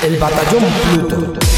[0.00, 0.62] El batallón
[1.06, 1.57] Pluto.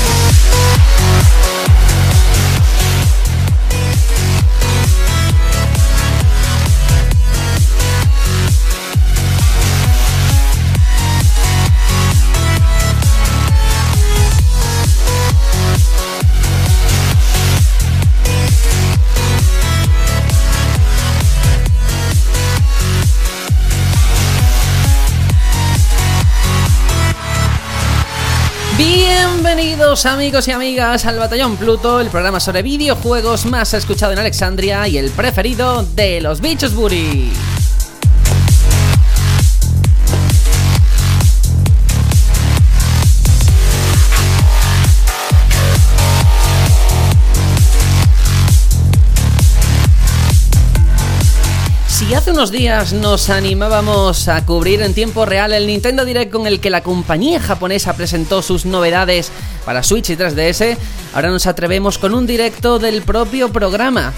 [29.91, 34.97] Amigos y amigas al Batallón Pluto, el programa sobre videojuegos más escuchado en Alexandria y
[34.97, 37.33] el preferido de los bichos Buri.
[52.11, 56.49] Si hace unos días nos animábamos a cubrir en tiempo real el Nintendo Direct con
[56.49, 59.31] el que la compañía japonesa presentó sus novedades
[59.65, 60.77] para Switch y 3DS,
[61.15, 64.13] ahora nos atrevemos con un directo del propio programa.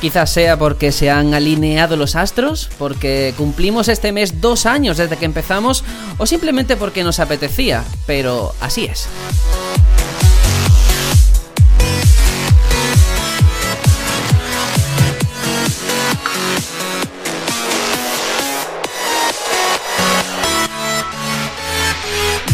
[0.00, 5.16] Quizás sea porque se han alineado los astros, porque cumplimos este mes dos años desde
[5.16, 5.84] que empezamos,
[6.18, 9.06] o simplemente porque nos apetecía, pero así es.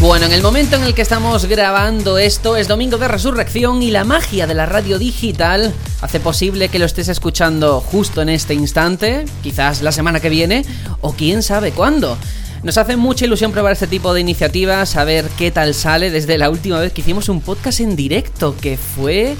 [0.03, 3.89] Bueno, en el momento en el que estamos grabando esto es Domingo de Resurrección y
[3.89, 8.53] la magia de la radio digital hace posible que lo estés escuchando justo en este
[8.53, 10.65] instante, quizás la semana que viene
[10.99, 12.17] o quién sabe cuándo.
[12.63, 16.49] Nos hace mucha ilusión probar este tipo de iniciativas, saber qué tal sale desde la
[16.49, 19.37] última vez que hicimos un podcast en directo, que fue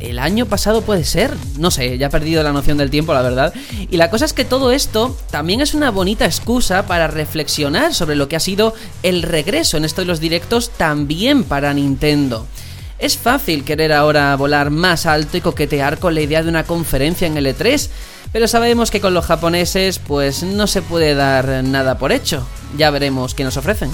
[0.00, 3.22] el año pasado puede ser, no sé, ya he perdido la noción del tiempo, la
[3.22, 3.54] verdad.
[3.90, 8.16] Y la cosa es que todo esto también es una bonita excusa para reflexionar sobre
[8.16, 12.46] lo que ha sido el regreso en esto de los directos también para Nintendo.
[12.98, 17.26] Es fácil querer ahora volar más alto y coquetear con la idea de una conferencia
[17.26, 17.88] en el E3,
[18.32, 22.46] pero sabemos que con los japoneses pues no se puede dar nada por hecho.
[22.76, 23.90] Ya veremos qué nos ofrecen.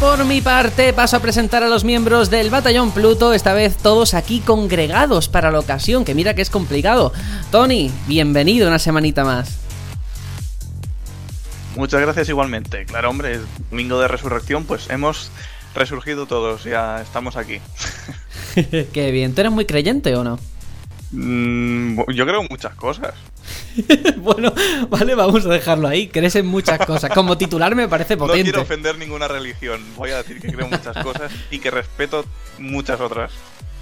[0.00, 4.14] Por mi parte paso a presentar a los miembros del Batallón Pluto, esta vez todos
[4.14, 7.12] aquí congregados para la ocasión, que mira que es complicado.
[7.50, 9.58] Tony, bienvenido una semanita más.
[11.76, 12.84] Muchas gracias igualmente.
[12.84, 15.30] Claro, hombre, es domingo de resurrección, pues hemos
[15.74, 17.60] resurgido todos, ya estamos aquí.
[18.92, 20.38] Qué bien, ¿tú eres muy creyente o no?
[21.12, 23.14] Mm, yo creo muchas cosas.
[24.16, 24.52] bueno,
[24.88, 26.08] vale, vamos a dejarlo ahí.
[26.08, 27.12] Crees en muchas cosas.
[27.12, 28.38] Como titular me parece potente.
[28.38, 29.82] No quiero ofender ninguna religión.
[29.96, 32.24] Voy a decir que creo muchas cosas y que respeto
[32.58, 33.32] muchas otras.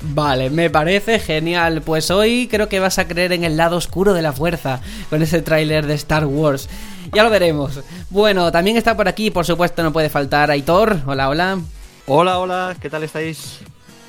[0.02, 1.82] Vale, me parece genial.
[1.82, 5.22] Pues hoy creo que vas a creer en el lado oscuro de la fuerza con
[5.22, 6.68] ese tráiler de Star Wars.
[7.12, 7.80] Ya lo veremos.
[8.08, 11.00] Bueno, también está por aquí, por supuesto, no puede faltar Aitor.
[11.06, 11.58] Hola, hola.
[12.06, 13.60] Hola, hola, ¿qué tal estáis?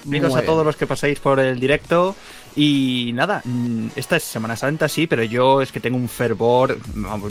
[0.04, 2.16] Bienvenidos a todos los que pasáis por el directo.
[2.56, 6.78] Y nada, mm, esta es Semana Santa, sí, pero yo es que tengo un fervor,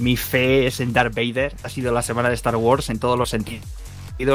[0.01, 1.55] mi fe es en Darth Vader.
[1.63, 3.63] Ha sido la semana de Star Wars en todos los sentidos,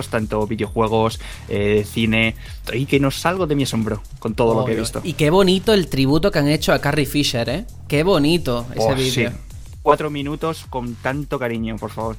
[0.09, 1.19] tanto videojuegos,
[1.49, 2.35] eh, cine,
[2.73, 5.01] y que no salgo de mi asombro con todo lo que he visto.
[5.03, 7.65] Y qué bonito el tributo que han hecho a Carrie Fisher, ¿eh?
[7.87, 9.31] Qué bonito ese Oh, vídeo.
[9.31, 9.37] sí.
[9.81, 12.17] Cuatro minutos con tanto cariño, por favor.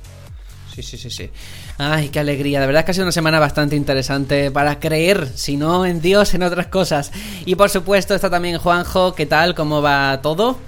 [0.76, 1.30] Sí, sí, sí, sí.
[1.78, 2.60] Ay, qué alegría.
[2.60, 6.34] De verdad que ha sido una semana bastante interesante para creer, si no en Dios,
[6.34, 7.12] en otras cosas.
[7.46, 9.14] Y por supuesto está también Juanjo.
[9.14, 9.54] ¿Qué tal?
[9.54, 10.58] ¿Cómo va todo?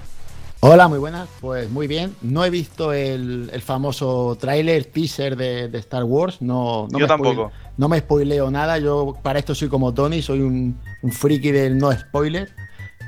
[0.61, 1.29] Hola, muy buenas.
[1.39, 2.15] Pues muy bien.
[2.23, 6.41] No he visto el, el famoso tráiler, teaser de, de Star Wars.
[6.41, 7.51] No, no Yo me tampoco.
[7.77, 8.79] no me spoileo nada.
[8.79, 12.49] Yo para esto soy como Tony, soy un, un friki del no spoiler.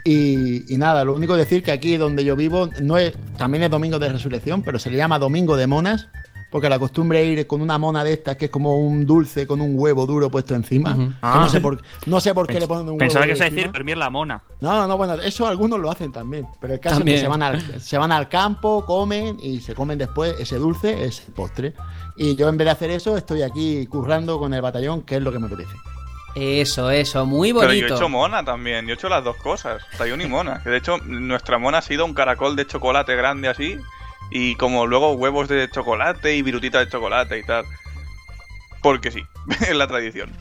[0.03, 3.63] Y, y nada, lo único que decir que aquí donde yo vivo no es, también
[3.63, 6.07] es domingo de resurrección, pero se le llama domingo de monas,
[6.51, 9.47] porque la costumbre es ir con una mona de estas que es como un dulce
[9.47, 11.15] con un huevo duro puesto encima.
[11.21, 11.39] Ah.
[11.41, 13.71] no sé por, no sé por qué le ponen un huevo Pensaba que a decir
[13.71, 14.43] dormir la mona.
[14.59, 16.45] No, no, no, bueno, eso algunos lo hacen también.
[16.59, 17.17] Pero el caso También.
[17.17, 20.57] es que se van, al, se van al campo, comen y se comen después ese
[20.57, 21.73] dulce, ese postre.
[22.17, 25.21] Y yo en vez de hacer eso, estoy aquí currando con el batallón, que es
[25.21, 25.73] lo que me apetece.
[26.35, 27.87] Eso, eso, muy Pero bonito.
[27.87, 30.61] yo he hecho mona también, yo he hecho las dos cosas, tallón y mona.
[30.63, 33.77] Que de hecho, nuestra mona ha sido un caracol de chocolate grande así,
[34.31, 37.65] y como luego huevos de chocolate y virutita de chocolate y tal.
[38.81, 39.21] Porque sí,
[39.61, 40.31] es la tradición.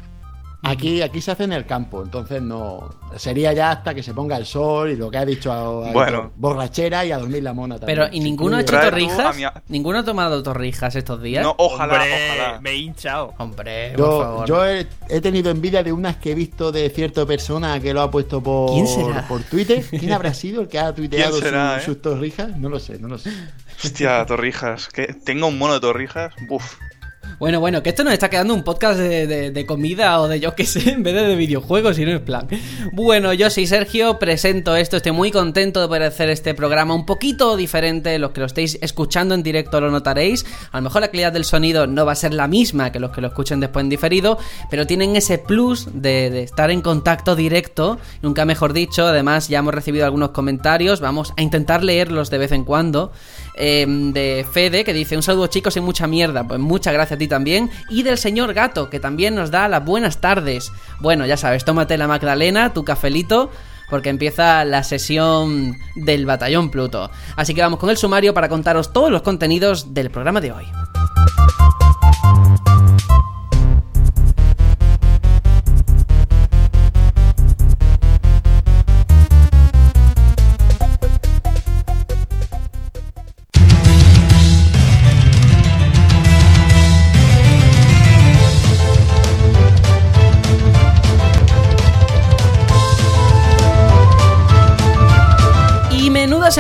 [0.63, 2.91] Aquí, aquí se hace en el campo, entonces no.
[3.17, 6.33] Sería ya hasta que se ponga el sol y lo que ha dicho a, Bueno.
[6.37, 7.99] borrachera y a dormir la mona también.
[7.99, 9.37] Pero, ¿y ninguno ha hecho torrijas?
[9.37, 11.43] mi- ¿Ninguno ha tomado torrijas estos días?
[11.43, 12.61] No, ojalá, Hombre, ojalá.
[12.61, 13.33] Me he hinchado.
[13.39, 14.47] Hombre, por Yo, favor.
[14.49, 18.03] yo he, he tenido envidia de unas que he visto de cierta persona que lo
[18.03, 19.27] ha puesto por, ¿Quién será?
[19.27, 19.83] por Twitter.
[19.89, 21.85] ¿Quién habrá sido el que ha tuiteado ¿Quién será, su- eh?
[21.87, 22.57] sus torrijas?
[22.59, 23.31] No lo sé, no lo sé.
[23.83, 24.89] Hostia, torrijas.
[24.89, 26.35] Que tengo un mono de torrijas.
[26.49, 26.75] Buf.
[27.41, 30.67] Bueno, bueno, que esto nos está quedando un podcast de, comida o de yo qué
[30.67, 32.47] sé, en vez de de videojuegos y no es plan.
[32.93, 37.07] Bueno, yo soy Sergio, presento esto, estoy muy contento de poder hacer este programa un
[37.07, 41.09] poquito diferente, los que lo estéis escuchando en directo lo notaréis, a lo mejor la
[41.09, 43.85] calidad del sonido no va a ser la misma que los que lo escuchen después
[43.85, 44.37] en diferido,
[44.71, 49.61] pero tienen ese plus de, de estar en contacto directo, nunca mejor dicho, además ya
[49.61, 53.13] hemos recibido algunos comentarios, vamos a intentar leerlos de vez en cuando
[53.55, 56.47] eh, de Fede, que dice un saludo chicos y mucha mierda.
[56.47, 57.71] Pues muchas gracias a ti también.
[57.89, 60.73] Y del señor Gato, que también nos da las buenas tardes.
[61.01, 63.51] Bueno, ya sabes, tómate la Magdalena, tu cafelito.
[63.89, 67.11] Porque empieza la sesión del Batallón Pluto.
[67.35, 70.67] Así que vamos con el sumario para contaros todos los contenidos del programa de hoy.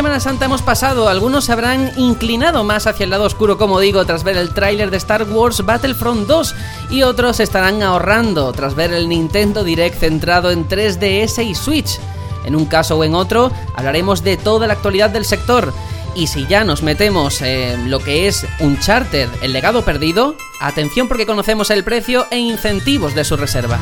[0.00, 1.11] Semana Santa hemos pasado.
[1.11, 4.91] Algunos se habrán inclinado más hacia el lado oscuro, como digo, tras ver el tráiler
[4.91, 6.55] de Star Wars Battlefront 2.
[6.88, 12.00] Y otros estarán ahorrando tras ver el Nintendo Direct centrado en 3DS y Switch.
[12.47, 15.70] En un caso o en otro, hablaremos de toda la actualidad del sector.
[16.14, 21.26] Y si ya nos metemos en lo que es Uncharted, el legado perdido, atención porque
[21.26, 23.79] conocemos el precio e incentivos de su reserva.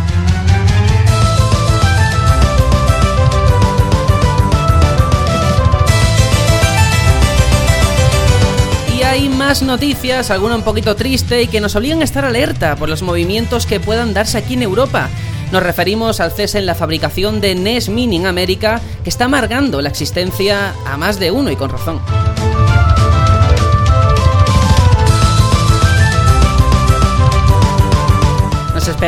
[9.48, 13.00] Más noticias, alguna un poquito triste y que nos obligan a estar alerta por los
[13.00, 15.08] movimientos que puedan darse aquí en Europa.
[15.52, 19.80] Nos referimos al cese en la fabricación de NES Mini en América, que está amargando
[19.80, 21.98] la existencia a más de uno y con razón.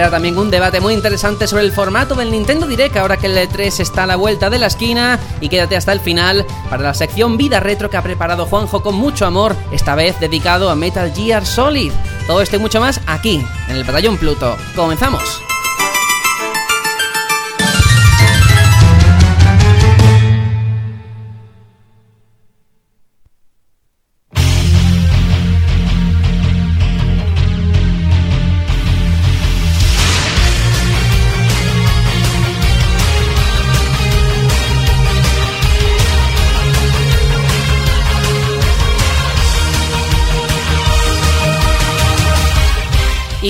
[0.00, 3.36] Espera también un debate muy interesante sobre el formato del Nintendo Direct ahora que el
[3.36, 6.94] E3 está a la vuelta de la esquina y quédate hasta el final para la
[6.94, 11.12] sección Vida Retro que ha preparado Juanjo con mucho amor, esta vez dedicado a Metal
[11.14, 11.92] Gear Solid.
[12.26, 14.56] Todo esto y mucho más aquí, en el Batallón Pluto.
[14.74, 15.49] ¡Comenzamos!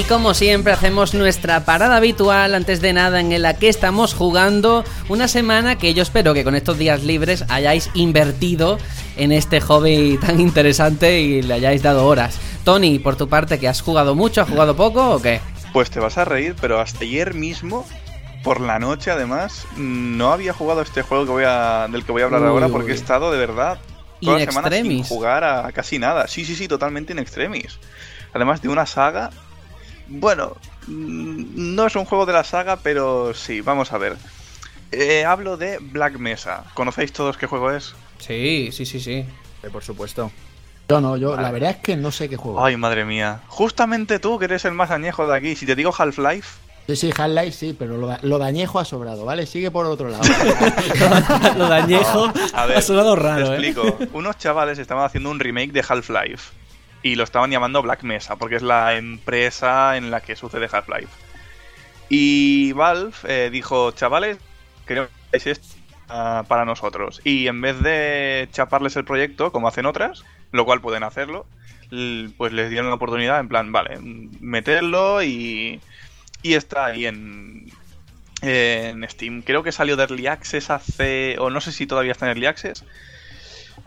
[0.00, 4.82] Y como siempre hacemos nuestra parada habitual antes de nada en la que estamos jugando
[5.10, 8.78] una semana que yo espero que con estos días libres hayáis invertido
[9.18, 12.40] en este hobby tan interesante y le hayáis dado horas.
[12.64, 15.42] Tony, por tu parte, que has jugado mucho, has jugado poco o qué?
[15.74, 17.86] Pues te vas a reír, pero hasta ayer mismo,
[18.42, 22.22] por la noche además, no había jugado este juego que voy a, del que voy
[22.22, 23.78] a hablar Uy, ahora uy, porque he estado de verdad
[24.22, 26.26] toda In la semana sin jugar a casi nada.
[26.26, 27.78] Sí, sí, sí, totalmente in extremis.
[28.32, 29.28] Además de una saga.
[30.10, 30.56] Bueno,
[30.88, 34.16] mm, no es un juego de la saga, pero sí, vamos a ver.
[34.92, 36.64] Eh, hablo de Black Mesa.
[36.74, 37.94] ¿Conocéis todos qué juego es?
[38.18, 39.24] Sí, sí, sí, sí.
[39.62, 40.32] Eh, por supuesto.
[40.88, 42.64] Yo no, yo la verdad es que no sé qué juego.
[42.64, 43.42] Ay, madre mía.
[43.46, 47.10] Justamente tú, que eres el más añejo de aquí, si te digo Half-Life, Sí, sí,
[47.16, 49.46] Half-Life sí, pero lo, lo dañejo ha sobrado, ¿vale?
[49.46, 50.24] Sigue por otro lado.
[51.56, 53.68] Lo de añejo A ver, ha sonado te raro, ¿eh?
[53.68, 53.96] explico.
[54.12, 56.50] Unos chavales estaban haciendo un remake de Half-Life
[57.02, 61.12] y lo estaban llamando Black Mesa porque es la empresa en la que sucede Half-Life.
[62.08, 64.38] Y Valve eh, dijo, chavales,
[64.86, 65.80] queremos que hagáis esto
[66.48, 67.20] para nosotros.
[67.22, 71.46] Y en vez de chaparles el proyecto, como hacen otras, lo cual pueden hacerlo,
[72.36, 73.98] pues les dieron la oportunidad en plan, vale,
[74.40, 75.80] meterlo y,
[76.42, 77.70] y está ahí en,
[78.42, 79.42] en Steam.
[79.42, 81.36] Creo que salió de Early Access hace.
[81.38, 82.84] O no sé si todavía está en Early Access.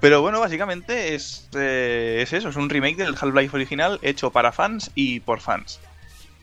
[0.03, 4.51] Pero bueno, básicamente es, eh, es eso: es un remake del Half-Life original hecho para
[4.51, 5.79] fans y por fans.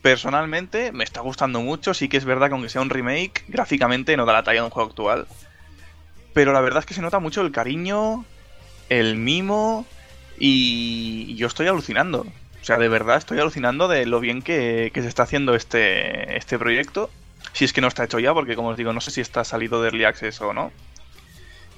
[0.01, 1.93] Personalmente me está gustando mucho.
[1.93, 4.65] Sí que es verdad que aunque sea un remake, gráficamente no da la talla de
[4.65, 5.27] un juego actual.
[6.33, 8.25] Pero la verdad es que se nota mucho el cariño,
[8.89, 9.85] el mimo
[10.39, 12.21] y yo estoy alucinando.
[12.21, 16.35] O sea, de verdad estoy alucinando de lo bien que, que se está haciendo este,
[16.35, 17.11] este proyecto.
[17.53, 19.43] Si es que no está hecho ya, porque como os digo, no sé si está
[19.43, 20.71] salido de Early Access o no.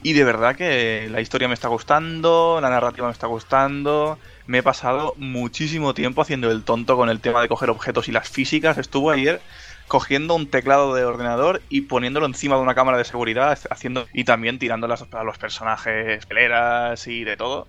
[0.04, 4.20] Y de verdad que la historia me está gustando, la narrativa me está gustando.
[4.46, 8.12] Me he pasado muchísimo tiempo haciendo el tonto con el tema de coger objetos y
[8.12, 8.78] las físicas.
[8.78, 9.40] Estuve ayer
[9.88, 14.26] cogiendo un teclado de ordenador y poniéndolo encima de una cámara de seguridad, haciendo y
[14.26, 17.68] también tirando a los personajes peleras y de todo.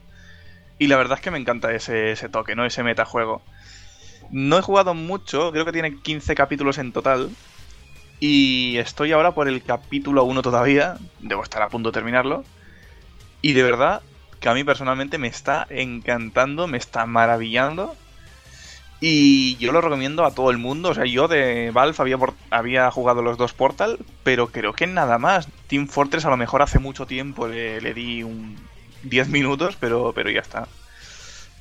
[0.77, 2.65] Y la verdad es que me encanta ese, ese toque, ¿no?
[2.65, 3.43] Ese metajuego.
[4.33, 7.31] No he jugado mucho, creo que tiene 15 capítulos en total.
[8.27, 10.97] Y estoy ahora por el capítulo 1 todavía.
[11.21, 12.43] Debo estar a punto de terminarlo.
[13.43, 14.01] Y de verdad
[14.41, 17.95] que a mí personalmente me está encantando, me está maravillando.
[18.99, 20.89] Y yo lo recomiendo a todo el mundo.
[20.89, 22.17] O sea, yo de Valve había,
[22.49, 25.47] había jugado los dos Portal, pero creo que nada más.
[25.67, 28.57] Team Fortress a lo mejor hace mucho tiempo le, le di un
[29.03, 30.67] 10 minutos, pero, pero ya está.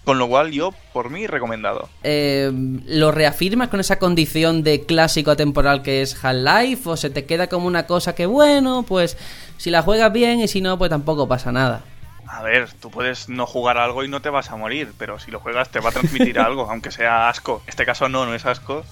[0.03, 1.87] Con lo cual yo, por mí, recomendado.
[2.03, 2.51] Eh,
[2.85, 6.89] ¿Lo reafirmas con esa condición de clásico atemporal que es Half-Life?
[6.89, 9.17] ¿O se te queda como una cosa que, bueno, pues
[9.57, 11.83] si la juegas bien y si no, pues tampoco pasa nada?
[12.27, 15.31] A ver, tú puedes no jugar algo y no te vas a morir, pero si
[15.31, 17.61] lo juegas te va a transmitir algo, aunque sea asco.
[17.63, 18.83] En este caso no, no es asco.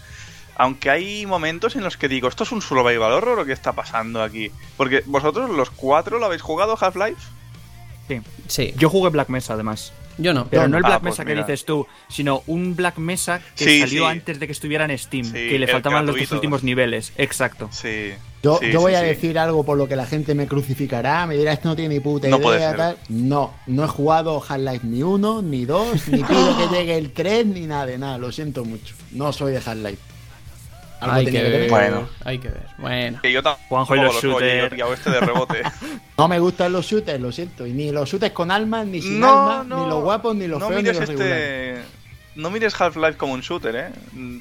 [0.55, 3.73] Aunque hay momentos en los que digo, ¿esto es un survival horror o qué está
[3.73, 4.51] pasando aquí?
[4.77, 7.21] Porque vosotros los cuatro lo habéis jugado Half-Life.
[8.07, 8.21] Sí.
[8.47, 8.73] Sí.
[8.77, 9.91] Yo jugué Black Mesa además.
[10.17, 10.47] Yo no.
[10.47, 11.45] Pero no el Ah, Black pues Mesa que mira.
[11.45, 14.11] dices tú, sino un Black Mesa que Sí, salió sí.
[14.11, 17.13] antes de que estuviera en Steam, Sí, que le faltaban los dos últimos niveles.
[17.17, 17.69] Exacto.
[17.71, 18.11] Sí.
[18.43, 19.05] Yo, sí, yo voy sí, a sí.
[19.05, 21.99] decir algo por lo que la gente me crucificará, me dirá, esto no tiene ni
[21.99, 22.75] puta No idea.
[22.75, 22.97] tal".
[23.09, 27.45] No, no he jugado Half-Life ni uno, ni dos, ni pido que llegue el 3,
[27.45, 28.95] ni nada de nada, lo siento mucho.
[29.11, 29.97] No soy de Half-Life.
[31.01, 31.67] Algo Hay tenía que que ver.
[31.67, 31.69] tener.
[31.91, 32.09] Bueno.
[32.23, 32.65] Hay que ver.
[32.77, 33.19] Bueno.
[33.21, 34.63] Que yo Juanjo y los lo soy, shooter.
[34.65, 35.61] he pillado este de rebote.
[36.17, 37.65] No me gustan los shooters, lo siento.
[37.65, 39.83] Y ni los shooters con almas, ni sin no, almas, no.
[39.83, 41.77] ni los guapos, ni los no feos, ni mires los regulares.
[41.79, 41.81] este...
[42.35, 43.89] No mires Half-Life como un shooter, ¿eh?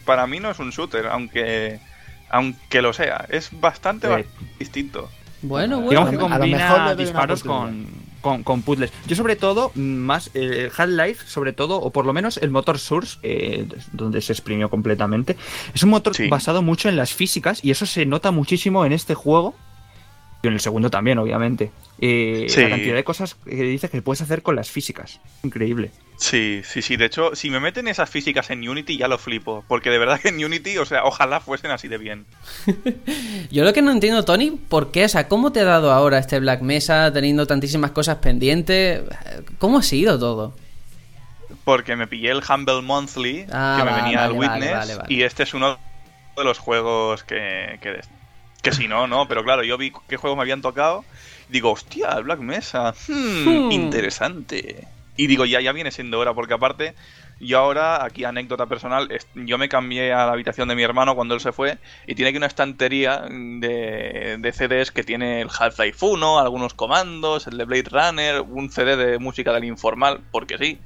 [0.05, 1.81] Para mí no es un shooter, aunque
[2.29, 3.25] aunque lo sea.
[3.31, 4.47] Es bastante Sí.
[4.59, 5.11] distinto.
[5.43, 5.89] Bueno, bueno.
[5.91, 7.87] Digamos que a lo mejor combina disparos con,
[8.21, 8.93] con, con puzzles.
[9.07, 12.79] Yo sobre todo, mm, más eh, Half-Life, sobre todo, o por lo menos el motor
[12.79, 15.37] Source, eh, donde se exprimió completamente,
[15.75, 16.29] es un motor Sí.
[16.29, 19.55] basado mucho en las físicas y eso se nota muchísimo en este juego.
[20.43, 21.71] Y en el segundo también, obviamente.
[22.01, 22.63] Eh, Sí.
[22.63, 25.21] La cantidad de cosas que dices que puedes hacer con las físicas.
[25.43, 25.91] Increíble.
[26.21, 26.97] Sí, sí, sí.
[26.97, 29.65] De hecho, si me meten esas físicas en Unity ya lo flipo.
[29.67, 32.27] Porque de verdad que en Unity, o sea, ojalá fuesen así de bien.
[33.51, 35.07] Yo lo que no entiendo, Tony, ¿por qué?
[35.07, 39.03] O sea, ¿cómo te ha dado ahora este Black Mesa teniendo tantísimas cosas pendientes?
[39.59, 40.55] ¿Cómo ha sido todo?
[41.65, 44.73] Porque me pillé el Humble Monthly Ah, que me vale, venía al vale, Witness.
[44.73, 45.15] vale, vale.
[45.15, 45.79] Y este es uno
[46.37, 47.79] de los juegos que.
[48.63, 49.27] que, sí, no, no.
[49.27, 51.03] Pero claro, yo vi qué juegos me habían tocado.
[51.49, 52.95] Digo, hostia, el Black Mesa.
[53.09, 53.73] hmm, Hmm.
[53.73, 54.87] Interesante.
[55.21, 56.95] Y digo, ya, ya viene siendo hora, porque aparte.
[57.41, 61.35] Yo ahora, aquí anécdota personal, yo me cambié a la habitación de mi hermano cuando
[61.35, 65.99] él se fue y tiene aquí una estantería de, de CDs que tiene el Half-Life
[66.01, 70.79] 1, algunos comandos, el de Blade Runner, un CD de música del informal, porque sí.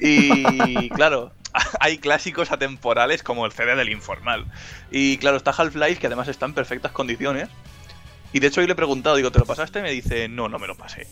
[0.00, 1.32] Y claro,
[1.80, 4.46] hay clásicos atemporales como el CD del informal.
[4.90, 7.50] Y claro, está Half-Life, que además está en perfectas condiciones.
[8.32, 9.82] Y de hecho hoy le he preguntado, digo, ¿te lo pasaste?
[9.82, 11.06] Me dice, no, no me lo pasé.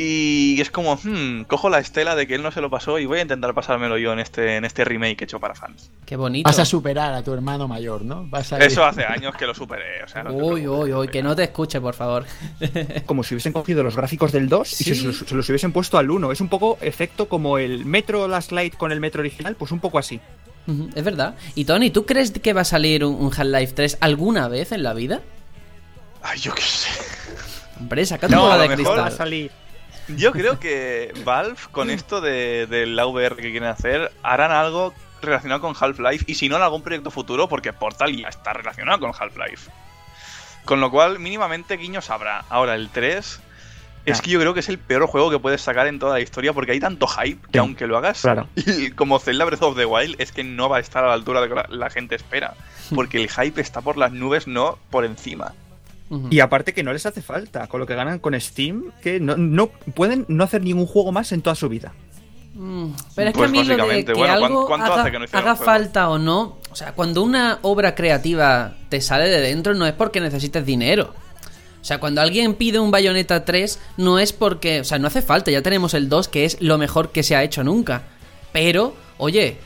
[0.00, 3.06] Y es como, hmm, cojo la estela de que él no se lo pasó y
[3.06, 5.90] voy a intentar pasármelo yo en este, en este remake hecho para fans.
[6.06, 6.48] Qué bonito.
[6.48, 8.24] Vas a superar a tu hermano mayor, ¿no?
[8.28, 10.04] Vas a Eso hace años que lo superé.
[10.04, 12.26] O sea, no Uy, uy, uy, que no te escuche, por favor.
[13.06, 15.98] Como si hubiesen cogido los gráficos del 2 y se, los- se los hubiesen puesto
[15.98, 16.30] al 1.
[16.30, 19.80] Es un poco efecto como el Metro Last Light con el Metro original, pues un
[19.80, 20.20] poco así.
[20.94, 21.34] Es verdad.
[21.56, 24.84] Y Tony, ¿tú crees que va a salir un, un Half-Life 3 alguna vez en
[24.84, 25.22] la vida?
[26.22, 26.88] Ay, yo qué sé.
[27.80, 29.00] Hombre, saca tu No, bola a lo de mejor cristal.
[29.00, 29.50] Va a salir.
[30.16, 35.60] Yo creo que Valve, con esto de, del VR que quieren hacer, harán algo relacionado
[35.60, 39.12] con Half-Life y si no en algún proyecto futuro, porque Portal ya está relacionado con
[39.18, 39.70] Half-Life.
[40.64, 42.44] Con lo cual, mínimamente guiños habrá.
[42.48, 43.40] Ahora, el 3
[44.06, 46.20] es que yo creo que es el peor juego que puedes sacar en toda la
[46.20, 48.48] historia porque hay tanto hype que Sí, aunque lo hagas claro.
[48.56, 51.14] y como Zelda Breath of the Wild, es que no va a estar a la
[51.14, 52.54] altura de lo que la, la gente espera.
[52.94, 55.52] Porque el hype está por las nubes, no por encima.
[56.30, 59.36] Y aparte que no les hace falta, con lo que ganan con Steam, que no,
[59.36, 61.92] no pueden no hacer ningún juego más en toda su vida.
[62.54, 65.10] Mm, Pero es Pues que a mí lo de que bueno, ¿cuán- algo haga, hace
[65.12, 69.40] que no haga falta o no, o sea, cuando una obra creativa te sale de
[69.40, 71.12] dentro no es porque necesites dinero.
[71.80, 75.22] O sea, cuando alguien pide un Bayonetta 3 no es porque, o sea, no hace
[75.22, 78.02] falta, ya tenemos el 2 que es lo mejor que se ha hecho nunca.
[78.52, 79.58] Pero, oye,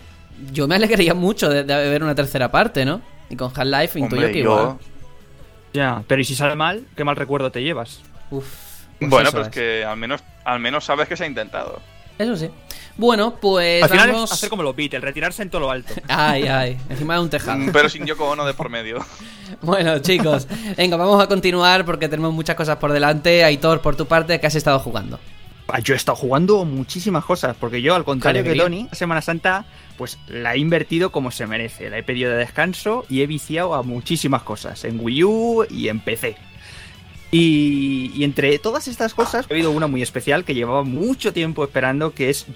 [0.52, 0.75] yo me
[1.06, 3.00] alegraría mucho de, de ver una tercera parte, ¿no?
[3.30, 4.76] Y con Half-Life intuyo que yo- igual.
[5.73, 6.85] Ya, pero ¿y si sale mal?
[6.97, 8.00] ¿Qué mal recuerdo te llevas?
[8.31, 8.47] Uf,
[8.99, 11.81] pues bueno, pero es que al menos, al menos sabes que se ha intentado.
[12.19, 12.50] Eso sí.
[12.97, 14.31] Bueno, pues Al final vamos...
[14.31, 15.95] es hacer como los Beatles, retirarse en todo lo alto.
[16.09, 17.59] Ay, ay, encima de un tejado.
[17.59, 18.99] Mm, Pero sin Yoko Ono de por medio.
[19.61, 20.49] Bueno, chicos,
[20.79, 23.45] venga, vamos a continuar porque tenemos muchas cosas por delante.
[23.45, 25.21] Aitor, por tu parte, ¿qué has estado jugando?
[25.69, 28.55] Ah, Yo he estado jugando muchísimas cosas, porque yo, al contrario que.
[28.55, 29.67] Tony, Semana Santa,
[30.02, 31.88] pues la he invertido como se merece.
[31.88, 35.87] La he pedido de descanso y he viciado a muchísimas cosas, en Wii U y
[35.87, 36.35] en PC.
[37.30, 41.62] Y, y entre todas estas cosas, he habido una muy especial que llevaba mucho tiempo
[41.62, 42.47] esperando, que es.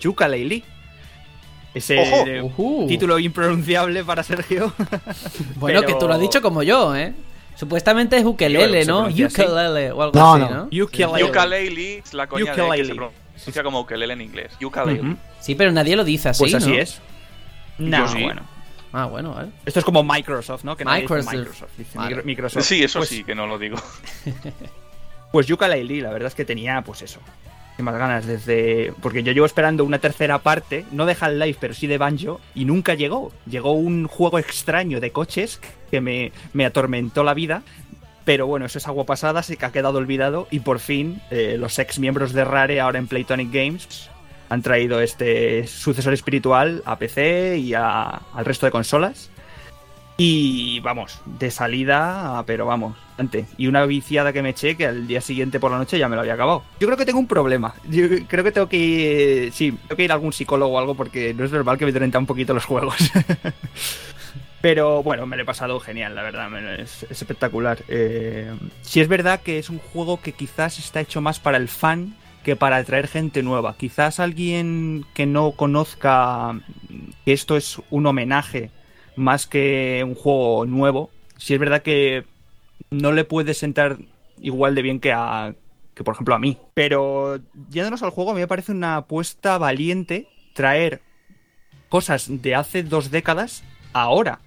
[1.73, 2.27] Ese Ojo.
[2.27, 2.87] eh, Ujú.
[2.89, 4.73] título impronunciable para Sergio.
[5.55, 7.15] Bueno, Pero- que tú lo has dicho como yo, ¿eh?
[7.55, 9.07] Supuestamente es ukelele, ¿no?
[9.07, 10.51] Ukelele o algo No, así, no.
[10.51, 10.71] ¿no?
[10.71, 11.29] Yooka-Laylee.
[11.31, 14.53] Ukulele es la coña de que se pronuncia como ukelele en inglés.
[14.61, 15.01] Ukulele.
[15.01, 15.17] Ujú.
[15.41, 16.75] Sí, pero nadie lo dice así, Pues así ¿no?
[16.79, 17.01] es.
[17.79, 18.23] No, sí.
[18.23, 18.43] bueno.
[18.93, 19.51] Ah, bueno, vale.
[19.67, 20.77] Esto es como Microsoft, ¿no?
[20.77, 21.35] Que nadie dice Microsoft.
[21.37, 22.23] Microsoft, dice Vale.
[22.23, 22.65] Microsoft.
[22.65, 23.77] Sí, eso Pues- sí que no lo digo.
[25.33, 27.21] Pues Yooka-Laylee, la verdad es que tenía, pues eso,
[27.79, 28.93] más ganas desde...
[29.03, 32.65] Porque yo llevo esperando una tercera parte, no de Half-Life, pero sí de Banjo, y
[32.65, 33.33] nunca llegó.
[33.45, 37.63] Llegó un juego extraño de coches que me, me atormentó la vida,
[38.25, 41.57] pero bueno, eso es agua pasada, se que ha quedado olvidado, y por fin eh,
[41.59, 44.09] los ex miembros de Rare, ahora en Playtonic Games,
[44.49, 49.31] han traído este sucesor espiritual a PC y a- al resto de consolas.
[50.19, 53.45] Y vamos, de salida, pero vamos, ante.
[53.59, 56.15] Y una viciada que me eché que al día siguiente por la noche ya me
[56.17, 56.63] lo había acabado.
[56.81, 57.75] Yo creo que tengo un problema.
[57.91, 59.53] Yo creo que tengo que ir.
[59.53, 61.93] Sí, tengo que ir a algún psicólogo o algo porque no es normal que me
[61.93, 62.97] durenten un poquito los juegos.
[64.63, 66.49] Pero bueno, me lo he pasado genial, la verdad.
[66.81, 67.79] Es, es espectacular.
[67.89, 68.51] Eh,
[68.83, 72.15] sí es verdad que es un juego que quizás está hecho más para el fan
[72.47, 73.77] que para atraer gente nueva.
[73.77, 76.61] Quizás alguien que no conozca
[77.25, 78.71] que esto es un homenaje
[79.17, 81.11] más que un juego nuevo.
[81.39, 82.25] Sí es verdad que
[82.89, 83.99] no le puede sentar
[84.41, 85.57] igual de bien que a
[85.93, 86.57] que por ejemplo a mí.
[86.73, 91.03] Pero yéndonos al juego, a mí me parece una apuesta valiente traer
[91.89, 94.39] cosas de hace dos décadas ahora.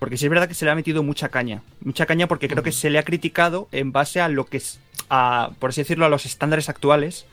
[0.00, 1.62] Porque sí es verdad que se le ha metido mucha caña.
[1.80, 4.80] Mucha caña porque creo que se le ha criticado en base a lo que es,
[5.10, 7.24] a, por así decirlo, a los estándares actuales.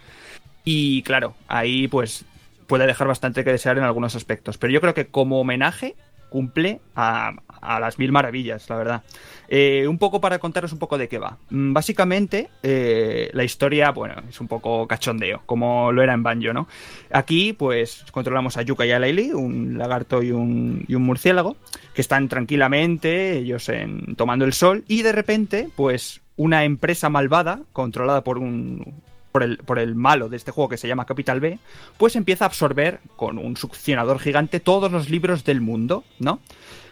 [0.64, 2.26] Y claro, ahí pues
[2.68, 4.58] puede dejar bastante que desear en algunos aspectos.
[4.58, 5.96] Pero yo creo que como homenaje
[6.34, 7.32] cumple a,
[7.80, 9.04] las mil maravillas, la verdad.
[9.48, 11.38] Eh, un poco para contaros un poco de qué va.
[11.52, 16.52] Mm, Básicamente, eh, la historia, bueno, es un poco cachondeo, como lo era en Banjo,
[16.52, 16.68] ¿no?
[17.12, 21.56] Aquí, pues, controlamos a Yuka y a Laylee, un lagarto y un, y un murciélago,
[21.94, 27.62] que están tranquilamente, ellos en, tomando el sol, y de repente, pues, una empresa malvada,
[27.74, 29.03] controlada por un,
[29.34, 31.60] por el, por el malo de este juego que se llama Capital B,
[31.98, 36.40] pues empieza a absorber con un succionador gigante todos los libros del mundo, ¿no?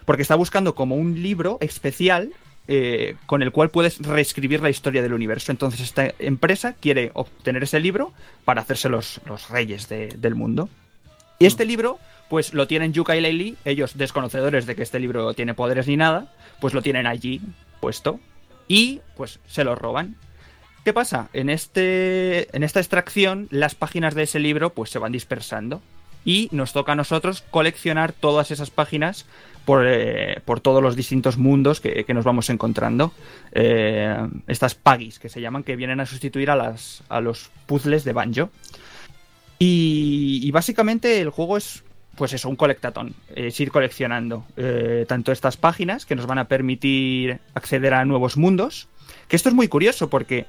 [0.04, 2.32] Porque está buscando como un libro especial
[2.68, 5.52] eh, con el cual puedes reescribir la historia del universo.
[5.52, 8.12] Entonces esta empresa quiere obtener ese libro
[8.44, 10.68] para hacerse los, los reyes de- del mundo.
[11.38, 15.32] Y este libro, pues lo tienen Yuka y Laylee, ellos desconocedores de que este libro
[15.34, 17.40] tiene poderes ni nada, pues lo tienen allí
[17.80, 18.18] puesto
[18.68, 20.16] y pues se lo roban.
[20.84, 21.28] ¿Qué pasa?
[21.32, 25.80] En, este, en esta extracción, las páginas de ese libro pues se van dispersando.
[26.24, 29.26] Y nos toca a nosotros coleccionar todas esas páginas
[29.64, 33.12] por, eh, por todos los distintos mundos que, que nos vamos encontrando.
[33.52, 34.16] Eh,
[34.46, 38.12] estas pagis que se llaman, que vienen a sustituir a, las, a los puzzles de
[38.12, 38.50] Banjo.
[39.64, 41.84] Y, básicamente el juego es,
[42.16, 43.14] pues eso, un colectatón.
[43.34, 48.36] Es ir coleccionando eh, tanto estas páginas que nos van a permitir acceder a nuevos
[48.36, 48.88] mundos.
[49.32, 50.44] Que esto es muy curioso porque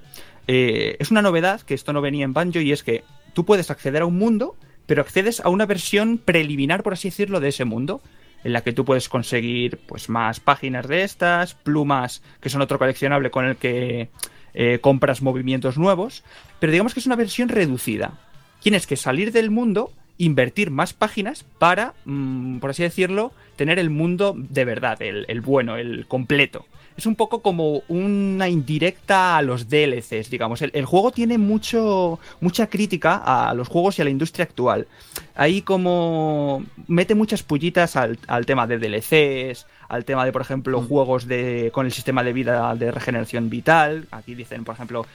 [0.46, 3.72] eh, es una novedad que esto no venía en Banjo y es que tú puedes
[3.72, 7.64] acceder a un mundo, pero accedes a una versión preliminar, por así decirlo, de ese
[7.64, 8.02] mundo.
[8.44, 12.78] En la que tú puedes conseguir pues más páginas de estas, plumas, que son otro
[12.78, 14.10] coleccionable con el que
[14.54, 16.26] eh, compras movimientos nuevos.
[16.60, 18.20] Pero digamos que es una versión reducida
[18.64, 23.90] tienes que salir del mundo, invertir más páginas para, mm, por así decirlo, tener el
[23.90, 26.66] mundo de verdad, el, el bueno, el completo.
[26.96, 30.62] Es un poco como una indirecta a los DLCs, digamos.
[30.62, 34.88] El, el juego tiene mucho, mucha crítica a los juegos y a la industria actual.
[35.36, 40.82] Ahí como mete muchas pullitas al, al tema de DLCs, al tema de, por ejemplo,
[40.82, 44.08] juegos de, con el sistema de vida de regeneración vital.
[44.12, 45.06] Aquí dicen, por ejemplo,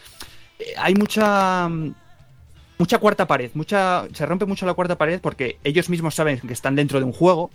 [0.58, 1.68] eh, hay mucha
[2.78, 6.52] mucha cuarta pared, mucha se rompe mucho la cuarta pared porque ellos mismos saben que
[6.52, 7.50] están dentro de un juego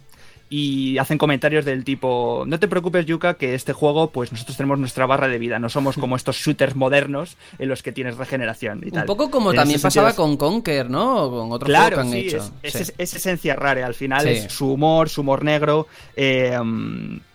[0.50, 4.78] y hacen comentarios del tipo, no te preocupes Yuka que este juego pues nosotros tenemos
[4.78, 8.82] nuestra barra de vida, no somos como estos shooters modernos en los que tienes regeneración
[8.84, 9.06] y Un tal.
[9.06, 11.24] poco como En también pasaba es- con Conker, ¿no?
[11.24, 12.54] O con otros Claro, juegos que han sí, hecho.
[12.62, 12.80] es, Sí.
[12.84, 13.86] es- es esencia rara.
[13.86, 14.30] Al final Sí.
[14.30, 15.88] es su humor, su humor negro.
[16.16, 16.58] eh,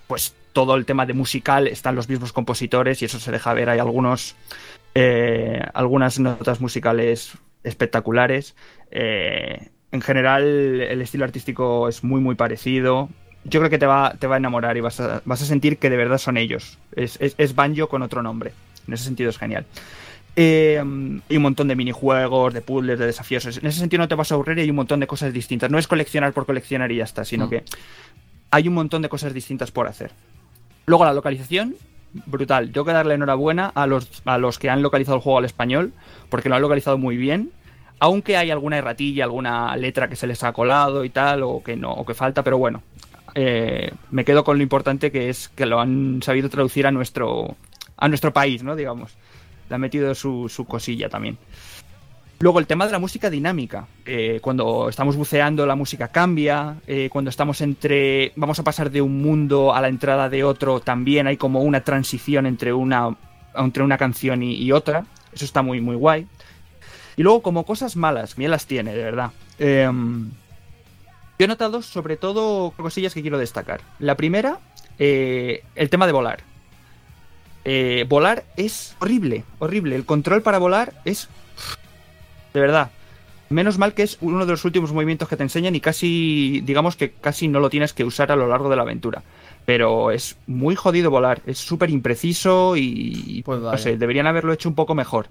[0.07, 3.68] pues todo el tema de musical están los mismos compositores y eso se deja ver.
[3.68, 4.35] Hay algunos,
[4.94, 8.55] eh, algunas notas musicales espectaculares.
[8.90, 13.09] Eh, en general, el estilo artístico es muy, muy parecido.
[13.44, 15.79] yo creo que te va, te va a enamorar y vas a, vas a sentir
[15.79, 16.79] que de verdad son ellos.
[16.94, 18.53] Es, es, es Banjo con otro nombre.
[18.87, 19.64] En ese sentido es genial.
[20.37, 20.83] Eh,
[21.29, 23.44] y un montón de minijuegos, de puzzles, de desafíos.
[23.46, 25.70] En ese sentido no te vas a aburrir y hay un montón de cosas distintas.
[25.70, 27.51] No es coleccionar por coleccionar y ya está, sino Mm.
[27.51, 27.64] que
[28.51, 30.12] hay un montón de cosas distintas por hacer.
[30.87, 31.74] Luego la localización,
[32.27, 32.70] brutal.
[32.72, 35.92] Tengo que darle enhorabuena a los, a los que han localizado el juego al español,
[36.31, 37.51] porque lo han localizado muy bien.
[38.00, 41.76] Aunque hay alguna erratilla, alguna letra que se les ha colado y tal, o que
[41.76, 42.82] no, o que falta, pero bueno.
[43.34, 47.56] eh, me quedo con lo importante que es que lo han sabido traducir a nuestro,
[47.96, 48.76] a nuestro país, ¿no?
[48.76, 49.16] Digamos.
[49.68, 51.37] Le han metido su, su cosilla también.
[52.40, 53.87] Luego el tema de la música dinámica.
[54.06, 56.76] Eh, cuando estamos buceando la música cambia.
[56.87, 58.32] eh, cuando estamos entre...
[58.37, 60.80] Vamos a pasar de un mundo a la entrada de otro.
[60.80, 63.16] También hay como una transición entre una,
[63.56, 65.04] entre una canción y, y otra.
[65.32, 66.26] Eso está muy, muy guay.
[67.18, 69.33] Y luego como cosas malas, bien las tiene, de verdad.
[69.59, 70.31] Em,
[71.37, 73.81] yo he notado sobre todo cosillas que quiero destacar.
[73.98, 74.61] La primera,
[75.00, 76.44] eh, el tema de volar.
[77.64, 79.96] Eh, volar es horrible, horrible.
[79.96, 81.28] El control para volar es...
[82.54, 82.92] De verdad.
[83.50, 86.94] Menos mal que es uno de los últimos movimientos que te enseñan y casi, digamos
[86.94, 89.24] que casi no lo tienes que usar a lo largo de la aventura.
[89.66, 94.68] Pero es muy jodido volar, es súper impreciso y Pues no sé, deberían haberlo hecho
[94.68, 95.28] un poco mejor.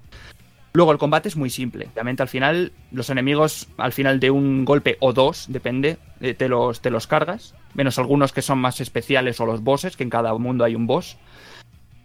[0.72, 1.88] Luego el combate es muy simple.
[1.92, 6.48] Obviamente al final los enemigos al final de un golpe o dos, depende, eh, te
[6.48, 7.54] los, te los cargas.
[7.74, 10.86] Menos algunos que son más especiales o los bosses, que en cada mundo hay un
[10.86, 11.16] boss.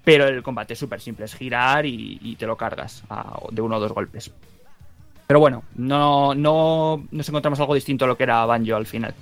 [0.04, 3.04] Pero el combate es súper simple, es girar y, te lo cargas
[3.52, 4.32] de uno o dos golpes.
[5.28, 9.14] Pero bueno, no, no nos encontramos algo distinto a lo que era Banjo al final.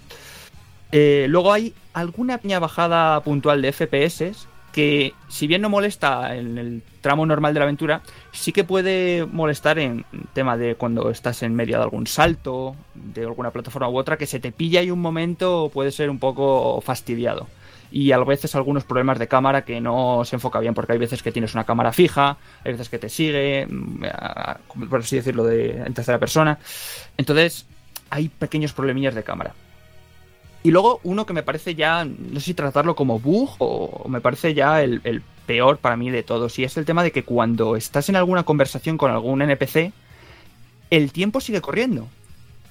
[0.92, 6.58] Eh, luego hay alguna pequeña bajada puntual de FPS que, si bien no molesta en
[6.58, 11.44] el tramo normal de la aventura, sí que puede molestar en tema de cuando estás
[11.44, 14.92] en medio de algún salto, de alguna plataforma u otra, que se te pilla y
[14.92, 17.48] un momento puede ser un poco fastidiado.
[17.92, 21.22] Y a veces algunos problemas de cámara que no se enfoca bien, porque hay veces
[21.22, 24.06] que tienes una cámara fija, hay veces que te sigue, mm,
[24.90, 26.58] por así decirlo, de, en tercera persona.
[27.18, 27.66] Entonces,
[28.10, 29.54] hay pequeños problemillas de cámara.
[30.64, 34.22] Y luego uno que me parece ya, no sé si tratarlo como bug o me
[34.22, 36.58] parece ya el, peor para mí de todos.
[36.60, 39.92] Y es el tema de que cuando estás en alguna conversación con algún NPC,
[40.92, 42.08] el tiempo sigue corriendo.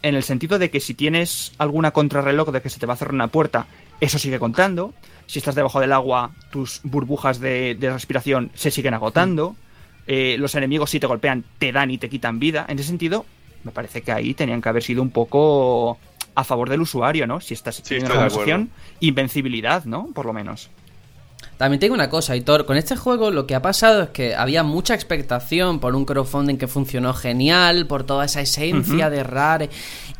[0.03, 2.97] En el sentido de que si tienes alguna contrarreloj de que se te va a
[2.97, 3.67] cerrar una puerta,
[4.01, 4.95] eso sigue contando.
[5.27, 9.57] Si estás debajo del agua, tus burbujas de, de respiración se siguen agotando.
[10.07, 12.65] Eh, los enemigos si te golpean te dan y te quitan vida.
[12.69, 13.27] En ese sentido,
[13.65, 15.99] me parece que ahí tenían que haber sido un poco
[16.41, 17.41] a favor del usuario, ¿no?
[17.41, 20.09] Si estás teniendo estoy una conversación, invencibilidad, ¿no?
[20.15, 20.71] Por lo menos.
[21.57, 22.65] También tengo una cosa, Hitor.
[22.65, 26.57] Con este juego lo que ha pasado es que había mucha expectación por un crowdfunding
[26.57, 29.69] que funcionó genial, por toda esa esencia de Rare.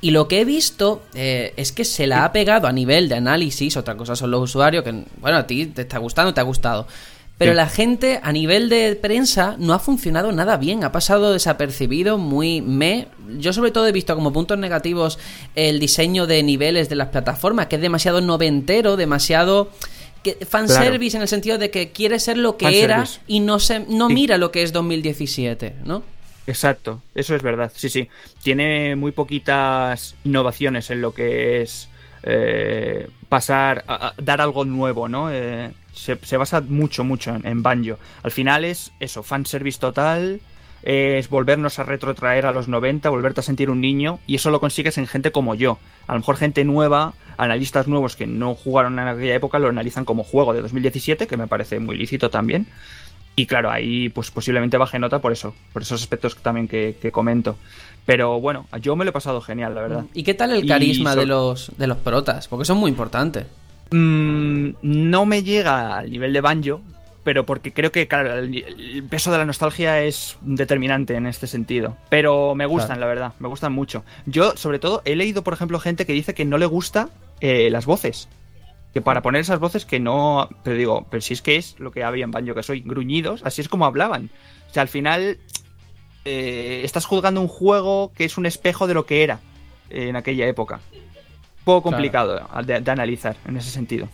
[0.03, 3.15] Y lo que he visto eh, es que se la ha pegado a nivel de
[3.15, 3.77] análisis.
[3.79, 6.87] Otra cosa son los usuarios, que, bueno, a ti te está gustando, te ha gustado.
[7.41, 7.57] Pero Sí.
[7.57, 12.61] la gente a nivel de prensa no ha funcionado nada bien, ha pasado desapercibido, muy
[12.61, 13.09] me.
[13.39, 15.19] Yo sobre todo he visto como puntos negativos
[15.55, 19.71] el diseño de niveles de las plataformas, que es demasiado noventero, demasiado
[20.23, 23.81] que, fanservice en el sentido de que quiere ser lo que era y no se
[23.89, 24.15] no Sí.
[24.15, 26.03] mira lo que es 2017, ¿no?
[26.47, 28.07] Exacto, eso es verdad, sí, sí.
[28.43, 31.89] Tiene muy poquitas innovaciones en lo que es
[32.23, 35.31] eh, pasar, a, a dar algo nuevo, ¿no?
[35.33, 37.99] Eh, se, se basa mucho, mucho en, en Banjo.
[38.23, 40.41] Al final es eso, fanservice total,
[40.83, 44.61] es volvernos a retrotraer a los 90, volverte a sentir un niño, y eso lo
[44.61, 45.79] consigues en gente como yo.
[46.07, 50.05] A lo mejor gente nueva, analistas nuevos que no jugaron en aquella época, lo analizan
[50.05, 52.67] como juego de 2017, que me parece muy lícito también.
[53.37, 56.97] Y claro, ahí pues posiblemente baje nota por eso, por esos aspectos que también que,
[57.01, 57.57] que comento.
[58.05, 60.05] Pero bueno, yo me lo he pasado genial, la verdad.
[60.15, 62.49] ¿Y qué tal el carisma so- de los de los protas?
[62.49, 63.47] Porque son muy importantes.
[63.91, 66.81] Mm, no me llega al nivel de Banjo,
[67.25, 71.97] pero porque creo que claro, el, peso de la nostalgia es determinante en este sentido.
[72.09, 73.01] Pero me gustan, Claro.
[73.01, 74.05] la verdad, me gustan mucho.
[74.27, 77.09] Yo, sobre todo, he leído, por ejemplo, gente que dice que no le gusta
[77.41, 78.29] eh, las voces.
[78.95, 80.49] Que para poner esas voces que no.
[80.65, 83.43] Pero digo, pero si es que es lo que había en Banjo, que soy gruñidos,
[83.45, 84.31] así es como hablaban.
[84.69, 85.39] O sea, al final.
[86.25, 89.41] eh, estás juzgando un juego que es un espejo de lo que era
[89.91, 90.81] en aquella época.
[91.77, 94.09] Poco complicado de, de analizar en ese sentido.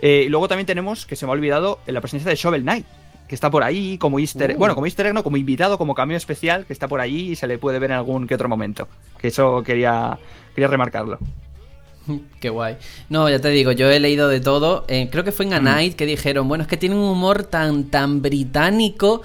[0.00, 2.86] Eh, y luego también tenemos, que se me ha olvidado, la presencia de Shovel Knight,
[3.28, 4.54] que está por ahí como easter.
[4.54, 4.58] Uh.
[4.58, 7.36] Bueno, como easter egg, no, como invitado, como cameo especial, que está por ahí y
[7.36, 8.88] se le puede ver en algún que otro momento.
[9.18, 10.18] Que eso quería,
[10.54, 11.18] quería remarcarlo.
[12.40, 12.76] Qué guay.
[13.08, 14.84] No, ya te digo, yo he leído de todo.
[14.88, 15.64] Eh, creo que fue en A Mm.
[15.64, 19.22] Night que dijeron, bueno, es que tiene un humor tan, tan británico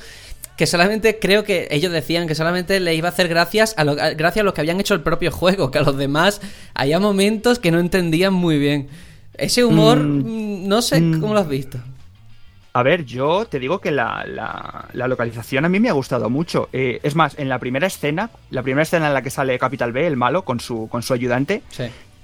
[0.57, 3.95] que solamente creo que ellos decían que solamente le iba a hacer gracias a, lo,
[3.95, 6.41] gracias a los que habían hecho el propio juego, que a los demás
[6.73, 8.89] había momentos que no entendían muy bien.
[9.35, 11.21] Ese humor, mm, no sé mm.
[11.21, 11.77] cómo lo has visto.
[12.73, 16.69] A ver, yo te digo que la, la, localización a mí me ha gustado mucho.
[16.73, 19.91] Eh, es más, en la primera escena, la primera escena en la que sale Capital
[19.91, 21.63] B, el malo, con su, con su ayudante,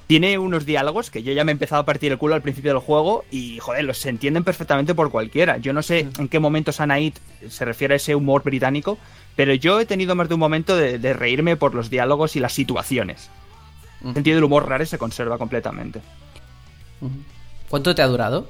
[0.08, 2.72] tiene unos diálogos que yo ya me he empezado a partir el culo al principio
[2.74, 5.58] del juego y, joder, los se entienden perfectamente por cualquiera.
[5.58, 7.14] Yo no sé en qué momento Sanaid
[7.50, 8.98] se refiere a ese humor británico,
[9.36, 12.54] pero yo he tenido más de un momento de, reírme por los diálogos y las
[12.54, 13.30] situaciones.
[14.04, 16.02] El sentido del humor raro se conserva completamente.
[17.70, 18.50] ¿Cuánto te ha durado?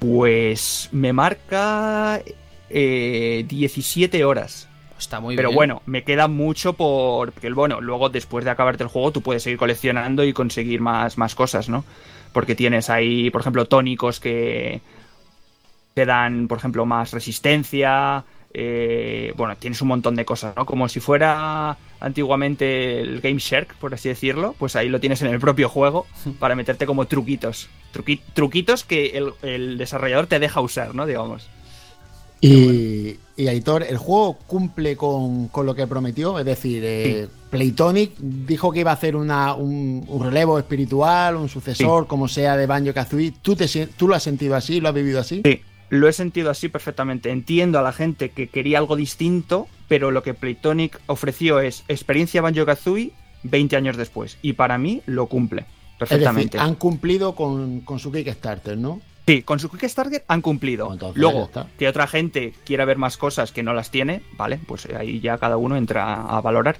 [0.00, 2.20] Pues me marca
[2.68, 4.68] 17 eh, horas.
[4.98, 5.56] Está muy Pero bien.
[5.56, 7.32] bueno, me queda mucho por.
[7.32, 11.18] Porque bueno, luego después de acabarte el juego, tú puedes seguir coleccionando y conseguir más,
[11.18, 11.84] más cosas, ¿no?
[12.32, 14.80] Porque tienes ahí, por ejemplo, tónicos que
[15.94, 18.24] te dan, por ejemplo, más resistencia.
[18.52, 20.64] Eh, bueno, tienes un montón de cosas, ¿no?
[20.64, 25.28] Como si fuera antiguamente el Game Shark, por así decirlo, pues ahí lo tienes en
[25.28, 26.06] el propio juego
[26.38, 27.68] para meterte como truquitos.
[28.34, 31.06] truquitos que el, desarrollador te deja usar, ¿no?
[31.06, 31.48] Digamos.
[32.40, 36.38] Y, y Aitor, ¿el juego cumple con, lo que prometió?
[36.38, 42.06] Es decir, eh, Playtonic dijo que iba a hacer una, un, relevo espiritual, un sucesor,
[42.06, 43.32] como sea, de Banjo Kazooie.
[43.42, 44.80] ¿Tú, te, ¿Tú lo has sentido así?
[44.80, 45.42] ¿Lo has vivido así?
[45.44, 47.30] Sí, lo he sentido así perfectamente.
[47.30, 52.42] Entiendo a la gente que quería algo distinto, pero lo que Playtonic ofreció es experiencia
[52.42, 53.12] Banjo Kazooie
[53.44, 54.38] 20 años después.
[54.42, 55.66] Y para mí lo cumple
[55.98, 56.58] perfectamente.
[56.58, 59.00] han cumplido con, su Kickstarter, ¿no?
[59.26, 60.96] Sí, con su Kickstarter han cumplido.
[61.14, 65.20] Luego, que otra gente quiera ver más cosas que no las tiene, vale, pues ahí
[65.20, 66.76] ya cada uno entra a valorar.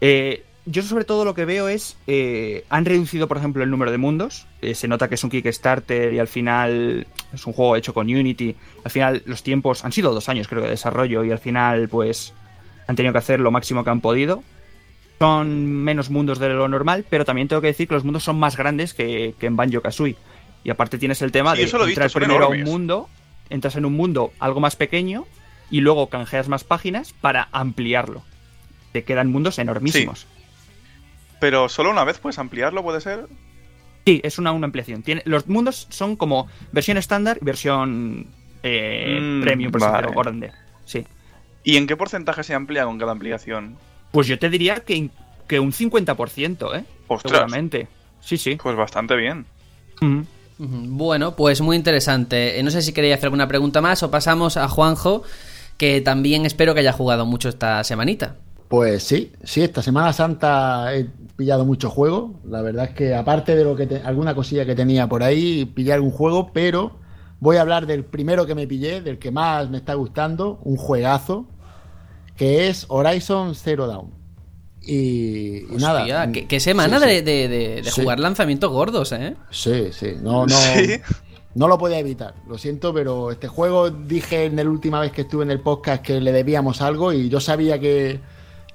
[0.00, 3.90] Eh, yo sobre todo lo que veo es, eh, han reducido por ejemplo el número
[3.90, 7.76] de mundos, eh, se nota que es un Kickstarter y al final es un juego
[7.76, 11.32] hecho con Unity, al final los tiempos han sido dos años creo de desarrollo y
[11.32, 12.32] al final pues
[12.86, 14.42] han tenido que hacer lo máximo que han podido.
[15.18, 18.38] Son menos mundos de lo normal, pero también tengo que decir que los mundos son
[18.38, 20.16] más grandes que, en Banjo Kazooie.
[20.64, 23.08] Y aparte tienes el tema de entrar primero a un mundo,
[23.50, 25.26] entras en un mundo algo más pequeño
[25.70, 28.22] y luego canjeas más páginas para ampliarlo.
[28.92, 30.26] Te quedan mundos enormísimos.
[31.38, 33.26] Pero solo una vez puedes ampliarlo, ¿puede ser?
[34.06, 35.02] Sí, es una, una ampliación.
[35.02, 38.26] Tiene, los mundos son como versión estándar y versión
[38.62, 40.08] eh, mm, premium, por vale.
[40.14, 40.52] grande.
[40.86, 41.06] Sí.
[41.62, 43.76] ¿Y en qué porcentaje se amplía con cada ampliación?
[44.12, 45.10] Pues yo te diría que,
[45.46, 46.84] que un 50%, ¿eh?
[47.08, 47.32] Ostras.
[47.32, 47.88] Seguramente.
[48.20, 48.56] Sí, sí.
[48.56, 49.46] Pues bastante bien.
[50.58, 52.58] Bueno, pues muy interesante.
[52.58, 55.22] Eh, no sé si queréis hacer alguna pregunta más o pasamos a Juanjo,
[55.76, 58.36] que también espero que haya jugado mucho esta semanita.
[58.68, 62.40] Pues sí, sí, esta Semana Santa he pillado mucho juego.
[62.48, 65.92] La verdad es que aparte de lo que alguna cosilla que tenía por ahí, pillé
[65.92, 66.98] algún juego, pero
[67.40, 70.76] voy a hablar del primero que me pillé, del que más me está gustando, un
[70.76, 71.46] juegazo,
[72.36, 74.23] que es Horizon Zero Dawn.
[74.86, 76.30] Y, nada.
[76.30, 79.34] ¿qué, semana de, jugar lanzamientos gordos, ¿eh?
[79.50, 80.14] Sí, sí.
[80.22, 80.56] No, no.
[81.54, 85.20] No lo podía evitar, lo siento, pero este juego dije en la última vez que
[85.20, 88.18] estuve en el podcast que le debíamos algo y yo sabía que,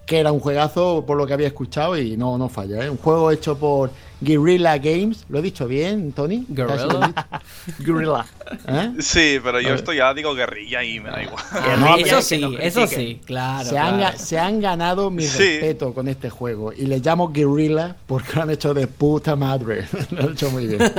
[0.05, 2.85] que era un juegazo por lo que había escuchado y no, no falla.
[2.85, 2.89] ¿eh?
[2.89, 3.91] Un juego hecho por
[4.21, 5.25] Guerrilla Games.
[5.27, 6.45] ¿Lo he dicho bien, Tony?
[6.47, 7.13] Guerrilla.
[7.79, 8.25] Guerrilla.
[8.67, 8.93] ¿Eh?
[8.99, 11.43] Sí, pero yo esto ya digo guerrilla y me da igual.
[11.99, 13.69] eso sí, eso sí, claro.
[13.69, 18.33] Se, Han, se han ganado mi respeto con este juego y le llamo Guerrilla porque
[18.35, 19.87] lo han hecho de puta madre.
[20.11, 20.79] lo han hecho muy bien.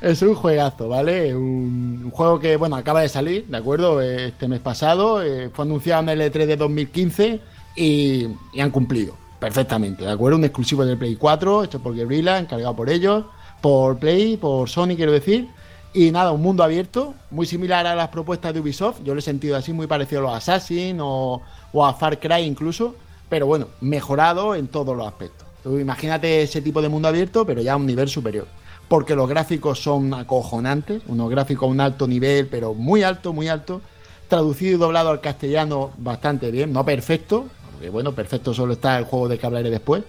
[0.00, 1.34] es un juegazo, ¿vale?
[1.34, 4.00] Un, juego que, bueno, acaba de salir, ¿de acuerdo?
[4.00, 7.40] Este mes pasado, eh, fue anunciado en el E3 de 2015
[7.76, 8.28] y,
[8.58, 10.36] han cumplido perfectamente, ¿de acuerdo?
[10.36, 13.24] Un exclusivo del Play 4, hecho por Guerrilla, encargado por ellos,
[13.60, 15.48] por Play, por Sony, quiero decir.
[15.92, 19.02] Y nada, un mundo abierto, muy similar a las propuestas de Ubisoft.
[19.02, 21.42] Yo lo he sentido así, muy parecido a los Assassin o,
[21.74, 22.94] a Far Cry incluso.
[23.28, 25.46] Pero bueno, mejorado en todos los aspectos.
[25.64, 28.46] imagínate ese tipo de mundo abierto, pero ya a un nivel superior
[28.90, 33.46] porque los gráficos son acojonantes, unos gráficos a un alto nivel, pero muy alto, muy
[33.46, 33.80] alto,
[34.26, 39.04] traducido y doblado al castellano bastante bien, no perfecto, porque bueno, perfecto solo está el
[39.04, 40.02] juego de que hablaré después,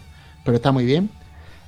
[0.43, 1.11] pero está muy bien.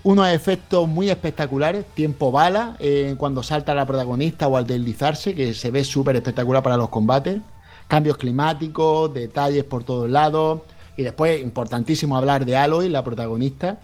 [0.03, 5.53] Unos efectos muy espectaculares, tiempo bala, eh, cuando salta la protagonista o al deslizarse, que
[5.53, 7.39] se ve súper espectacular para los combates,
[7.87, 10.61] cambios climáticos, detalles por todos lados,
[10.97, 13.79] y después, importantísimo hablar de Aloy, la protagonista,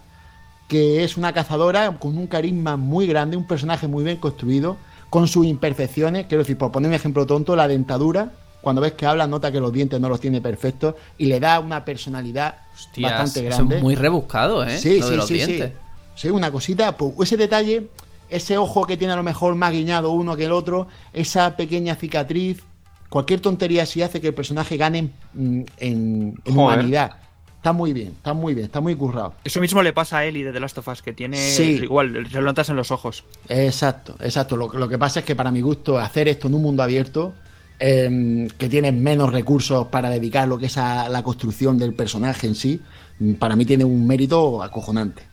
[0.68, 4.76] que es una cazadora con un carisma muy grande, un personaje muy bien construido,
[5.10, 6.28] con sus imperfecciones.
[6.28, 9.60] Quiero decir, por poner un ejemplo tonto, la dentadura, cuando ves que habla, nota que
[9.60, 12.56] los dientes no los tiene perfectos y le da una personalidad
[13.02, 13.78] bastante grande.
[13.78, 14.78] Es muy rebuscado, ¿eh?
[14.78, 15.64] Sí, sí, sí, sí.
[16.20, 17.88] Sí, una cosita, pues, ese detalle,
[18.30, 21.96] ese ojo que tiene a lo mejor más guiñado uno que el otro, esa pequeña
[21.96, 22.62] cicatriz,
[23.08, 27.14] cualquier tontería así hace que el personaje gane en, humanidad.
[27.56, 29.36] Está muy bien, está muy bien, está muy currado.
[29.46, 31.80] Eso mismo le pasa a Ellie de The Last of Us, que tiene Sí.
[31.82, 33.24] igual, se lo notas en los ojos.
[33.48, 34.58] Exacto, exacto.
[34.58, 37.34] Lo, lo que pasa es que para mi gusto hacer esto en un mundo abierto,
[37.80, 42.46] eh, que tienes menos recursos para dedicar lo que es a la construcción del personaje
[42.46, 42.82] en sí,
[43.20, 45.29] mm, para mí tiene un mérito acojonante.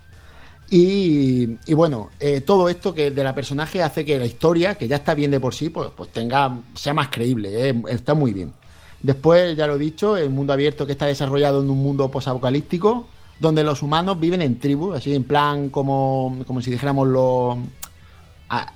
[0.68, 4.88] Y, y bueno, eh, todo esto que de la personaje hace que la historia, que
[4.88, 8.33] ya está bien de por sí, pues, pues tenga, sea más creíble, eh, está muy
[8.33, 8.52] bien.
[9.00, 13.07] Después, ya lo he dicho, el mundo abierto que está desarrollado en un mundo posapocalíptico,
[13.38, 17.59] donde los humanos viven en tribus, así en plan como, como si dijéramos lo
[18.48, 18.72] ah,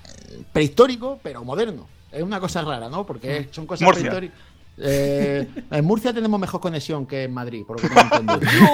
[0.53, 1.89] prehistórico, pero moderno.
[2.13, 3.05] Es una cosa rara, ¿no?
[3.07, 4.11] Porque son cosas Murcia.
[4.11, 4.51] prehistóricas.
[4.83, 8.67] Eh, en Murcia tenemos mejor conexión que en Madrid, por lo que tengo entendido.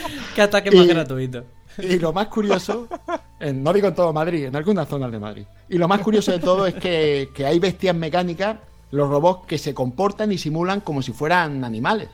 [0.34, 1.44] Qué ataque más Y- gratuito.
[1.78, 2.88] Y lo más curioso,
[3.38, 5.44] en- no digo en todo Madrid, en algunas zonas de Madrid.
[5.68, 8.56] Y lo más curioso de todo es que, que hay bestias mecánicas,
[8.92, 12.08] los robots que se comportan y simulan como si fueran animales.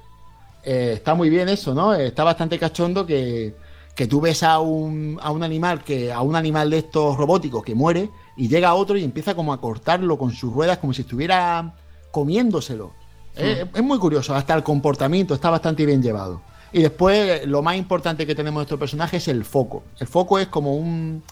[0.65, 1.95] Eh, está muy bien eso, ¿no?
[1.95, 3.55] Eh, Está bastante cachondo que,
[3.95, 7.63] que tú ves a un, a un animal que a un animal de estos robóticos
[7.63, 11.03] que muere y llega otro y empieza como a cortarlo con sus ruedas como si
[11.03, 11.75] estuviera
[12.11, 12.93] comiéndoselo.
[13.37, 16.43] Eh, es muy curioso, hasta el comportamiento está bastante bien llevado.
[16.73, 19.83] Y después lo más importante que tenemos en nuestro personaje es el foco.
[19.99, 21.23] El foco es como un,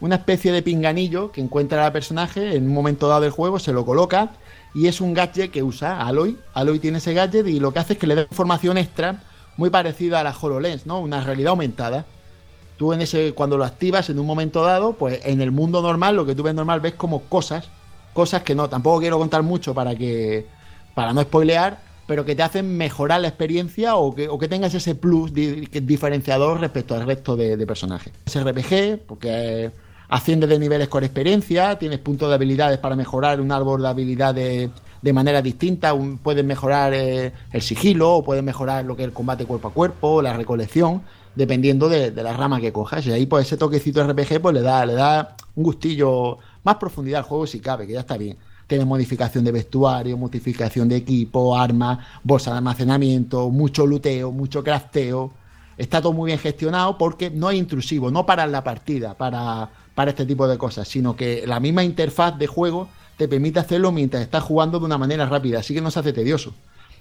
[0.00, 3.72] una especie de pinganillo que encuentra el personaje en un momento dado del juego, se
[3.72, 4.32] lo coloca
[4.74, 6.38] y es un gadget que usa Aloy.
[6.54, 9.22] Aloy tiene ese gadget y lo que hace es que le da información extra
[9.56, 11.00] muy parecida a la HoloLens, ¿no?
[11.00, 12.04] Una realidad aumentada.
[12.76, 16.16] Tú en ese, cuando lo activas en un momento dado, pues en el mundo normal,
[16.16, 17.68] lo que tú ves normal, ves como cosas,
[18.12, 20.46] cosas que no, tampoco quiero contar mucho para que,
[20.94, 21.78] para no spoilear,
[22.12, 26.60] pero que te hacen mejorar la experiencia o que, o que tengas ese plus diferenciador
[26.60, 28.12] respecto al resto de, personajes.
[28.26, 29.70] Es RPG, porque
[30.10, 34.70] asciendes de niveles con experiencia, tienes puntos de habilidades para mejorar un árbol de habilidades
[35.00, 39.14] de manera distinta, puedes mejorar eh, el sigilo, o puedes mejorar lo que es el
[39.14, 41.00] combate cuerpo a cuerpo, la recolección,
[41.34, 43.06] dependiendo de, de la rama que cojas.
[43.06, 47.20] Y ahí pues ese toquecito RPG pues le da, le da un gustillo, más profundidad
[47.20, 48.36] al juego si cabe, que ya está bien.
[48.66, 55.32] Tiene modificación de vestuario, modificación de equipo, armas, bolsa de almacenamiento, mucho luteo, mucho crafteo.
[55.76, 60.10] Está todo muy bien gestionado porque no es intrusivo, no para la partida, para, para
[60.10, 64.22] este tipo de cosas, sino que la misma interfaz de juego te permite hacerlo mientras
[64.22, 66.54] estás jugando de una manera rápida, así que no se hace tedioso.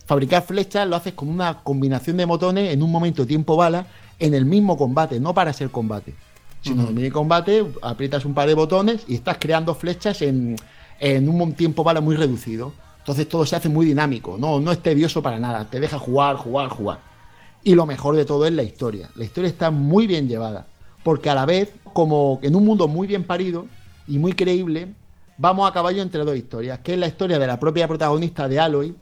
[0.06, 3.86] Fabricar flechas lo haces con una combinación de botones en un momento tiempo bala
[4.20, 6.14] en el mismo combate, no para ser combate.
[6.62, 10.58] Sino en el combate aprietas un par de botones y estás creando flechas en,
[11.02, 12.72] en un tiempo bala muy reducido.
[13.00, 16.36] Entonces todo se hace muy dinámico, no, no es tedioso para nada, te deja jugar,
[16.38, 17.00] jugar, jugar.
[17.64, 19.10] Y lo mejor de todo es la historia.
[19.16, 20.68] La historia está muy bien llevada,
[21.04, 23.66] porque a la vez, como en un mundo muy bien parido
[24.08, 24.94] y muy creíble,
[25.38, 28.60] vamos a caballo entre dos historias, que es la historia de la propia protagonista de
[28.60, 28.96] Aloy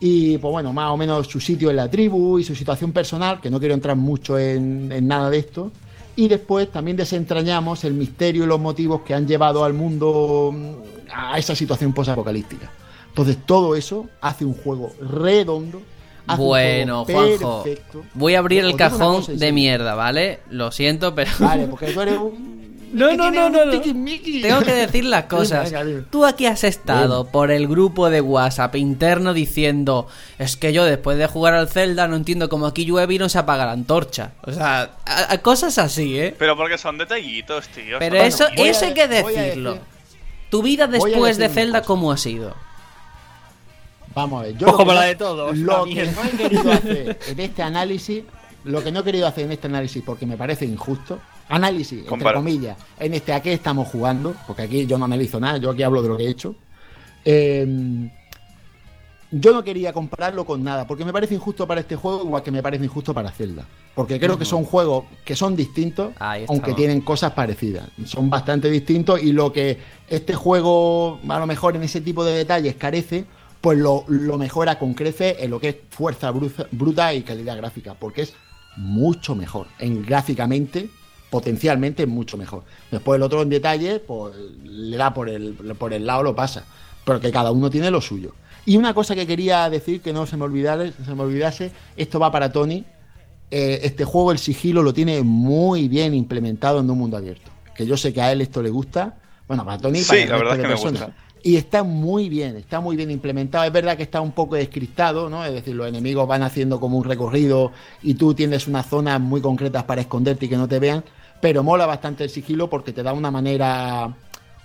[0.00, 3.40] y, pues bueno, más o menos su sitio en la tribu y su situación personal,
[3.40, 5.70] que no quiero entrar mucho en, en nada de esto.
[6.18, 10.72] Y después también desentrañamos el misterio y los motivos que han llevado al mundo mm,
[11.14, 12.72] a esa situación posapocalíptica.
[13.10, 15.80] Entonces todo eso hace un juego redondo.
[16.26, 18.04] hace un Bueno, juego Juanjo, perfecto.
[18.14, 20.40] voy a abrir Os el cajón cosa, de mierda, ¿vale?
[20.50, 21.30] Lo siento, pero...
[21.38, 22.57] Vale, porque tú eres un...
[22.92, 23.80] No, no, no, no, no.
[23.80, 25.72] Tengo que decir las cosas.
[26.10, 30.06] Tú aquí has estado por el grupo de WhatsApp interno diciendo
[30.38, 33.28] es que yo después de jugar al Zelda no entiendo cómo aquí llueve y no
[33.28, 34.32] se apaga la antorcha.
[34.44, 36.34] O sea, a- a cosas así, ¿eh?
[36.38, 37.98] Pero porque son detallitos, tío.
[37.98, 39.72] Pero eso, eso hay que decirlo.
[39.74, 39.86] decir-
[40.50, 41.82] Tu vida después de Zelda.
[41.82, 42.54] ¿cómo ha sido?
[44.14, 46.30] Vamos a ver, yo lo que como no- la de todos, Lo que no he
[46.30, 48.24] querido hacer en este análisis,
[48.64, 52.32] lo que no he querido hacer en este análisis porque me parece injusto, análisis, entre
[52.34, 55.82] comillas, en este a qué estamos jugando, porque aquí yo no analizo nada, yo aquí
[55.82, 56.54] hablo de lo que he hecho.
[57.24, 58.10] eh,
[59.30, 62.50] yo no quería compararlo con nada, porque me parece injusto para este juego, igual que
[62.50, 63.66] me parece injusto para Zelda.
[63.94, 66.14] Porque creo que son juegos que son distintos,
[66.48, 67.88] aunque tienen cosas parecidas.
[68.06, 69.76] Son bastante distintos y lo que
[70.08, 73.26] este juego, a lo mejor en ese tipo de detalles, carece,
[73.60, 77.56] pues lo, lo mejora con crece en lo que es fuerza bruta, bruta y calidad
[77.58, 78.32] gráfica, porque es
[78.76, 79.66] mucho mejor.
[79.78, 80.88] En gráficamente,
[81.30, 82.64] potencialmente mucho mejor.
[82.90, 86.64] Después el otro en detalle, pues le da por el, por el lado, lo pasa.
[87.04, 88.34] Pero que cada uno tiene lo suyo.
[88.66, 92.18] Y una cosa que quería decir, que no se me olvidase, se me olvidase esto
[92.18, 92.84] va para Tony.
[93.50, 97.50] Eh, este juego, el sigilo, lo tiene muy bien implementado en un mundo abierto.
[97.74, 99.16] Que yo sé que a él esto le gusta.
[99.46, 101.14] Bueno, para Tony, Sí, para el la verdad es que me gusta.
[101.42, 103.64] Y está muy bien, está muy bien implementado.
[103.64, 105.44] Es verdad que está un poco descristado, ¿no?
[105.44, 107.72] Es decir, los enemigos van haciendo como un recorrido
[108.02, 111.04] y tú tienes unas zonas muy concretas para esconderte y que no te vean.
[111.40, 114.12] Pero mola bastante el sigilo porque te da una manera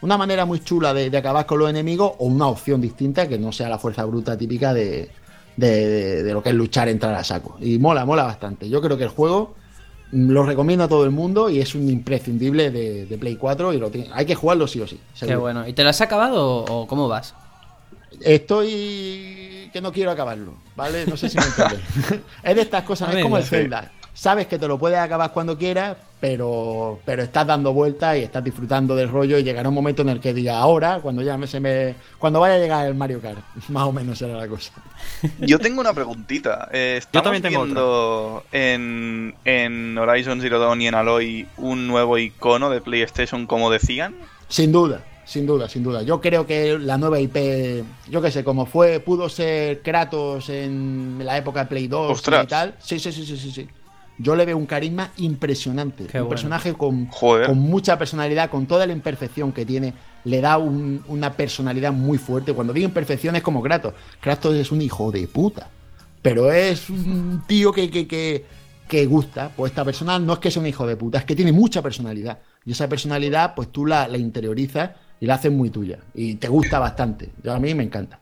[0.01, 3.37] una manera muy chula de, de acabar con los enemigos o una opción distinta que
[3.39, 5.09] no sea la fuerza bruta típica de,
[5.55, 7.55] de, de lo que es luchar, entrar a saco.
[7.61, 8.67] Y mola, mola bastante.
[8.67, 9.53] Yo creo que el juego
[10.11, 13.77] mm, lo recomiendo a todo el mundo y es un imprescindible de, Play 4 y
[13.77, 14.99] lo tiene- hay que jugarlo sí o sí.
[15.17, 15.65] Qué bueno.
[15.65, 17.33] ¿Y te lo has acabado o, o cómo vas?
[18.19, 21.05] Estoy que no quiero acabarlo, ¿vale?
[21.05, 21.79] No sé si me entiendes.
[22.43, 23.43] es de estas cosas, es como el.
[23.43, 23.91] Zelda.
[24.13, 28.41] Sabes que te lo puedes acabar cuando quieras, pero, pero estás dando vueltas y estás
[28.41, 31.47] disfrutando del rollo y llegará un momento en el que diga ahora, cuando ya me,
[31.47, 34.71] se me, cuando vaya a llegar el Mario Kart, más o menos será la cosa.
[35.41, 36.69] Yo tengo una preguntita.
[36.71, 42.17] Eh, ¿Estamos también tengo viendo en, en Horizon Zero Dawn y en Aloy un nuevo
[42.17, 44.15] icono de PlayStation como decían?
[44.47, 46.03] Sin duda, sin duda, sin duda.
[46.03, 51.19] Yo creo que la nueva IP, yo qué sé, como fue, pudo ser Kratos en
[51.21, 52.45] la época de Play 2 Ostras.
[52.45, 52.75] y tal.
[52.79, 53.67] Sí, sí, sí, sí, sí, sí.
[54.19, 56.05] Yo le veo un carisma impresionante.
[56.05, 56.29] Qué un bueno.
[56.29, 57.09] personaje con
[57.57, 59.93] mucha personalidad, con toda la imperfección que tiene,
[60.25, 62.53] le da un- una personalidad muy fuerte.
[62.53, 63.93] Cuando digo imperfección es como Kratos.
[64.21, 65.69] Kratos es un hijo de puta.
[66.21, 68.45] Pero es un tío que, que, que,
[68.87, 69.51] que gusta.
[69.55, 71.81] Pues esta persona no es que sea un hijo de puta, es que tiene mucha
[71.81, 72.39] personalidad.
[72.65, 75.99] Y esa personalidad, pues tú la, la interiorizas y la haces muy tuya.
[76.13, 77.31] Y te gusta bastante.
[77.43, 78.19] Yo, a mí me encanta.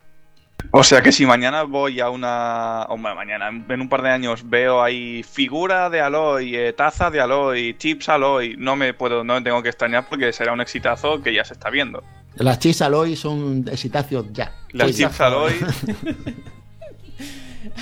[0.70, 2.84] O sea que si mañana voy a una...
[2.90, 7.10] O ma- mañana, en un par de años, veo ahí figura de Aloy, eh, taza
[7.10, 10.62] de Aloy, chips Aloy, no me puedo, no me tengo que extrañar porque será un
[10.62, 12.04] exitazo que ya se está viendo.
[12.36, 14.54] Las chis Aloy son exitacios ya.
[14.72, 15.08] Las ya.
[15.08, 15.54] chips Aloy...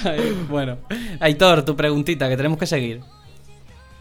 [0.04, 0.78] Ay, bueno.
[1.20, 3.02] Aitor, tu preguntita, que tenemos que seguir.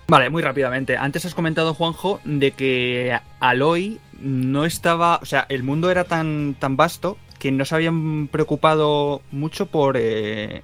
[0.06, 0.96] Vale, muy rápidamente.
[0.96, 5.18] Antes has comentado, Juanjo, de que Aloy no estaba.
[5.22, 9.96] O sea, el mundo era tan, tan vasto que no se habían preocupado mucho por
[9.98, 10.62] eh,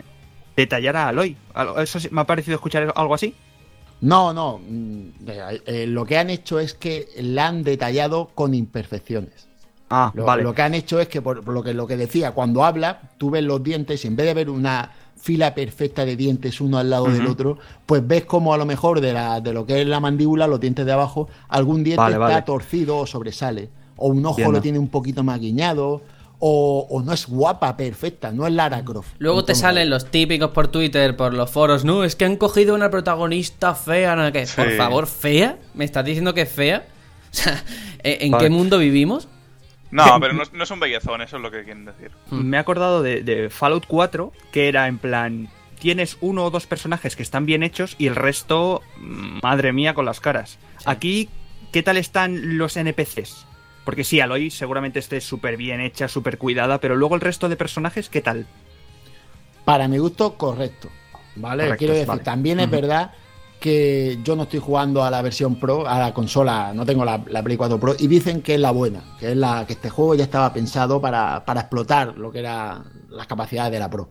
[0.56, 1.36] detallar a Aloy.
[1.54, 3.34] Al- Eso sí- me ha parecido escuchar algo así.
[4.00, 4.58] No, no.
[4.58, 9.48] mm, eh, eh, lo que han hecho es que la han detallado con imperfecciones.
[9.90, 10.42] Ah, Lo, vale.
[10.42, 13.10] lo que han hecho es que, por, por lo que lo que decía, cuando habla,
[13.18, 16.78] tú ves los dientes y en vez de ver una fila perfecta de dientes uno
[16.78, 19.80] al lado del otro, pues ves como a lo mejor de, la, de lo que
[19.80, 22.42] es la mandíbula, los dientes de abajo, algún diente Vale, está vale.
[22.42, 23.70] torcido o sobresale.
[23.96, 24.52] O un ojo Entiendo.
[24.52, 26.02] lo tiene un poquito más guiñado.
[26.46, 29.14] O, o no es guapa, perfecta, no es Lara Croft.
[29.18, 31.86] Luego te salen los típicos por Twitter, por los foros.
[31.86, 34.14] No, es que han cogido una protagonista fea.
[34.14, 34.30] ¿no?
[34.30, 34.46] ¿Qué?
[34.54, 34.76] Por Sí.
[34.76, 35.56] favor, ¿fea?
[35.72, 36.86] ¿Me estás diciendo que es fea?
[37.32, 37.64] O sea,
[38.02, 38.44] ¿en Vale.
[38.44, 39.26] qué mundo vivimos?
[39.90, 42.10] No, pero no, es- no es un bellezón, eso es lo que quieren decir.
[42.30, 45.48] Me he acordado de, de Fallout 4, que era en plan.
[45.80, 49.94] Tienes uno o dos personajes que están bien hechos y el resto, mm, madre mía,
[49.94, 50.58] con las caras.
[50.84, 51.30] Aquí,
[51.72, 53.46] ¿qué tal están los NPCs?
[53.84, 57.56] Porque sí, Aloy seguramente esté súper bien hecha, súper cuidada, pero luego el resto de
[57.56, 58.46] personajes, ¿qué tal?
[59.64, 60.88] Para mi gusto, correcto.
[61.36, 61.64] ¿Vale?
[61.64, 62.22] Correctos, Quiero decir, vale.
[62.22, 63.12] también es verdad
[63.60, 67.22] que yo no estoy jugando a la versión Pro, a la consola, no tengo la,
[67.28, 69.88] la Play 4 Pro, y dicen que es la buena, que es la que este
[69.88, 74.10] juego ya estaba pensado para, para explotar lo que eran las capacidades de la Pro.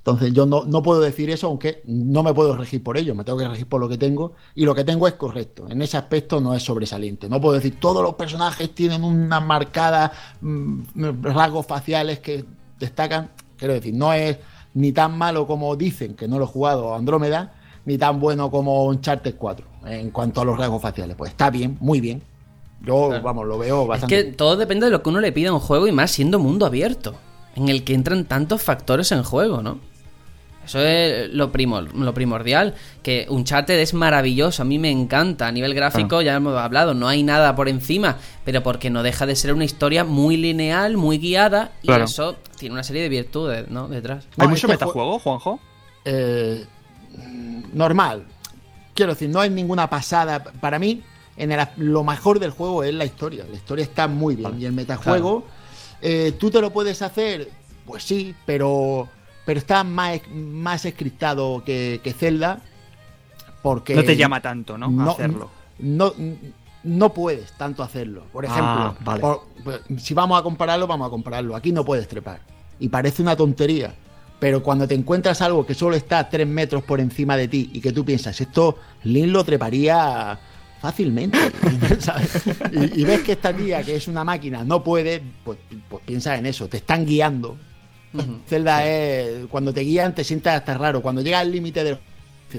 [0.00, 3.22] Entonces yo no, no puedo decir eso, aunque no me puedo regir por ello, me
[3.22, 5.66] tengo que regir por lo que tengo, y lo que tengo es correcto.
[5.68, 7.28] En ese aspecto no es sobresaliente.
[7.28, 10.80] No puedo decir todos los personajes tienen unas marcadas mm,
[11.22, 12.44] rasgos faciales que
[12.78, 13.30] destacan.
[13.58, 14.38] Quiero decir, no es
[14.72, 17.52] ni tan malo como dicen, que no lo he jugado Andrómeda,
[17.84, 21.14] ni tan bueno como Uncharted 4 en cuanto a los rasgos faciales.
[21.16, 22.22] Pues está bien, muy bien.
[22.82, 23.22] Yo, Claro.
[23.22, 24.16] vamos, lo veo Es bastante.
[24.16, 24.36] que bien.
[24.36, 26.64] todo depende de lo que uno le pida a un juego y más siendo mundo
[26.64, 27.14] abierto,
[27.54, 29.78] en el que entran tantos factores en juego, ¿no?
[30.70, 35.52] Eso es lo, primor- lo primordial, que Uncharted es maravilloso, a mí me encanta, a
[35.52, 39.34] nivel gráfico ya hemos hablado, no hay nada por encima, pero porque no deja de
[39.34, 42.04] ser una historia muy lineal, muy guiada, y Claro.
[42.04, 43.88] eso tiene una serie de virtudes, ¿no?
[43.88, 44.28] Detrás.
[44.36, 45.58] No, ¿Hay mucho este metajuego, Juanjo?
[46.04, 46.64] eh,
[47.72, 48.24] normal.
[48.94, 50.42] Quiero decir, no hay ninguna pasada.
[50.44, 51.02] Para mí,
[51.36, 53.44] en el- lo mejor del juego es la historia.
[53.50, 54.60] La historia está muy bien.
[54.60, 55.44] Y el metajuego,
[56.00, 57.48] eh, tú te lo puedes hacer,
[57.86, 59.08] pues sí, pero,
[59.50, 62.60] pero está más, más escriptado que, que Zelda.
[63.62, 65.02] Porque No te llama tanto, ¿no?
[65.02, 65.50] A hacerlo.
[65.80, 66.14] No,
[66.84, 68.22] no puedes tanto hacerlo.
[68.32, 69.20] Por ejemplo, Ah, vale.
[69.22, 71.56] por- pues, si vamos a compararlo, vamos a compararlo.
[71.56, 72.38] Aquí no puedes trepar.
[72.78, 73.92] Y parece una tontería.
[74.38, 77.80] Pero cuando te encuentras algo que solo está 3 metros por encima de ti y
[77.80, 80.38] que tú piensas, esto Lin lo treparía
[80.80, 81.36] fácilmente.
[81.98, 82.40] ¿sabes?
[82.70, 86.36] Y, y ves que esta tía, que es una máquina, no puede, pues, pues piensa
[86.36, 86.68] en eso.
[86.68, 87.56] Te están guiando.
[88.48, 89.46] Zelda es.
[89.46, 91.02] Cuando te guían, te sientes hasta raro.
[91.02, 91.98] Cuando llega al límite del.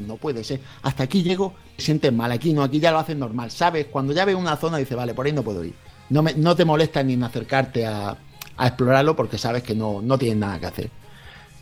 [0.08, 0.62] No puede ser.
[0.84, 2.32] Hasta aquí llego, te sientes mal.
[2.32, 3.52] Aquí no, aquí ya lo haces normal.
[3.52, 3.88] ¿Sabes?
[3.88, 5.74] Cuando ya ves una zona, dices, vale, por ahí no puedo ir.
[6.10, 8.16] No, me- no te molesta ni en acercarte a,
[8.58, 10.90] a explorarlo porque sabes que no, no tienes nada que hacer.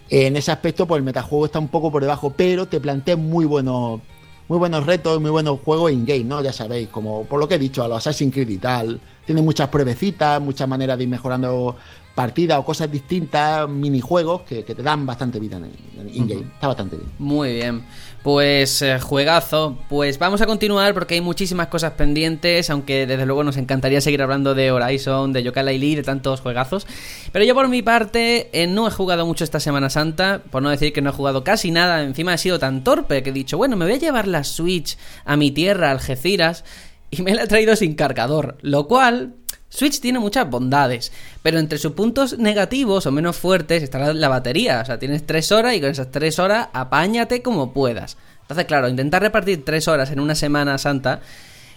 [0.10, 3.46] En ese aspecto, pues el metajuego está un poco por debajo, pero te plantea muy
[3.46, 4.02] buenos,
[4.48, 6.42] muy buenos retos, muy buenos juegos in-game, ¿no?
[6.42, 9.00] Ya sabéis, como por lo que he dicho, a los Assassin's Creed y tal.
[9.26, 11.76] Tiene muchas pruebecitas, muchas maneras de ir mejorando
[12.20, 16.47] partidas o cosas distintas, minijuegos que, que te dan bastante vida en el in-game.
[16.53, 17.09] Está bastante bien.
[17.17, 17.86] Muy bien.
[18.22, 19.78] Pues eh, juegazo.
[19.88, 24.22] Pues vamos a continuar porque hay muchísimas cosas pendientes, aunque desde luego nos encantaría seguir
[24.22, 26.86] hablando de Horizon, de Yooka-Laylee, de tantos juegazos.
[27.32, 30.70] Pero yo por mi parte eh, no he jugado mucho esta Semana Santa, por no
[30.70, 32.03] decir que no he jugado casi nada.
[32.03, 34.97] Encima he sido tan torpe que he dicho, bueno, me voy a llevar la Switch
[35.24, 36.65] a mi tierra, Algeciras,
[37.11, 38.57] y me la he traído sin cargador.
[38.61, 39.36] Lo cual,
[39.70, 41.11] Switch tiene muchas bondades,
[41.43, 44.82] pero entre sus puntos negativos o menos fuertes está la, batería.
[44.82, 48.17] O sea, tienes tres horas y con esas tres horas apáñate como puedas.
[48.41, 51.22] Entonces, claro, intentar repartir tres horas en una Semana Santa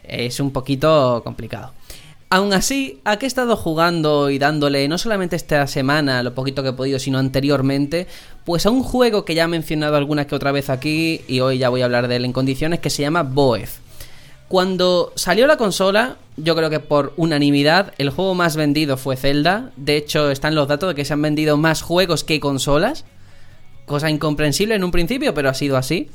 [0.02, 1.72] es un poquito complicado.
[2.30, 6.62] Aún así, ¿a qué he estado jugando y dándole no solamente esta semana, lo poquito
[6.62, 8.06] que he podido, sino anteriormente?
[8.46, 11.58] Pues a un juego que ya he mencionado alguna que otra vez aquí y hoy
[11.58, 13.68] ya voy a hablar de él en condiciones, que se llama Boeth.
[14.52, 19.70] Cuando salió la consola, yo creo que por unanimidad, el juego más vendido fue Zelda.
[19.76, 23.06] De hecho, están los datos de que se han vendido más juegos que consolas.
[23.86, 26.10] Cosa incomprensible en un principio, pero ha sido así.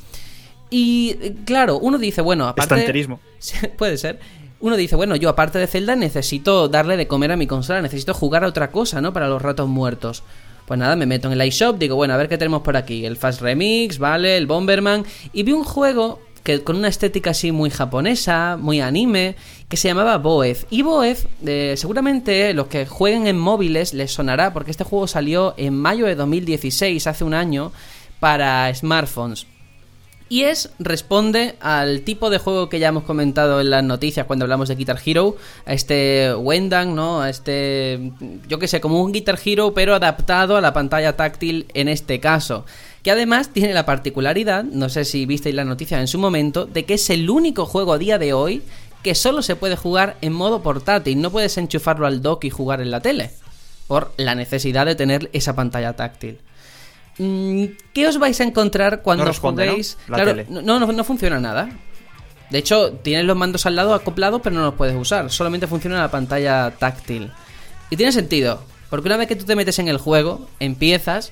[0.70, 1.16] Y
[1.46, 2.76] claro, uno dice, bueno, aparte.
[2.76, 3.20] Estanterismo.
[3.76, 4.20] Puede ser.
[4.60, 8.14] Uno dice, bueno, yo aparte de Zelda necesito darle de comer a mi consola, necesito
[8.14, 9.14] jugar a otra cosa, ¿no?
[9.14, 10.22] Para los ratos muertos.
[10.68, 13.04] Pues nada, me meto en el iShop, digo, bueno, a ver qué tenemos por aquí.
[13.04, 14.38] El Fast Remix, ¿vale?
[14.38, 15.06] El Bomberman.
[15.34, 19.36] Y vi un juego que con una estética así muy japonesa, muy anime,
[19.68, 20.66] que se llamaba Boeth.
[20.70, 20.82] Y
[21.46, 26.06] eh, seguramente los que jueguen en móviles les sonará, porque este juego salió en mayo
[26.06, 27.74] de 2016, hace un año,
[28.22, 29.46] para smartphones.
[30.30, 34.46] Y es, responde al tipo de juego que ya hemos comentado en las noticias cuando
[34.46, 35.36] hablamos de Guitar Hero,
[35.66, 37.22] a este Wendang, ¿no?
[37.22, 38.14] A este,
[38.48, 42.22] yo que sé, como un Guitar Hero, pero adaptado a la pantalla táctil en este
[42.22, 42.66] caso
[43.08, 46.84] que además tiene la particularidad, no sé si visteis la noticia en su momento, de
[46.84, 48.64] que es el único juego a día de hoy
[49.02, 52.82] que solo se puede jugar en modo portátil, no puedes enchufarlo al dock y jugar
[52.82, 53.32] en la tele,
[53.88, 56.40] por la necesidad de tener esa pantalla táctil.
[57.18, 59.72] Mm, ¿Qué os vais a encontrar cuando No os responde, ¿no?
[59.72, 59.98] juguéis?
[60.10, 60.46] La Claro, tele.
[60.50, 61.70] no, no, no funciona nada.
[62.50, 65.32] De hecho, tienes los mandos al lado acoplados, pero no los puedes usar.
[65.32, 67.32] Solamente funciona la pantalla táctil.
[67.90, 71.32] Y tiene sentido, porque una vez que tú te metes en el juego, empiezas,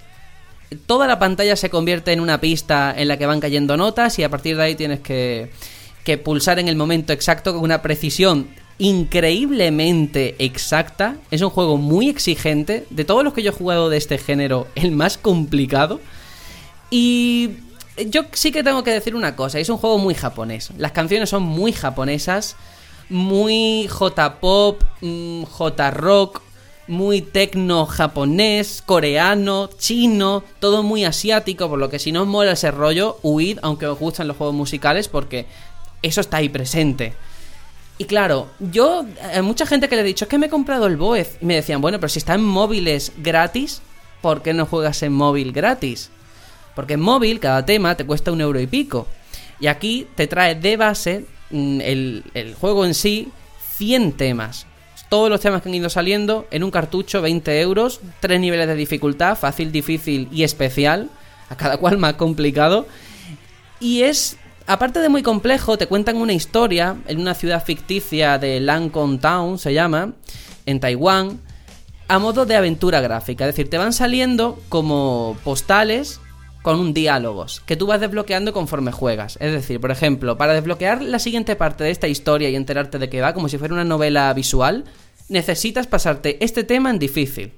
[0.86, 4.24] toda la pantalla se convierte en una pista en la que van cayendo notas y
[4.24, 5.50] a partir de ahí tienes que,
[6.24, 8.48] pulsar en el momento exacto con una precisión
[8.78, 11.16] increíblemente exacta.
[11.32, 12.86] Es un juego muy exigente.
[12.90, 16.00] De todos los que yo he jugado de este género, el más complicado.
[16.92, 17.52] Y
[18.08, 20.72] yo sí que tengo que decir una cosa, es un juego muy japonés.
[20.78, 22.56] Las canciones son muy japonesas,
[23.10, 26.42] muy J-pop, mm, J-rock,
[26.88, 32.52] muy tecno japonés, coreano, chino, todo muy asiático, por lo que si no os mola
[32.52, 35.48] ese rollo, huid, aunque os gustan los juegos musicales, porque
[36.02, 37.14] eso está ahí presente.
[37.98, 40.86] Y claro, yo, a mucha gente que le he dicho, es que me he comprado
[40.86, 43.82] el Boez, y me decían, bueno, pero si está en móviles gratis,
[44.22, 46.12] ¿por qué no juegas en móvil gratis?
[46.76, 49.08] Porque en móvil cada tema te cuesta un euro y pico.
[49.62, 53.30] Y aquí te trae de base mm, el, el juego en sí
[53.78, 54.68] 100 temas.
[55.16, 58.76] Todos los temas que han ido saliendo en un cartucho, 20 euros, tres niveles de
[58.76, 61.10] dificultad, fácil, difícil y especial,
[61.48, 62.86] a cada cual más complicado.
[63.80, 64.36] Y es,
[64.68, 69.58] aparte de muy complejo, te cuentan una historia en una ciudad ficticia de Lancon Town,
[69.58, 70.12] se llama,
[70.66, 71.40] en Taiwán,
[72.10, 73.46] a modo de aventura gráfica.
[73.46, 76.20] Es decir, te van saliendo como postales
[76.62, 79.38] con un diálogos que tú vas desbloqueando conforme juegas.
[79.40, 83.08] Es decir, por ejemplo, para desbloquear la siguiente parte de esta historia y enterarte de
[83.08, 84.84] qué va, como si fuera una novela visual,
[85.30, 87.54] necesitas pasarte este tema en difícil.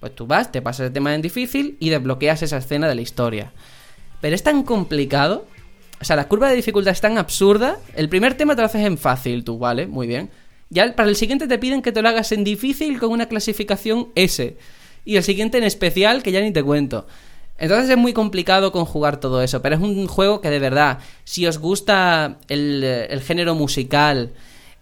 [0.00, 3.00] Pues tú vas, te pasas el tema en difícil y desbloqueas esa escena de la
[3.00, 3.52] historia.
[4.20, 5.46] Pero es tan complicado.
[6.00, 7.78] O sea, la curva de dificultad es tan absurda.
[7.96, 9.86] El primer tema te lo haces en fácil, tú, ¿vale?
[9.86, 10.30] Muy bien.
[10.70, 14.08] Ya para el siguiente te piden que te lo hagas en difícil con una clasificación
[14.14, 14.56] S.
[15.04, 17.06] Y el siguiente en especial, que ya ni te cuento.
[17.58, 21.44] Entonces es muy complicado conjugar todo eso, pero es un juego que de verdad, si
[21.46, 24.30] os gusta el, el género musical,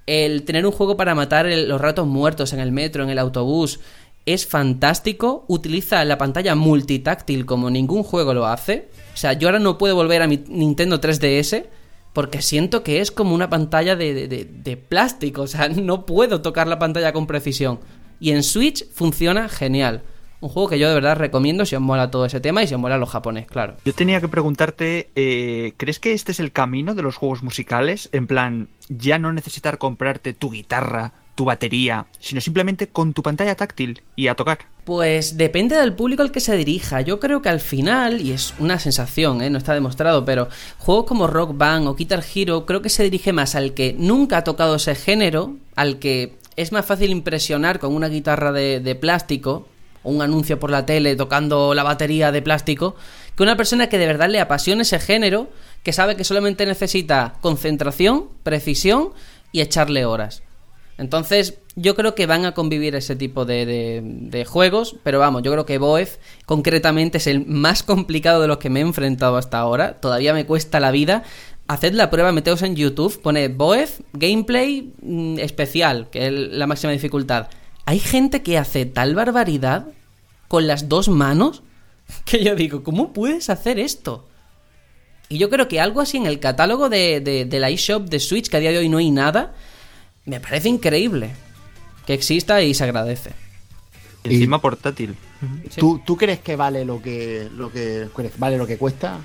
[0.07, 3.81] el tener un juego para matar los ratos muertos en el metro, en el autobús,
[4.25, 5.45] es fantástico.
[5.49, 8.89] Utiliza la pantalla multitáctil como ningún juego lo hace.
[9.15, 11.65] O sea, yo ahora no puedo volver a mi Nintendo 3DS
[12.13, 15.43] porque siento que es como una pantalla de, de- de- de plástico.
[15.43, 17.81] O sea, no puedo tocar la pantalla con precisión.
[18.21, 20.03] Y en Switch funciona genial.
[20.41, 22.75] Un juego que yo de verdad recomiendo si os mola todo ese tema y si
[22.75, 23.77] os mola lo japonés, claro.
[23.85, 28.09] Yo tenía que preguntarte, eh, ¿crees que este es el camino de los juegos musicales?
[28.13, 33.55] En plan, ya no necesitar comprarte tu guitarra, tu batería, sino simplemente con tu pantalla
[33.55, 34.59] táctil y a tocar.
[34.85, 37.01] Pues depende del público al que se dirija.
[37.01, 39.51] Yo creo que al final, y es una sensación, ¿eh?
[39.51, 43.33] no está demostrado, pero juegos como Rock Band o Guitar Hero creo que se dirige
[43.33, 47.95] más al que nunca ha tocado ese género, al que es más fácil impresionar con
[47.95, 49.69] una guitarra de, de plástico
[50.07, 52.97] un anuncio por la tele tocando la batería de plástico,
[53.37, 55.51] que una persona que de verdad le apasiona ese género,
[55.83, 59.11] que sabe que solamente necesita concentración, precisión
[59.53, 60.43] y echarle horas.
[60.99, 65.53] Entonces, yo creo que van a convivir ese tipo de, de, juegos, pero vamos, yo
[65.53, 69.59] creo que Boef concretamente es el más complicado de los que me he enfrentado hasta
[69.59, 70.01] ahora.
[70.01, 71.23] Todavía me cuesta la vida.
[71.69, 76.93] Haced la prueba, meteos en YouTube, pone Boef Gameplay mm, especial, que es la máxima
[76.93, 77.49] dificultad.
[77.85, 79.89] Hay gente que hace tal barbaridad
[80.49, 81.63] con las dos manos
[82.25, 84.29] que yo digo, ¿cómo puedes hacer esto?
[85.29, 88.21] Y yo creo que algo así en el catálogo de, de, de la eShop de
[88.21, 89.55] Switch, que a día de hoy no hay nada,
[90.25, 91.31] me parece increíble
[92.07, 93.33] que exista y se agradece.
[94.25, 95.17] Encima portátil.
[95.77, 99.19] ¿Tú, ¿Tú, crees que vale lo que, lo que vale lo que cuesta?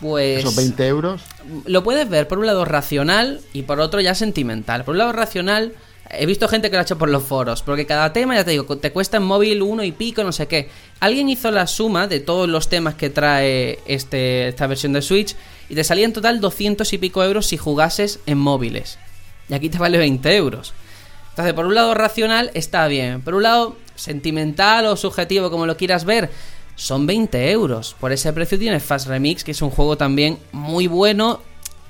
[0.00, 0.40] Pues.
[0.40, 1.22] Esos 20 euros.
[1.66, 4.84] Lo puedes ver por un lado racional y por otro ya sentimental.
[4.84, 5.74] Por un lado racional,
[6.18, 7.62] he visto gente que lo ha hecho por los foros.
[7.62, 10.46] Porque cada tema, ya te digo, te cuesta en móvil uno y pico, no sé
[10.46, 10.68] qué.
[11.00, 15.36] Alguien hizo la suma de todos los temas que trae este, esta versión de Switch
[15.68, 18.98] y te salía en total 200 y pico euros si jugases en móviles
[19.48, 20.72] y aquí te vale 20 euros.
[21.30, 25.76] Entonces, por un lado racional está bien, por un lado sentimental o subjetivo, como lo
[25.76, 26.30] quieras ver,
[26.76, 27.96] son 20 euros.
[27.98, 31.40] Por ese precio tienes Fast Remix, que es un juego también muy bueno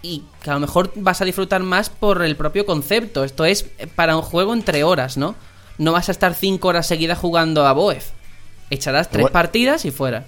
[0.04, 3.24] y que a lo mejor vas a disfrutar más por el propio concepto.
[3.24, 3.64] Esto es
[3.96, 5.34] para un juego entre horas, ¿no?
[5.78, 8.10] No vas a estar 5 horas seguidas jugando a Boef.
[8.70, 10.26] Echarás 3 partidas y fuera.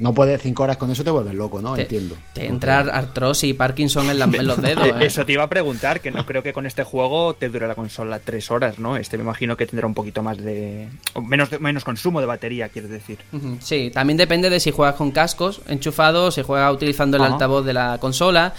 [0.00, 1.76] No puedes cinco horas con eso, te vuelves loco, ¿no?
[1.76, 2.16] Entiendo.
[2.32, 4.30] Te entra artrosis y Parkinson en, los
[4.62, 4.86] dedos.
[4.86, 4.94] ¿eh?
[5.00, 7.74] Eso te iba a preguntar, que no creo que con este juego te dure la
[7.74, 8.96] consola tres horas, ¿no?
[8.96, 10.88] Este me imagino que tendrá un poquito más de.
[11.22, 13.18] menos, menos consumo de batería, quieres decir.
[13.60, 17.74] Sí, también depende de si juegas con cascos enchufados, si juegas utilizando el altavoz de
[17.74, 18.54] la consola.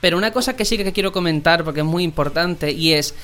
[0.00, 3.14] Pero una cosa que sí que quiero comentar, porque es muy importante, y es.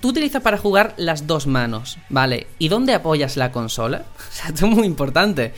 [0.00, 2.46] Tú utilizas para jugar las dos manos, ¿vale?
[2.58, 4.04] ¿Y dónde apoyas la consola?
[4.30, 5.52] O sea, esto es muy importante.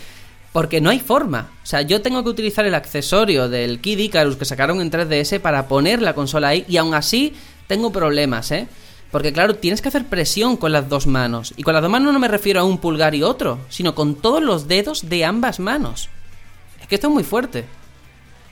[0.53, 1.51] Porque no hay forma.
[1.62, 5.41] O sea, yo tengo que utilizar el accesorio del Kid Icarus que sacaron en 3DS
[5.41, 7.34] para poner la consola ahí y aún así
[7.66, 8.66] tengo problemas, ¿eh?
[9.11, 11.55] Porque claro, tienes que hacer presión con las dos manos.
[11.57, 14.16] Y con las dos manos no me refiero a un pulgar y otro, sino con
[14.16, 16.09] todos los dedos de ambas manos.
[16.80, 17.64] Es que esto es muy fuerte.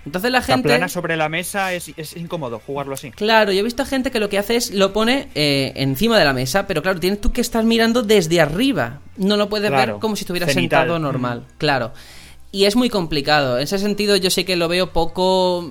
[0.06, 0.68] Entonces la gente.
[0.68, 3.10] plana sobre la mesa es, incómodo jugarlo así.
[3.10, 6.24] Claro, yo he visto gente que lo que hace es lo pone eh, encima de
[6.24, 9.00] la mesa, pero claro, tienes tú que estar mirando desde arriba.
[9.16, 11.44] No lo puedes ver como si estuvieras sentado normal.
[11.58, 11.92] Claro.
[12.52, 13.58] Y es muy complicado.
[13.58, 15.70] En ese sentido, yo sé que lo veo poco.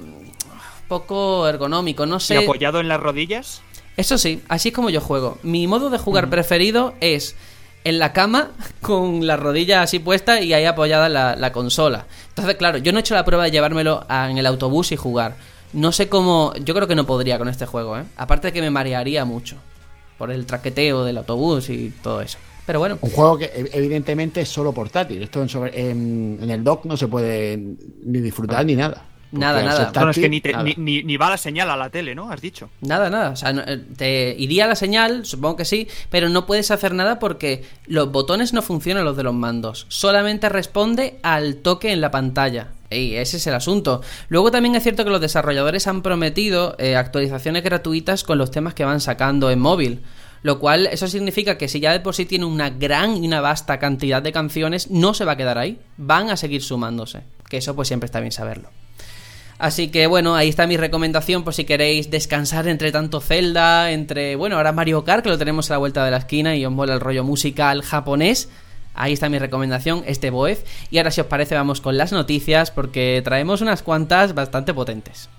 [0.90, 2.06] poco ergonómico.
[2.06, 2.36] No sé.
[2.36, 3.62] ¿Y apoyado en las rodillas?
[3.96, 5.38] Eso sí, así es como yo juego.
[5.42, 7.38] Mi modo de jugar preferido es
[7.86, 8.50] en la cama
[8.82, 12.08] con la rodilla así puesta y ahí apoyada la, consola.
[12.30, 15.36] Entonces, claro, yo no he hecho la prueba de llevármelo en el autobús y jugar.
[15.72, 16.54] No sé cómo.
[16.64, 18.04] Yo creo que no podría con este juego, ¿eh?
[18.18, 19.56] Aparte de que me marearía mucho.
[20.18, 22.40] Por el traqueteo del autobús y todo eso.
[22.66, 22.98] Pero bueno.
[23.02, 25.22] Un juego que evidentemente es solo portátil.
[25.22, 29.04] Esto en, en el dock no se puede ni disfrutar ni nada.
[29.40, 29.92] Nada, nada.
[29.94, 30.42] Bueno, es que ni,
[31.04, 32.32] Ni, va la señal a la tele, ¿no?
[32.32, 32.70] Has dicho.
[32.82, 33.32] Nada, nada.
[33.32, 37.20] O sea, eh, te iría la señal, supongo que sí, pero no puedes hacer nada
[37.20, 39.86] porque los botones no funcionan los de los mandos.
[39.90, 42.70] Solamente responde al toque en la pantalla.
[42.90, 44.02] Y ese es el asunto.
[44.30, 48.74] Luego también es cierto que los desarrolladores han prometido eh, actualizaciones gratuitas con los temas
[48.74, 50.02] que van sacando en móvil.
[50.44, 53.42] Lo cual, eso significa que si ya de por sí tiene una gran y una
[53.42, 55.80] vasta cantidad de canciones, no se va a quedar ahí.
[55.98, 57.24] Van a seguir sumándose.
[57.50, 58.70] Que eso pues siempre está bien saberlo.
[59.58, 64.36] Así que bueno, ahí está mi recomendación por si queréis descansar entre tanto Zelda, entre,
[64.36, 66.72] bueno, ahora Mario Kart, que lo tenemos a la vuelta de la esquina y os
[66.72, 68.50] mola el rollo musical japonés.
[68.94, 70.66] Ahí está mi recomendación, este Boez.
[70.90, 75.30] Y ahora si os parece vamos con las noticias porque traemos unas cuantas bastante potentes.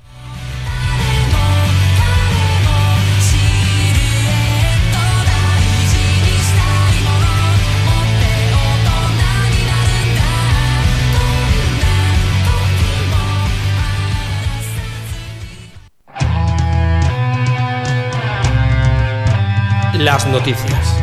[19.99, 20.96] Las noticias.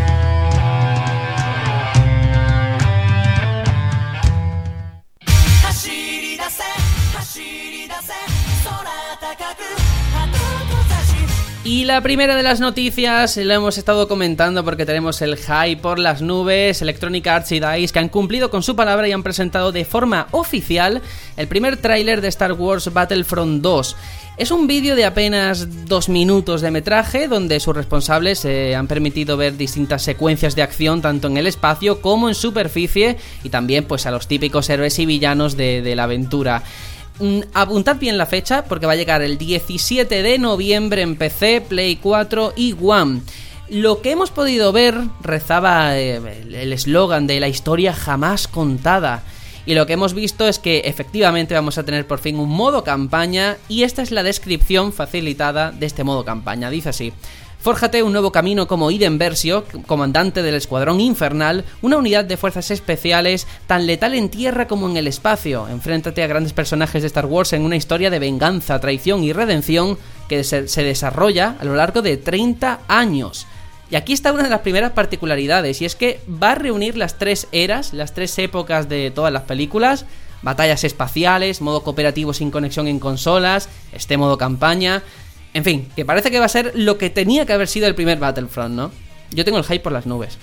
[11.65, 15.97] Y la primera de las noticias la hemos estado comentando porque tenemos el hype por
[15.97, 19.71] las nubes, Electronic Arts y DICE que han cumplido con su palabra y han presentado
[19.71, 21.01] de forma oficial
[21.37, 23.95] el primer tráiler de Star Wars Battlefront 2.
[24.35, 29.37] Es un vídeo de apenas dos minutos de metraje donde sus responsables se han permitido
[29.37, 34.07] ver distintas secuencias de acción tanto en el espacio como en superficie y también pues
[34.07, 36.63] a los típicos héroes y villanos de, la aventura.
[37.53, 41.97] Apuntad bien la fecha porque va a llegar el 17 de noviembre en PC, Play
[41.97, 43.21] 4 y One.
[43.69, 46.15] Lo que hemos podido ver rezaba eh,
[46.51, 49.23] el eslogan de la historia jamás contada.
[49.65, 52.83] Y lo que hemos visto es que efectivamente vamos a tener por fin un modo
[52.83, 56.69] campaña y esta es la descripción facilitada de este modo campaña.
[56.69, 57.13] Dice así.
[57.63, 62.71] Fórjate un nuevo camino como Iden Versio, comandante del Escuadrón Infernal, una unidad de fuerzas
[62.71, 65.69] especiales tan letal en tierra como en el espacio.
[65.69, 69.97] Enfréntate a grandes personajes de Star Wars en una historia de venganza, traición y redención
[70.27, 73.47] que se, se desarrolla a lo largo de 30 años.
[73.89, 77.17] Y aquí está una de las primeras particularidades, y es que va a reunir las
[77.17, 80.05] tres eras, las tres épocas de todas las películas,
[80.41, 85.01] batallas espaciales, modo cooperativo sin conexión en consolas, este modo campaña,
[85.53, 87.95] en fin, que parece que va a ser lo que tenía que haber sido el
[87.95, 88.91] primer Battlefront, ¿no?
[89.31, 90.37] Yo tengo el hype por las nubes.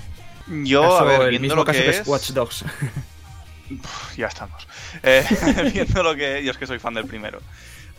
[0.46, 2.00] Yo, Eso, a ver, el viendo mismo lo caso que que es...
[2.00, 2.64] es Watch Dogs.
[3.70, 4.66] Uf, ya estamos.
[5.02, 5.24] Eh,
[5.72, 7.40] viendo lo que yo es que soy fan del primero.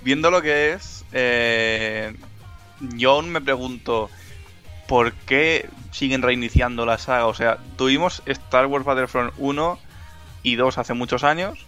[0.02, 2.14] Viendo lo que es, eh,
[2.96, 4.10] yo aún me pregunto
[4.88, 7.28] por qué siguen reiniciando la saga.
[7.28, 9.80] O sea, tuvimos Star Wars Battlefront 1
[10.44, 11.66] y 2 hace muchos años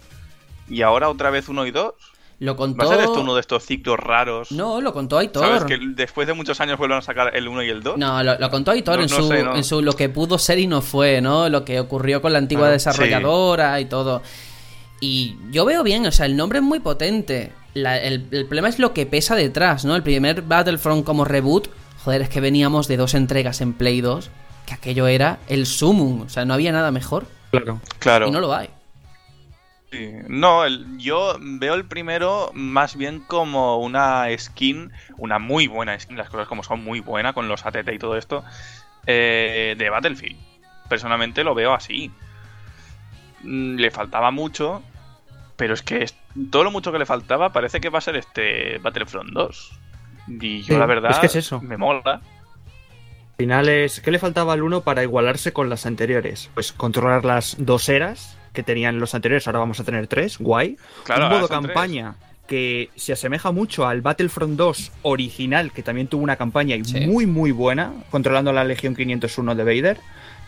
[0.68, 1.94] y ahora otra vez 1 y 2.
[2.40, 2.84] Lo ¿Va contó...
[2.84, 4.50] a ser esto uno de estos ciclos raros?
[4.52, 5.44] No, lo contó Aitor.
[5.46, 5.64] ¿Sabes?
[5.64, 7.96] Que después de muchos años vuelven a sacar el 1 y el 2.
[7.96, 9.56] No, lo, lo contó Aitor No- en, no su, sé, no.
[9.56, 11.48] en su lo que pudo ser y no fue, ¿no?
[11.48, 14.22] Lo que ocurrió con la antigua Ah, desarrolladora y todo.
[15.00, 17.52] Y yo veo bien, o sea, el nombre es muy potente.
[17.74, 19.96] La- el, el problema es lo que pesa detrás, ¿no?
[19.96, 21.68] El primer Battlefront como reboot,
[22.04, 24.30] joder, es que veníamos de dos entregas en Play 2,
[24.66, 27.26] que aquello era el sumum, o sea, no había nada mejor.
[27.50, 27.80] Claro.
[27.98, 28.28] Claro.
[28.28, 28.68] Y no lo hay.
[29.96, 30.12] Sí.
[30.28, 36.16] No, el- yo veo el primero más bien como una skin, una muy buena skin,
[36.16, 38.44] las cosas como son muy buena con los ATT y todo esto,
[39.06, 40.36] eh, de Battlefield.
[40.88, 42.10] Personalmente lo veo así.
[43.42, 44.82] Mm, Le faltaba mucho,
[45.56, 46.06] pero es que
[46.50, 49.78] todo lo mucho que le faltaba parece que va a ser este Battlefront 2.
[50.40, 51.60] Y yo Sí, la verdad es que es eso.
[51.60, 52.14] me mola.
[52.14, 54.00] Al final es.
[54.00, 56.50] ¿Qué le faltaba al 1 para igualarse con las anteriores?
[56.54, 60.78] Pues controlar las dos eras que tenían los anteriores, ahora vamos a tener tres, guay.
[61.04, 62.14] Claro, un modo campaña
[62.46, 67.00] que se asemeja mucho al Battlefront 2 original, que también tuvo una campaña y Sí.
[67.06, 69.98] muy muy buena, controlando la Legión 501 de Vader.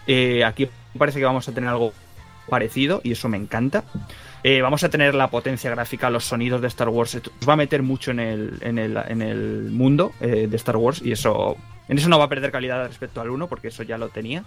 [0.07, 1.93] Eh, aquí parece que vamos a tener algo
[2.49, 3.85] parecido y eso me encanta.
[4.45, 7.15] Eh, vamos a tener la potencia gráfica, los sonidos de Star Wars.
[7.17, 10.57] Esto Nos va a meter mucho en el, en el, en el mundo eh, de
[10.57, 11.57] Star Wars y eso.
[11.89, 14.45] En eso no va a perder calidad respecto al 1, porque eso ya lo tenía.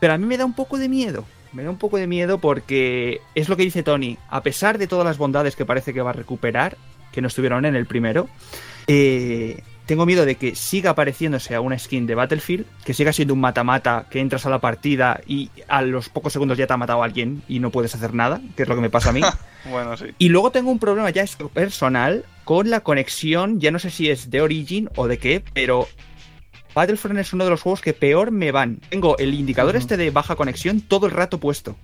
[0.00, 1.24] Pero a mí me da un poco de miedo.
[1.54, 4.18] Me da un poco de miedo porque es lo que dice Tony.
[4.28, 6.76] A pesar de todas las bondades que parece que va a recuperar,
[7.12, 8.28] que no estuvieron en el primero,
[8.88, 13.34] eh, tengo miedo de que siga apareciéndose a una skin de Battlefield, que siga siendo
[13.34, 16.76] un mata-mata, que entras a la partida y a los pocos segundos ya te ha
[16.76, 19.20] matado alguien y no puedes hacer nada, que es lo que me pasa a mí.
[19.70, 20.08] Bueno, sí.
[20.18, 21.24] Y luego tengo un problema ya
[21.54, 25.88] personal con la conexión, ya no sé si es de Origin o de qué, pero
[26.74, 28.80] Battlefront es uno de los juegos que peor me van.
[28.90, 31.76] Tengo el indicador este de baja conexión todo el rato puesto.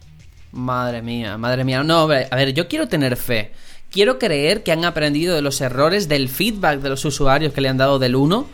[0.53, 1.83] Madre mía, madre mía.
[1.85, 3.53] No, hombre, a ver, yo quiero tener fe.
[3.91, 7.69] Quiero creer que han aprendido de los errores del feedback de los usuarios que le
[7.69, 8.47] han dado del 1.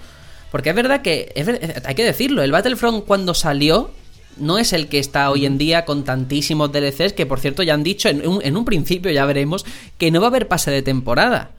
[0.50, 3.90] Porque es verdad que, es ver- hay que decirlo, el Battlefront cuando salió
[4.38, 7.72] no es el que está hoy en día con tantísimos DLCs que por cierto ya
[7.74, 9.64] han dicho en un, en un principio, ya veremos,
[9.98, 11.50] que no va a haber pase de temporada.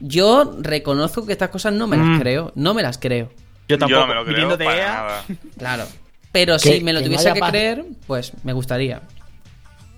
[0.00, 2.18] Yo reconozco que estas cosas no me las Mm.
[2.20, 3.30] creo, no me las creo.
[3.68, 5.24] Yo tampoco, Yo no me lo creo viniendo de EA, nada.
[5.58, 5.84] Claro.
[6.32, 9.02] Pero Que- si me lo que no tuviese haya que pase- creer, pues me gustaría.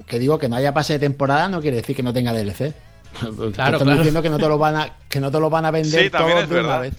[0.07, 2.73] Que digo que no haya pase de temporada no quiere decir que no tenga DLC.
[3.21, 3.95] Claro, están claro.
[3.97, 6.11] diciendo que no te lo van a que no te lo van a vender Sí,
[6.11, 6.93] todo de una vez,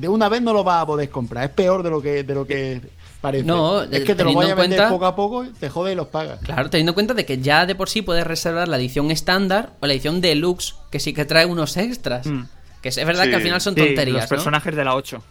[0.00, 2.34] de una vez no lo vas a poder comprar, es peor de lo que de
[2.34, 2.80] lo que
[3.22, 3.44] parece.
[3.44, 5.92] No, es que te lo voy a en vender cuenta- poco a poco, te jode
[5.92, 6.38] y los pagas.
[6.40, 9.72] Claro, teniendo en cuenta de que ya de por sí puedes reservar la edición estándar
[9.80, 12.26] o la edición deluxe, que sí que trae unos extras.
[12.26, 12.42] Mm.
[12.82, 13.30] Que es, es verdad Sí.
[13.30, 14.28] que al final son sí, tonterías, los ¿no?
[14.28, 15.22] personajes de la 8.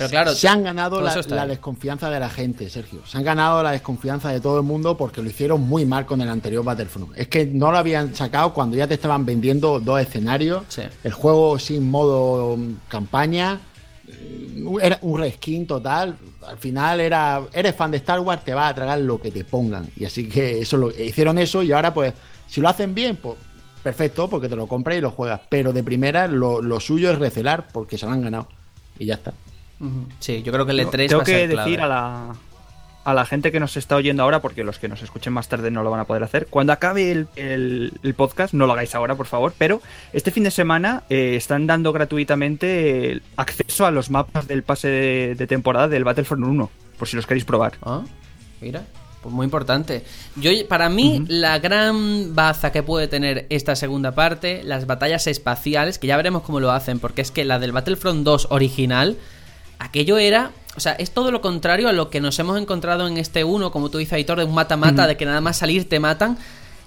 [0.00, 3.00] Pero claro, se han ganado la, desconfianza de la gente, Sergio.
[3.04, 6.22] Se han ganado la desconfianza de todo el mundo porque lo hicieron muy mal con
[6.22, 7.12] el anterior Battlefront.
[7.18, 10.84] Es que no lo habían sacado cuando ya te estaban vendiendo dos escenarios, Sí.
[11.04, 13.60] el juego sin modo mm, campaña,
[14.08, 16.16] eh, era un reskin total.
[16.46, 19.44] Al final era, eres fan de Star Wars, te vas a tragar lo que te
[19.44, 19.86] pongan.
[19.98, 22.14] Y así que eso lo hicieron eso y ahora pues
[22.46, 23.36] si lo hacen bien, pues
[23.82, 25.42] perfecto, porque te lo compras y lo juegas.
[25.50, 28.48] Pero de primera lo, lo suyo es recelar porque se lo han ganado.
[29.00, 29.32] Y ya está.
[30.20, 31.70] Sí, yo creo que el E3 Tengo va a ser que clave.
[31.70, 32.34] decir a la,
[33.04, 35.70] a la gente que nos está oyendo ahora, porque los que nos escuchen más tarde
[35.70, 38.94] no lo van a poder hacer, cuando acabe el, el- el podcast, no lo hagáis
[38.94, 39.80] ahora, por favor, pero
[40.12, 44.88] este fin de semana eh, están dando gratuitamente el acceso a los mapas del pase
[44.88, 47.72] de, de temporada del Battlefront 1, por si los queréis probar.
[47.82, 48.02] Ah,
[48.60, 48.84] mira,
[49.22, 50.04] pues muy importante.
[50.36, 55.98] Yo, para mí, la gran baza que puede tener esta segunda parte, las batallas espaciales,
[55.98, 59.16] que ya veremos cómo lo hacen, porque es que la del Battlefront 2 original,
[59.78, 63.16] aquello era O sea, es todo lo contrario a lo que nos hemos encontrado en
[63.18, 65.98] este 1, como tú dices, Aitor, de un mata-mata, de que nada más salir te
[65.98, 66.38] matan.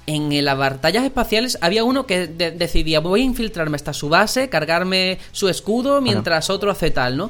[0.07, 4.47] En las batallas espaciales había uno que de- decidía, voy a infiltrarme hasta su base,
[4.49, 7.29] cargarme su escudo, mientras otro hace tal, ¿no?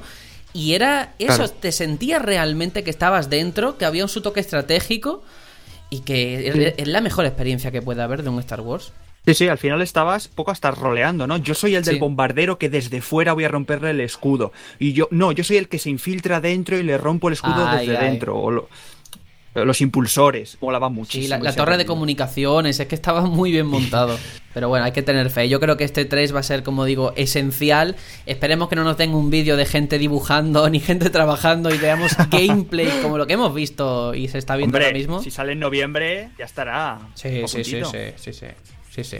[0.54, 1.50] Y era eso, Claro.
[1.50, 5.24] te sentías realmente que estabas dentro, que había un su toque estratégico
[5.90, 8.94] y que es, es la mejor experiencia que puede haber de un Star Wars.
[9.26, 11.38] Sí, sí, al final estabas poco hasta roleando, ¿no?
[11.38, 12.00] Yo soy el del Sí.
[12.00, 14.52] bombardero que desde fuera voy a romperle el escudo.
[14.80, 17.66] Y yo, no, yo soy el que se infiltra dentro y le rompo el escudo
[17.66, 18.10] Ay, desde ay.
[18.10, 18.38] dentro.
[18.38, 18.70] O lo-
[19.56, 21.30] los impulsores, molaba Sí, muchísimo.
[21.38, 24.18] la, la torre de comunicaciones, es que estaba muy bien montado.
[24.54, 25.50] Pero bueno, hay que tener fe.
[25.50, 27.96] Yo creo que este 3 va a ser, como digo, esencial.
[28.26, 32.12] Esperemos que no nos den un vídeo de gente dibujando ni gente trabajando y veamos
[32.30, 35.22] gameplay como lo que hemos visto y se está viendo Hombre, ahora mismo.
[35.24, 37.00] si sale en noviembre, ya estará.
[37.16, 38.48] Sí, sí, sí, sí, sí, sí,
[38.92, 39.18] sí, sí.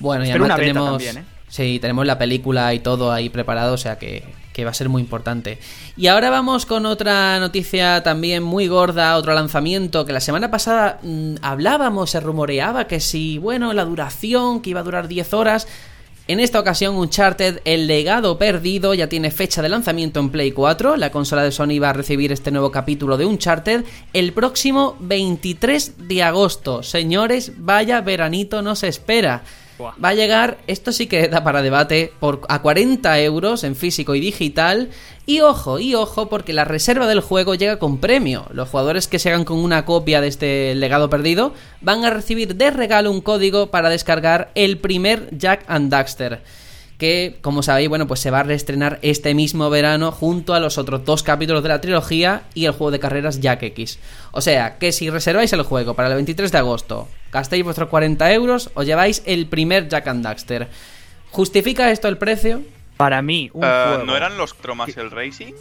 [0.00, 1.24] Bueno, y Espero además tenemos, también, ¿eh?
[1.48, 4.22] sí, tenemos la película y todo ahí preparado, o sea que,
[4.58, 5.60] que va a ser muy importante.
[5.96, 10.98] Y ahora vamos con otra noticia también muy gorda, otro lanzamiento que la semana pasada
[11.00, 15.68] mm, hablábamos, se rumoreaba que si, bueno, la duración, que iba a durar 10 horas.
[16.26, 20.96] En esta ocasión, Uncharted, el legado perdido, ya tiene fecha de lanzamiento en Play 4.
[20.96, 26.08] La consola de Sony va a recibir este nuevo capítulo de Uncharted el próximo 23
[26.08, 26.82] de agosto.
[26.82, 29.44] Señores, vaya veranito nos espera.
[29.80, 34.14] Va a llegar, esto sí que da para debate, por, a 40 euros en físico
[34.14, 34.90] y digital.
[35.26, 38.46] Y ojo, y ojo, porque la reserva del juego llega con premio.
[38.52, 42.56] Los jugadores que se hagan con una copia de este legado perdido van a recibir
[42.56, 46.40] de regalo un código para descargar el primer Jack and Daxter.
[46.98, 50.78] Que, como sabéis, bueno, pues se va a reestrenar este mismo verano junto a los
[50.78, 54.00] otros dos capítulos de la trilogía y el juego de carreras Jack X.
[54.32, 58.32] O sea, que si reserváis el juego para el 23 de agosto, gastéis vuestros 40
[58.32, 60.68] euros, os lleváis el primer Jack and Daxter.
[61.30, 62.62] ¿Justifica esto el precio?
[62.96, 64.04] Para mí, un Eh, juego.
[64.04, 65.52] ¿No eran los cuatro más el Racing?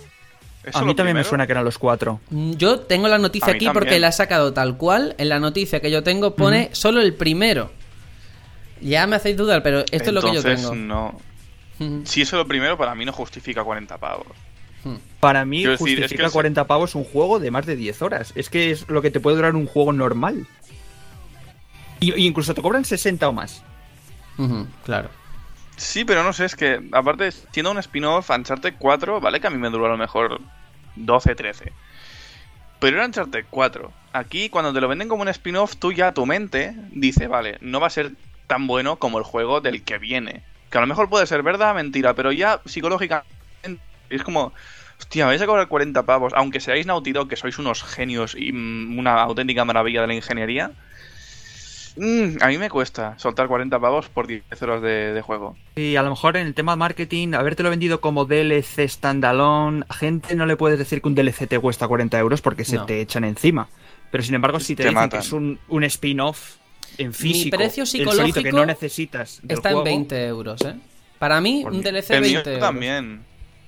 [0.64, 2.20] ¿Eso A mí también me suena que eran los cuatro.
[2.32, 5.14] Mm, Yo tengo la noticia aquí porque la he sacado tal cual.
[5.20, 7.72] En la noticia que yo tengo pone solo el primero.
[8.82, 10.74] Ya me hacéis dudar, pero esto es lo que yo tengo.
[10.76, 11.27] no.
[12.06, 14.28] Si eso es lo primero, para mí no justifica 40 pavos.
[15.20, 17.76] Para mí, Quiero decir, es justifica que es- 40 pavos un juego de más de
[17.76, 18.32] 10 horas.
[18.36, 20.48] Es que es lo que te puede durar un juego normal.
[22.00, 23.64] Y, y incluso te cobran 60 o más.
[24.86, 25.10] Claro.
[25.76, 29.50] Sí, pero no sé, es que, aparte, siendo un spin-off, Uncharted 4, vale que a
[29.50, 30.40] mí me duró a lo mejor
[30.96, 31.72] 12, 13.
[32.80, 33.92] Pero era Uncharted 4.
[34.14, 37.80] Aquí, cuando te lo venden como un spin-off, tú ya tu mente dice, vale, no
[37.80, 38.12] va a ser
[38.48, 40.44] tan bueno como el juego del que viene.
[40.70, 43.30] Que a lo mejor puede ser verdad, mentira, pero ya psicológicamente
[44.10, 44.54] es como,
[45.00, 48.52] hostia, vais a cobrar 40 pavos, aunque seáis Naughty Dog, que sois unos genios y
[48.52, 50.72] mm, una auténtica maravilla de la ingeniería.
[51.96, 55.56] mm, a mí me cuesta soltar 40 pavos por 10 horas de, de juego.
[55.76, 60.36] Y a lo mejor en el tema marketing, habértelo vendido como DLC standalone, a gente
[60.36, 62.86] no le puedes decir que un DLC te cuesta 40 euros porque se No.
[62.86, 63.68] te echan encima.
[64.12, 65.20] Pero sin embargo, si te, Te dicen matan.
[65.22, 66.56] que es un, un spin-off
[66.98, 70.62] en físico, precio el solito que psicológico no necesitas del Está juego, en 20 euros,
[70.62, 70.76] ¿eh?
[71.20, 71.82] Para mí, Por un.
[71.82, 72.60] DLC El 20 mío euros.
[72.60, 73.22] también.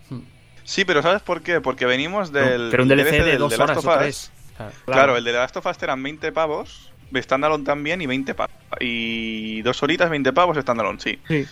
[0.09, 0.19] Hmm.
[0.63, 1.61] Sí, pero ¿sabes por qué?
[1.61, 2.69] Porque venimos del.
[2.71, 3.97] pero un DLC de del dos The Last horas of o Us.
[3.99, 4.31] tres.
[4.55, 4.71] Claro.
[4.85, 5.17] Claro.
[5.17, 8.53] el de The Last of Us eran 20 pavos, standalone también y 20 pavos.
[8.79, 11.19] Y dos horitas, 20 pavos, standalone, sí.
[11.27, 11.45] Sí.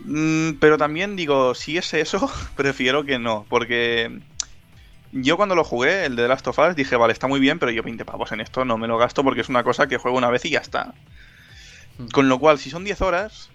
[0.00, 4.20] Mm, pero también digo, si es eso, prefiero que no, porque
[5.12, 7.58] yo cuando lo jugué, el de The Last of Us, dije, vale, está muy bien,
[7.58, 9.96] pero yo 20 pavos en esto no me lo gasto porque es una cosa que
[9.96, 10.94] juego una vez y ya está.
[11.98, 12.08] Hmm.
[12.08, 13.50] Con lo cual, si son 10 horas,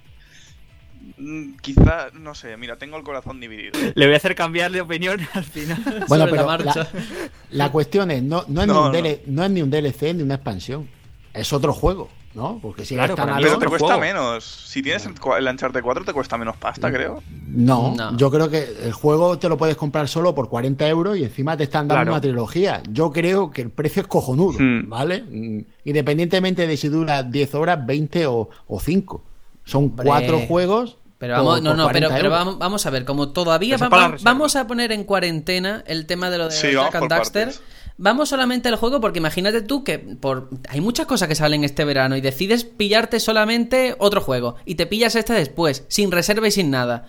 [1.18, 3.80] mm, quizá, no sé, mira, tengo el corazón dividido.
[3.96, 6.06] Le voy a hacer cambiar de opinión al final.
[6.08, 6.74] Bueno, Sobre la pero marcha.
[6.76, 9.10] la, la cuestión es, no, no, es No, ni un no.
[9.10, 10.90] DL no es ni un DLC ni una expansión.
[11.34, 12.60] Es otro juego, ¿no?
[12.62, 14.02] Porque si Claro, Pero te cuesta juego.
[14.02, 14.44] menos.
[14.44, 15.12] Si tienes el,
[15.48, 17.22] Uncharted 4, te cuesta menos pasta, creo.
[17.48, 18.18] No, No.
[18.18, 21.56] yo creo que el juego te lo puedes comprar solo por 40 euros y encima
[21.56, 22.12] te están dando Claro.
[22.14, 22.82] una trilogía.
[22.90, 24.90] Yo creo que el precio es cojonudo, Hmm.
[24.90, 25.24] ¿vale?
[25.30, 29.24] Mm, Independientemente de si dura 10 horas, 20 o, o 5.
[29.66, 30.06] Son Hombre.
[30.06, 30.98] cuatro juegos.
[31.20, 32.40] Pero vamos, no, por no, pero, 40 pero euros.
[32.40, 36.30] vamos, vamos a ver, como todavía va- va- vamos a poner en cuarentena el tema
[36.30, 37.46] de lo de Sí, Jack and Daxter.
[37.48, 37.62] partes.
[37.98, 41.86] Vamos solamente al juego porque imagínate tú que por hay muchas cosas que salen este
[41.86, 46.52] verano y decides pillarte solamente otro juego y te pillas este después, sin reserva y
[46.52, 47.06] sin nada.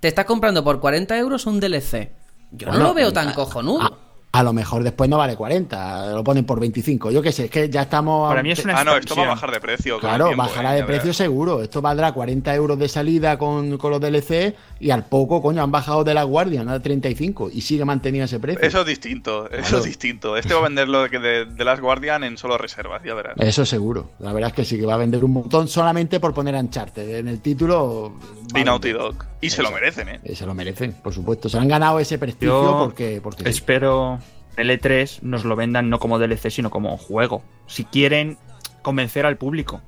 [0.00, 2.12] Te estás comprando por 40 euros un DLC.
[2.52, 3.98] Yo no lo veo tan a- cojonudo.
[4.32, 7.10] A, lo mejor después no vale 40, lo ponen por 25.
[7.10, 8.28] Yo qué sé, es que ya estamos.
[8.28, 9.98] Para mí es una Ah, no, esto va a bajar de precio.
[9.98, 11.62] Claro, tiempo, bajará eh, de precio seguro.
[11.62, 15.70] Esto valdrá 40 euros de salida con, con los DLC y al poco, coño, han
[15.72, 16.72] bajado de la guardia, ¿no?
[16.72, 18.60] A 35 y sigue mantenido ese precio.
[18.62, 19.78] Eso es distinto, eso Claro.
[19.78, 20.36] es distinto.
[20.36, 23.34] Este va a venderlo de, de, de Last Guardian en solo reservas, ya verás.
[23.38, 24.10] Eso seguro.
[24.20, 27.16] La verdad es que sí que va a vender un montón solamente por poner Uncharted
[27.16, 28.12] en el título.
[28.54, 29.12] Y Naughty vender.
[29.14, 29.24] Dog.
[29.40, 30.20] Y se lo merecen, ¿eh?
[30.24, 31.48] Eh, Se lo merecen, por supuesto.
[31.48, 33.50] Se han ganado ese prestigio Yo porque, porque sí.
[33.50, 34.18] espero,
[34.58, 37.42] L3 nos lo vendan no como DLC, sino como juego.
[37.66, 38.38] Si quieren
[38.82, 39.80] convencer al público.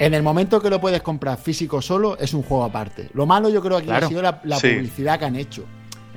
[0.00, 3.08] En el momento que lo puedes comprar físico solo, es un juego aparte.
[3.14, 4.06] Lo malo yo creo que Claro.
[4.06, 4.68] ha sido la, la Sí.
[4.74, 5.64] publicidad que han hecho.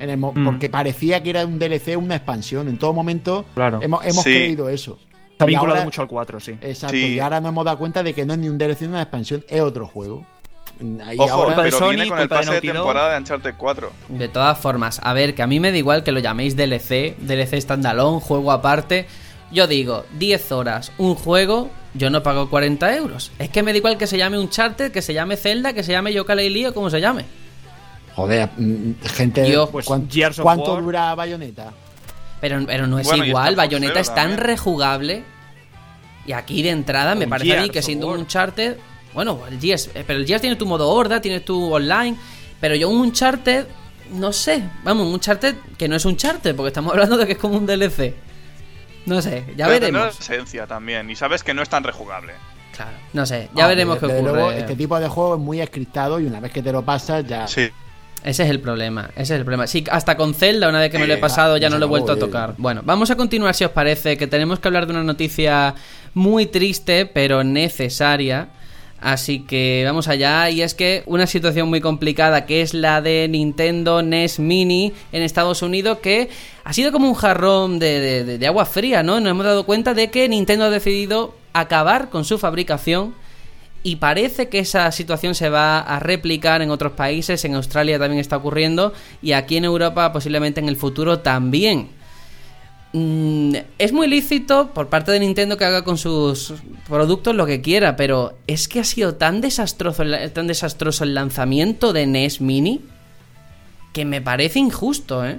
[0.00, 0.44] En el mo- Mm.
[0.44, 2.66] Porque parecía que era un DLC, una expansión.
[2.68, 3.78] En todo momento Claro.
[3.82, 4.30] hemos, hemos Sí.
[4.30, 4.98] creído eso.
[5.30, 6.52] Está vinculado ahora- mucho al 4, sí.
[6.60, 6.96] Exacto.
[6.96, 7.14] Sí.
[7.14, 9.02] Y ahora nos hemos dado cuenta de que no es ni un DLC ni una
[9.02, 10.26] expansión, es otro juego.
[11.18, 13.92] Ojo, ahora- pero Sony, viene con el de pase de temporada de Uncharted 4.
[14.08, 17.16] De todas formas, a ver, que a mí me da igual que lo llaméis DLC,
[17.18, 19.06] DLC standalone, juego aparte.
[19.52, 23.30] Yo digo, 10 horas, un juego, yo no pago 40 euros.
[23.38, 25.92] Es que me da igual que se llame Uncharted, que se llame Zelda, que se
[25.92, 27.24] llame Yooka-Laylee o como se llame.
[28.14, 29.42] Joder, mm, gente.
[29.44, 30.82] Dios, pues, ¿cuán- Gears of ¿Cuánto War.
[30.82, 31.72] dura Bayonetta?
[32.40, 35.22] Pero, pero no es Bueno, igual, Bayonetta es tan rejugable.
[36.26, 38.20] Y aquí de entrada me Un parece a mí que siendo un.
[38.20, 38.76] Uncharted.
[39.16, 42.16] Bueno, el Gears, eh, pero el Gears tiene tu modo horda, tiene tu online.
[42.60, 43.66] Pero yo un Uncharted,
[44.12, 44.62] no sé.
[44.84, 47.56] Vamos, un Uncharted que no es un Uncharted, porque estamos hablando de que es como
[47.56, 48.14] un DLC.
[49.06, 50.20] No sé, ya Pero veremos.
[50.20, 51.08] esencia también.
[51.10, 52.34] Y sabes que no es tan rejugable.
[52.74, 54.42] Claro, no sé, ya Ah, veremos desde- qué desde ocurre.
[54.44, 57.24] luego, este tipo de juego es muy escriptado y una vez que te lo pasas
[57.26, 57.46] ya.
[57.48, 57.70] Sí.
[58.22, 59.66] Ese es el problema, ese es el problema.
[59.66, 61.88] Sí, hasta con Zelda, una vez que me lo he pasado, ya no lo he
[61.88, 62.54] vuelto a tocar.
[62.58, 65.74] Bueno, vamos a continuar si os parece, que tenemos que hablar de una noticia
[66.12, 68.48] muy triste, pero necesaria.
[69.06, 73.28] Así que vamos allá, y es que una situación muy complicada, que es la de
[73.30, 76.28] Nintendo NES Mini en Estados Unidos, que
[76.64, 79.20] ha sido como un jarrón de, de- agua fría, ¿no?
[79.20, 83.14] Nos hemos dado cuenta de que Nintendo ha decidido acabar con su fabricación
[83.84, 88.18] y parece que esa situación se va a replicar en otros países, en Australia también
[88.18, 88.92] está ocurriendo
[89.22, 91.90] y aquí en Europa posiblemente en el futuro también.
[92.98, 96.54] Mm, es muy lícito por parte de Nintendo que haga con sus
[96.88, 101.12] productos lo que quiera, pero es que ha sido tan desastroso, el- tan desastroso el
[101.12, 102.80] lanzamiento de NES Mini
[103.92, 105.38] que me parece injusto, ¿eh?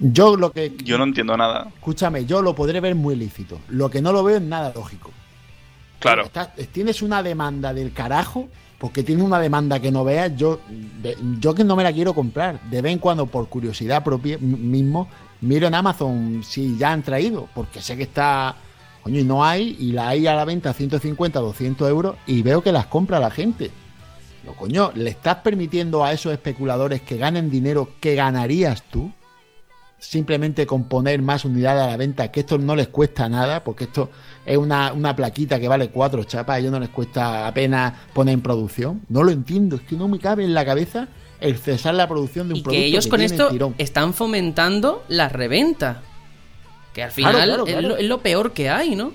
[0.00, 0.74] Yo lo que.
[0.82, 1.68] Yo no entiendo nada.
[1.74, 3.58] Escúchame, yo lo podré ver muy lícito.
[3.68, 5.10] Lo que no lo veo es nada lógico.
[5.98, 6.22] Claro.
[6.24, 8.48] Estás- tienes una demanda del carajo,
[8.78, 10.60] porque tienes una demanda que no veas, yo,
[11.02, 12.58] de- yo que no me la quiero comprar.
[12.70, 15.08] De vez en cuando, por curiosidad propia mismo,
[15.40, 18.56] miro en Amazon si ya han traído, porque sé que está,
[19.02, 22.42] coño, y no hay, y la hay a la venta a 150, 200 euros, y
[22.42, 23.70] veo que las compra la gente.
[24.44, 29.12] Lo coño, ¿le estás permitiendo a esos especuladores que ganen dinero que ganarías tú?
[29.98, 33.84] simplemente con poner más unidades a la venta, que esto no les cuesta nada, porque
[33.84, 34.10] esto
[34.44, 38.34] es una, una plaquita que vale cuatro chapas, a ellos no les cuesta apenas poner
[38.34, 39.02] en producción.
[39.08, 41.08] No lo entiendo, es que no me cabe en la cabeza
[41.40, 43.74] el cesar la producción de un Y producto que ellos con tiene esto tirón.
[43.78, 46.02] están fomentando la reventa.
[46.94, 49.12] Que al Claro, final claro, es lo- es lo peor que hay, ¿no?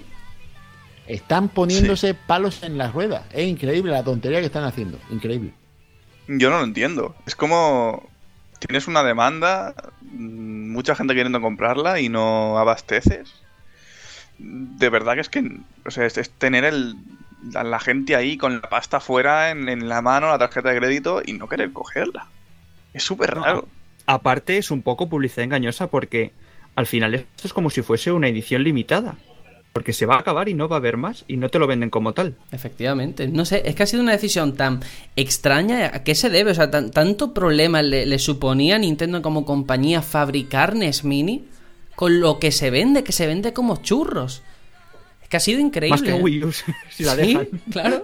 [1.07, 3.23] Están poniéndose palos en las ruedas.
[3.33, 4.99] Es increíble la tontería que están haciendo.
[5.09, 5.51] Increíble.
[6.27, 7.15] Yo no lo entiendo.
[7.25, 8.07] Es como
[8.59, 9.73] tienes una demanda,
[10.13, 13.33] mucha gente queriendo comprarla y no abasteces.
[14.37, 16.95] De verdad que es que o sea, es, es tener el,
[17.51, 21.21] la gente ahí con la pasta fuera en, en la mano, la tarjeta de crédito
[21.25, 22.27] y no querer cogerla.
[22.93, 23.67] Es súper No, raro.
[24.05, 26.33] Aparte es un poco publicidad engañosa porque
[26.75, 29.15] al final esto es como si fuese una edición limitada.
[29.73, 31.65] Porque se va a acabar y no va a haber más y no te lo
[31.65, 32.35] venden como tal.
[32.51, 33.29] Efectivamente.
[33.29, 34.81] No sé, es que ha sido una decisión tan
[35.15, 35.91] extraña.
[35.93, 36.51] ¿A qué se debe?
[36.51, 41.45] O sea, tan- tanto problema le, le suponía a Nintendo como compañía fabricar NES Mini
[41.95, 44.41] con lo que se vende, que se vende como churros.
[45.31, 45.89] Que ha sido increíble.
[45.97, 46.13] Más que.
[46.13, 46.51] Wii U,
[46.91, 47.47] si la Sí, dejan.
[47.71, 48.03] claro.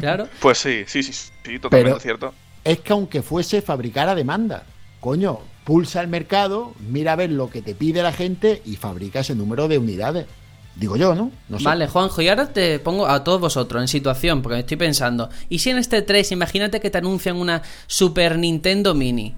[0.00, 0.28] Claro.
[0.40, 2.34] Pues sí, sí, sí, sí, totalmente Pero- cierto.
[2.64, 4.64] Es que aunque fuese fabricar a demanda,
[5.00, 9.20] coño, pulsa el mercado, mira a ver lo que te pide la gente y fabrica
[9.20, 10.26] ese número de unidades.
[10.74, 11.30] Digo yo, ¿no?
[11.48, 11.64] No sé.
[11.64, 15.28] Vale, Juanjo, y ahora te pongo a todos vosotros en situación, porque me estoy pensando.
[15.48, 19.34] ¿Y si en este 3, imagínate que te anuncian una Super Nintendo Mini?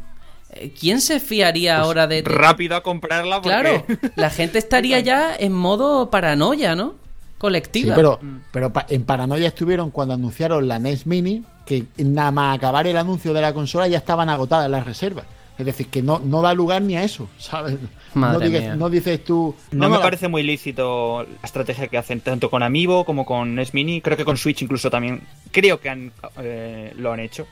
[0.50, 3.48] Eh, ¿Quién se fiaría ahora de, de- Rápido a comprarla porque...
[3.48, 3.86] Claro,
[4.16, 6.96] la gente estaría ya en modo paranoia, ¿no?
[7.40, 7.94] Sí, Colectiva.
[7.94, 8.20] pero,
[8.52, 12.98] pero pa- en paranoia estuvieron cuando anunciaron la NES Mini, que nada más acabar el
[12.98, 15.24] anuncio de la consola ya estaban agotadas las reservas.
[15.56, 17.76] Es decir, que no, no da lugar ni a eso, ¿sabes?
[18.12, 18.76] Madre no, digas- mía.
[18.76, 19.54] no dices tú...
[19.70, 23.54] No, me la- parece muy lícito la estrategia que hacen tanto con Amiibo como con
[23.54, 24.02] NES Mini.
[24.02, 25.22] Creo que con Switch incluso también.
[25.50, 26.12] Creo que han,
[26.42, 27.46] eh, lo han hecho.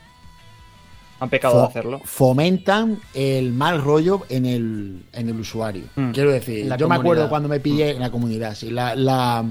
[1.20, 2.00] Han pecado fo- de hacerlo.
[2.04, 5.84] Fomentan el mal rollo en el, en el usuario.
[5.96, 6.10] Mm.
[6.12, 9.44] Quiero decir, La yo me acuerdo cuando me pillé en la comunidad, sí, la, la,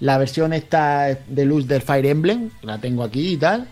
[0.00, 3.68] la versión esta de luz del Fire Emblem, la tengo aquí y tal.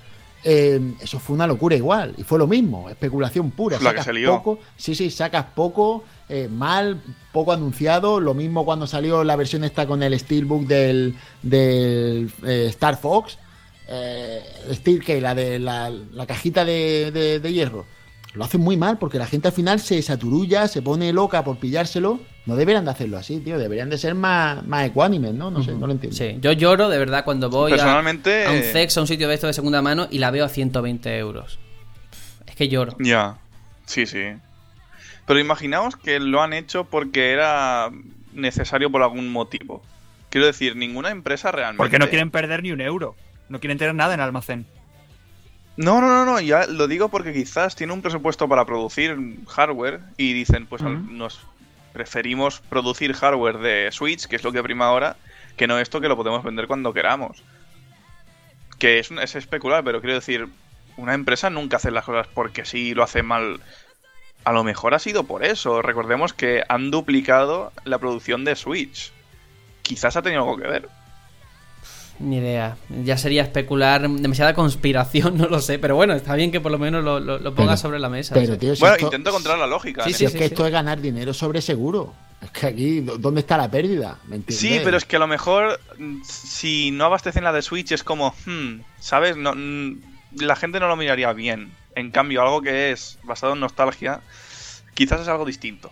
[0.48, 3.76] eh, eso fue una locura igual, y fue lo mismo, especulación pura.
[3.76, 4.36] La que sacas se lió.
[4.36, 7.02] poco, sí, sí, sacas poco, eh, mal,
[7.32, 8.20] poco anunciado.
[8.20, 13.38] Lo mismo cuando salió la versión esta con el Steelbook del, del eh, Star Fox.
[13.88, 14.40] Eh,
[14.72, 17.84] Steel, que la de la, la cajita de, de- de hierro.
[18.34, 21.58] lo hacen muy mal porque la gente al final se saturulla, se pone loca por
[21.58, 22.20] pillárselo.
[22.46, 23.58] No deberían de hacerlo así, tío.
[23.58, 25.50] Deberían de ser más, más ecuánimes, ¿no?
[25.50, 26.16] No sé, no lo entiendo.
[26.16, 29.26] Sí, yo lloro de verdad cuando voy a- Personalmente- a, un sex, a un sitio
[29.28, 31.58] de esto de segunda mano y la veo a 120 euros.
[32.46, 32.96] Es que lloro.
[33.00, 33.38] Ya,
[33.84, 34.22] sí, sí.
[35.26, 37.90] Pero imaginaos que lo han hecho porque era
[38.32, 39.82] necesario por algún motivo.
[40.30, 41.78] Quiero decir, ninguna empresa realmente.
[41.78, 43.16] Porque no quieren perder ni un euro.
[43.48, 44.66] No quieren tener nada en almacén.
[45.76, 49.16] No, no, no, no, ya lo digo porque quizás tiene un presupuesto para producir
[49.48, 50.90] hardware y dicen, pues Ujú.
[50.90, 51.40] nos
[51.96, 55.16] preferimos producir hardware de Switch, que es lo que prima ahora,
[55.56, 57.42] que no esto que lo podemos vender cuando queramos.
[58.78, 60.46] Que es, es especular, pero quiero decir,
[60.98, 63.60] una empresa nunca hace las cosas porque sí lo hace mal.
[64.44, 65.80] A lo mejor ha sido por eso.
[65.80, 69.10] Recordemos que han duplicado la producción de Switch.
[69.80, 70.88] Quizás ha tenido algo que ver.
[72.18, 72.76] Ni idea.
[73.04, 75.78] Ya sería especular demasiada conspiración, no lo sé.
[75.78, 78.34] Pero bueno, está bien que por lo menos lo, lo, Pero- sobre la mesa.
[78.34, 78.58] Pero, sí.
[78.60, 80.04] tío, si Bueno, esto, intento encontrar la lógica.
[80.04, 82.14] Sí, si es que esto es ganar dinero sobre seguro.
[82.42, 84.18] Es que aquí, ¿dó- ¿dónde está la pérdida?
[84.28, 84.40] ¿Me?
[84.48, 88.02] Sí, pero es que a lo mejor mm, si no abastecen la de Switch es
[88.04, 89.36] como, hmm, ¿sabes?
[89.36, 90.00] No, mm,
[90.40, 91.72] la gente no lo miraría bien.
[91.94, 94.20] En cambio, algo que es basado en nostalgia,
[94.94, 95.90] quizás es algo distinto.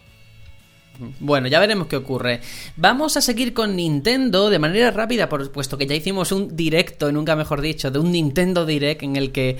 [1.18, 2.40] Bueno, ya veremos qué ocurre.
[2.76, 7.10] Vamos a seguir con Nintendo de manera rápida, por puesto que ya hicimos un directo,
[7.10, 9.58] nunca mejor dicho, de un Nintendo Direct en el que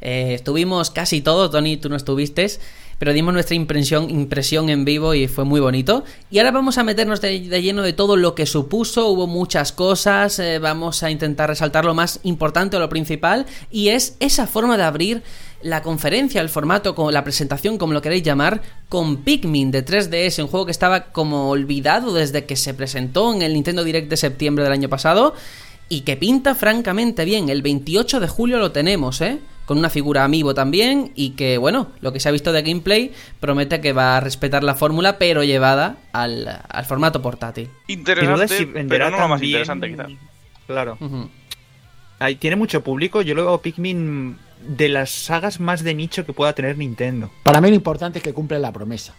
[0.00, 2.46] eh, estuvimos casi todos, Tony, tú no estuviste,
[3.00, 6.04] pero dimos nuestra impresión, impresión en vivo y fue muy bonito.
[6.30, 9.72] Y ahora vamos a meternos de, de lleno de todo lo que supuso, hubo muchas
[9.72, 14.46] cosas, eh, vamos a intentar resaltar lo más importante o lo principal, y es esa
[14.46, 15.22] forma de abrir
[15.62, 20.48] la conferencia, el formato, la presentación, como lo queréis llamar, con Pikmin de 3DS, un
[20.48, 24.62] juego que estaba como olvidado desde que se presentó en el Nintendo Direct de septiembre
[24.62, 25.34] del año pasado
[25.88, 27.48] y que pinta francamente bien.
[27.48, 29.38] El 28 de julio lo tenemos, ¿eh?
[29.70, 33.12] Con una figura amiibo también y que, bueno, lo que se ha visto de gameplay
[33.38, 37.68] promete que va a respetar la fórmula, pero llevada al, al formato portátil.
[37.86, 40.08] Interesante, si pero no lo más también- interesante quizás.
[40.66, 40.98] Claro.
[42.18, 43.22] Ahí tiene mucho público.
[43.22, 47.30] Yo luego Pikmin de las sagas más de nicho que pueda tener Nintendo.
[47.44, 49.14] Para mí lo importante es que cumplen la promesa.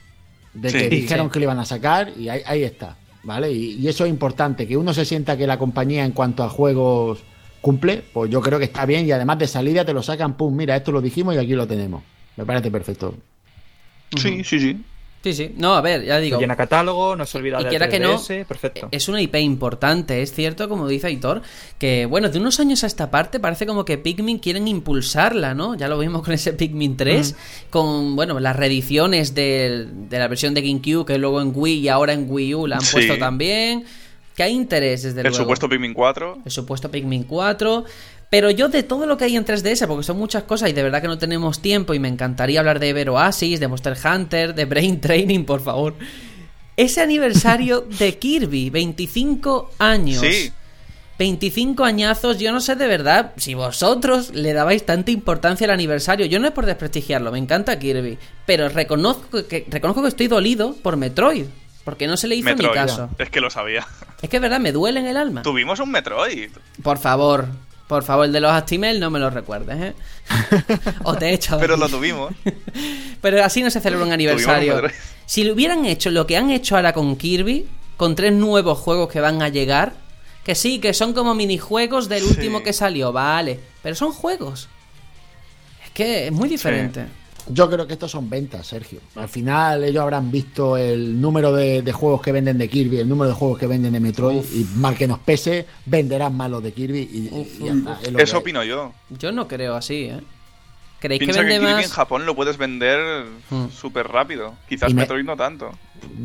[0.53, 0.77] De Sí.
[0.79, 1.31] que dijeron sí.
[1.31, 2.97] que lo iban a sacar y ahí, ahí está.
[3.23, 3.53] ¿Vale?
[3.53, 6.49] Y, y eso es importante, que uno se sienta que la compañía en cuanto a
[6.49, 7.23] juegos
[7.61, 10.55] cumple, pues yo creo que está bien y además de salida te lo sacan, pum,
[10.55, 12.03] mira, esto lo dijimos y aquí lo tenemos.
[12.35, 13.15] Me parece perfecto.
[14.17, 14.77] Sí, sí, sí.
[15.23, 15.53] Sí, sí.
[15.55, 16.39] No, a ver, ya digo.
[16.39, 18.87] Llena catálogo, no se olvida Y de quiera que no, 3DS, perfecto.
[18.89, 21.43] Es una IP importante, es cierto, como dice Aitor,
[21.77, 25.75] que bueno, de unos años a esta parte parece como que Pikmin quieren impulsarla, ¿no?
[25.75, 27.35] Ya lo vimos con ese Pikmin 3,
[27.69, 31.87] con, bueno, las reediciones del- de, la versión de GameCube, que luego en Wii y
[31.89, 32.93] ahora en Wii U la han Sí.
[32.93, 33.85] puesto también.
[34.41, 35.37] Que hay interés, desde El luego.
[35.37, 36.39] supuesto Pikmin 4.
[36.43, 37.85] El supuesto Pikmin 4.
[38.31, 40.81] Pero yo de todo lo que hay en 3DS, porque son muchas cosas y de
[40.81, 44.55] verdad que no tenemos tiempo y me encantaría hablar de Ever Oasis, de Monster Hunter,
[44.55, 45.93] de Brain Training, por favor.
[46.75, 50.21] Ese aniversario de Kirby, 25 años.
[50.21, 50.51] Sí.
[51.19, 56.25] 25 añazos, yo no sé de verdad si vosotros le dabais tanta importancia al aniversario.
[56.25, 58.17] Yo no es por desprestigiarlo, me encanta Kirby.
[58.47, 61.45] Pero reconozco que, reconozco que estoy dolido por Metroid.
[61.83, 62.69] Porque no se le hizo Metroid.
[62.69, 63.09] ni caso.
[63.17, 63.87] Es que lo sabía.
[64.21, 65.41] Es que es verdad, me duele en el alma.
[65.41, 66.51] Tuvimos un Metroid.
[66.83, 67.47] Por favor,
[67.87, 69.93] por favor, el de los Actimel no me lo recuerdes, ¿eh?
[71.03, 72.33] o te de Pero lo tuvimos.
[73.21, 74.81] Pero así no se celebra un aniversario.
[75.25, 77.67] Si lo hubieran hecho lo que han hecho ahora con Kirby,
[77.97, 79.93] con tres nuevos juegos que van a llegar,
[80.43, 82.29] que sí, que son como minijuegos del Sí.
[82.29, 84.69] último que salió, vale, pero son juegos.
[85.83, 87.05] Es que es muy diferente.
[87.47, 88.99] Yo creo que estos son ventas, Sergio.
[89.15, 93.09] Al final ellos habrán visto el número de, de juegos que venden de Kirby, el
[93.09, 96.61] número de juegos que venden de Metroid y mal que nos pese, venderán más los
[96.63, 97.17] de Kirby y,
[97.61, 97.99] y ya está.
[98.03, 98.93] es lo que Eso opino yo.
[99.09, 100.21] Yo no creo así, ¿eh?
[100.99, 101.89] ¿Creéis que Piensa que, vende Kirby en?
[101.89, 103.69] Japón lo puedes vender Hmm.
[103.69, 104.53] súper rápido.
[104.69, 105.71] Quizás me- Metroid no tanto.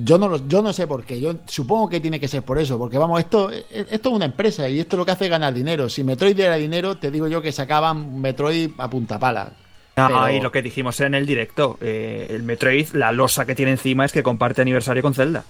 [0.04, 1.18] Yo no, lo- yo no sé por qué.
[1.18, 2.76] Yo supongo que tiene que ser por eso.
[2.78, 5.88] Porque vamos, esto, esto es una empresa y esto lo que hace es ganar dinero.
[5.88, 9.52] Si Metroid diera dinero, te digo yo que sacaban Metroid a punta pala.
[9.98, 13.54] Ah, Pero- y lo que dijimos en el directo, eh, el Metroid, la losa que
[13.54, 15.44] tiene encima es que comparte aniversario con Zelda.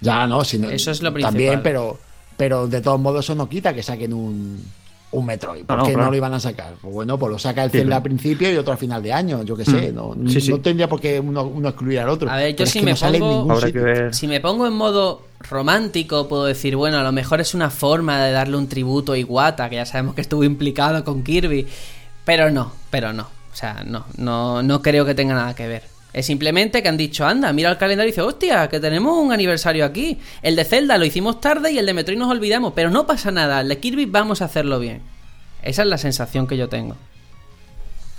[0.00, 1.62] Ya, no, si no- Eso es lo También, principal.
[1.62, 1.98] pero,
[2.36, 4.60] pero de todos modos eso no quita que saquen un,
[5.12, 5.64] un Metroid.
[5.64, 6.10] ¿Por No, no, qué no, claro.
[6.10, 6.74] lo iban a sacar?
[6.82, 7.96] Pues bueno, pues lo saca el Sí, Zelda claro.
[7.98, 9.92] al principio y otro al final de año, yo qué sé.
[9.92, 9.94] Mm.
[9.94, 10.50] No, Sí, sí.
[10.50, 12.28] no tendría por qué uno, uno excluir al otro.
[12.28, 14.12] A ver, yo si me no sale en pongo-.
[14.12, 18.20] Si me pongo en modo romántico, puedo decir, bueno, a lo mejor es una forma
[18.24, 21.68] de darle un tributo a Iwata, que ya sabemos que estuvo implicado con Kirby.
[22.24, 23.28] Pero no, pero no.
[23.54, 25.82] O sea, no, no, no creo que tenga nada que ver.
[26.12, 29.32] Es simplemente que han dicho, anda, mira el calendario y dice, hostia, que tenemos un
[29.32, 30.18] aniversario aquí.
[30.42, 33.30] El de Zelda lo hicimos tarde y el de Metroid nos olvidamos, pero no pasa
[33.30, 35.00] nada, el de Kirby vamos a hacerlo bien.
[35.62, 36.96] Esa es la sensación que yo tengo.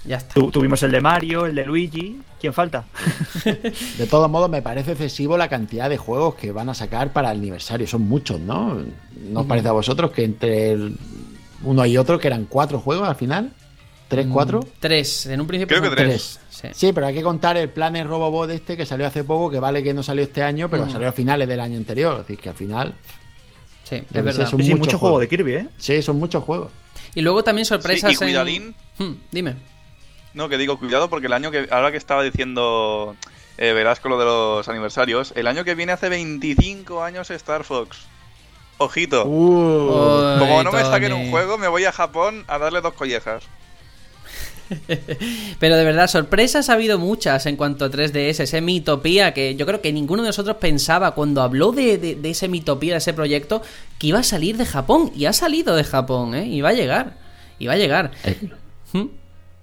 [0.06, 0.34] Ya está.
[0.36, 2.20] Tu- tuvimos el de Mario, el de Luigi.
[2.40, 2.86] ¿Quién falta?
[3.98, 7.32] De todos modos, me parece excesivo la cantidad de juegos que van a sacar para
[7.32, 7.88] el aniversario.
[7.88, 8.78] Son muchos, ¿no?
[9.32, 10.96] ¿No os parece a vosotros que entre el
[11.64, 13.52] uno y otro, que eran cuatro juegos al final?
[14.08, 14.60] ¿Tres, cuatro?
[14.80, 16.40] Tres, en un principio Creo que tres.
[16.50, 16.68] Sí.
[16.74, 19.82] Sí, pero hay que contar el Planet Robobot este que salió hace poco, que vale
[19.84, 22.14] que no salió este año, pero salió a finales del año anterior.
[22.22, 22.94] Es decir, que al final,
[23.84, 24.48] Sí, es verdad.
[24.50, 25.22] son Sí, muchos mucho juego juegos.
[25.22, 25.68] de Kirby, ¿eh?
[25.78, 26.72] sí, son muchos juegos.
[27.14, 28.76] Y luego también sorpresas Sí, y cuidadín.
[29.00, 29.06] en...
[29.08, 29.56] Hmm, dime.
[30.34, 31.68] No, que digo, cuidado, porque el año que.
[31.72, 33.16] Ahora que estaba diciendo
[33.58, 38.00] eh, Velasco lo de los aniversarios, el año que viene hace 25 años Star Fox.
[38.78, 39.26] Ojito.
[39.26, 43.44] Uh, Como no me saquen un juego, me voy a Japón a darle dos collejas.
[45.60, 49.66] Pero de verdad, sorpresas ha habido muchas en cuanto a 3DS, ese Mitopía, que yo
[49.66, 53.14] creo que ninguno de nosotros pensaba cuando habló de, de- de ese Mitopía, de ese
[53.14, 53.62] proyecto,
[54.00, 55.12] que iba a salir de Japón.
[55.16, 56.48] Y ha salido de Japón, ¿eh?
[56.48, 57.14] Y va a llegar.
[57.60, 58.12] Y va a llegar.
[58.24, 58.38] es,
[58.94, 59.08] Hmm.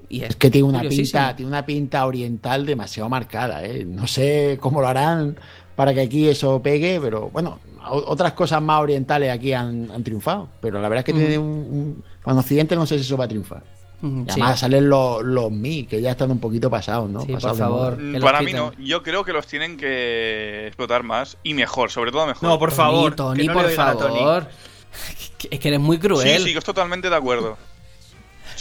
[0.08, 3.84] Y es que tiene una pinta, tiene una pinta oriental demasiado marcada, ¿eh?
[3.86, 5.36] No sé cómo lo harán
[5.74, 10.48] para que aquí eso pegue, pero bueno, otras cosas más orientales aquí han, han triunfado.
[10.60, 13.24] Pero la verdad es que tiene un, un- Con Occidente no sé si eso va
[13.24, 13.62] a triunfar.
[14.02, 14.24] Sí.
[14.32, 17.20] además salen los, los Mi, que ya están un poquito pasados, ¿no?
[17.22, 17.96] Sí, por favor.
[17.96, 21.90] Que Mm, Para mí no, yo creo que los tienen que explotar más y mejor,
[21.90, 22.42] sobre todo mejor.
[22.48, 23.14] No, por Tony, favor.
[23.14, 24.48] Tony, no por favor.
[25.50, 26.42] Es que eres muy Sí, cruel.
[26.42, 27.56] sí, yo estoy totalmente de acuerdo.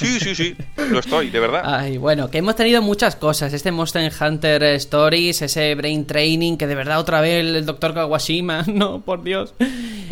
[0.01, 0.55] Sí, sí, sí,
[0.89, 1.61] lo estoy, de verdad.
[1.63, 3.53] Ay, bueno, que hemos tenido muchas cosas.
[3.53, 7.93] Este Monster Hunter Stories, ese Brain Training, que de verdad otra vez el Dr.
[7.93, 9.53] Kawashima, no, por Dios.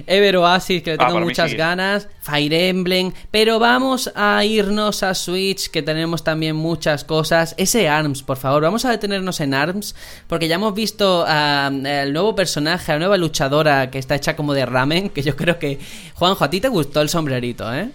[0.07, 1.57] Ever Oasis, que le Ah, tengo muchas sí.
[1.57, 2.07] ganas.
[2.21, 3.11] Fire Emblem.
[3.31, 7.55] Pero vamos a irnos a Switch, que tenemos también muchas cosas.
[7.57, 9.95] Ese ARMS, por favor, vamos a detenernos en ARMS,
[10.27, 14.53] porque ya hemos visto al nuevo personaje, a la nueva luchadora que está hecha como
[14.53, 15.79] de ramen, que yo creo que...
[16.15, 17.89] Juanjo, a ti te gustó el sombrerito, ¿eh?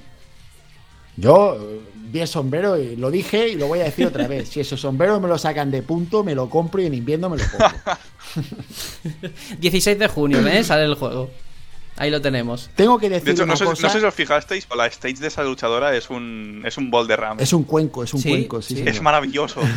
[1.17, 1.81] Yo eh,
[2.11, 4.49] vi el sombrero y lo dije y lo voy a decir otra vez.
[4.49, 7.37] Si ese sombrero me lo sacan de punto, me lo compro y en invierno me
[7.39, 7.71] lo pongo.
[9.61, 10.67] 16 de junio, ¿ves?
[10.69, 11.31] Sale el juego.
[11.97, 12.71] Ahí lo tenemos.
[12.75, 13.87] Tengo que decir De hecho, una no sé, cosa.
[13.87, 16.91] no sé si os fijasteis, pero la stage de esa luchadora es un, es un
[16.91, 17.37] bol de RAM.
[17.39, 18.83] Es un cuenco, es un Sí, cuenco, sí.
[18.85, 19.61] Es maravilloso.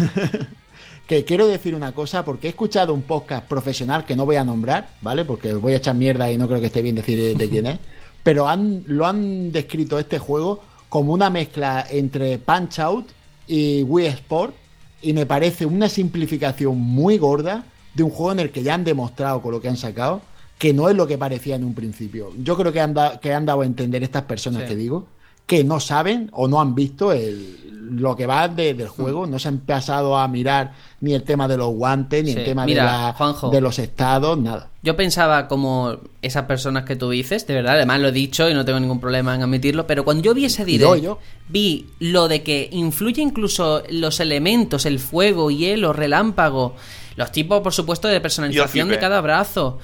[1.07, 4.43] Que quiero decir una cosa, porque he escuchado un podcast profesional que no voy a
[4.43, 5.23] nombrar, ¿vale?
[5.23, 7.49] Porque os voy a echar mierda y no creo que esté bien decir de, de
[7.49, 7.79] quién es.
[8.23, 13.07] Pero han, lo han descrito este juego como una mezcla entre Punch Out
[13.47, 14.55] y Wii Sport.
[15.01, 18.83] Y me parece una simplificación muy gorda de un juego en el que ya han
[18.83, 20.21] demostrado con lo que han sacado
[20.57, 22.31] que no es lo que parecía en un principio.
[22.41, 24.69] Yo creo que han, da- que han dado a entender estas personas Sí.
[24.69, 25.05] que digo
[25.47, 27.55] que no saben o no han visto el-
[27.89, 31.47] lo que va de- del juego, no se han pasado a mirar ni el tema
[31.47, 32.39] de los guantes, ni Sí.
[32.39, 33.49] el tema Mira, de, la- Juanjo.
[33.49, 34.67] de los estados, nada.
[34.83, 38.53] Yo pensaba como esas personas que tú dices, de verdad, además lo he dicho y
[38.53, 41.19] no tengo ningún problema en admitirlo, pero cuando yo vi ese Y yo, direct, yo.
[41.47, 46.75] vi lo de que influye incluso los elementos, el fuego, hielo, relámpago,
[47.15, 49.79] los tipos, por supuesto, de personalización de cada brazo.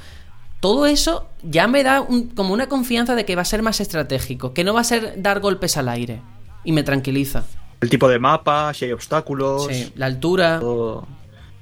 [0.64, 3.82] Todo eso ya me da un- como una confianza de que va a ser más
[3.82, 6.22] estratégico, que no va a ser dar golpes al aire.
[6.64, 7.44] Y me tranquiliza.
[7.82, 9.68] El tipo de mapa, si hay obstáculos.
[9.68, 10.62] Sí, la altura.
[10.62, 11.06] todo.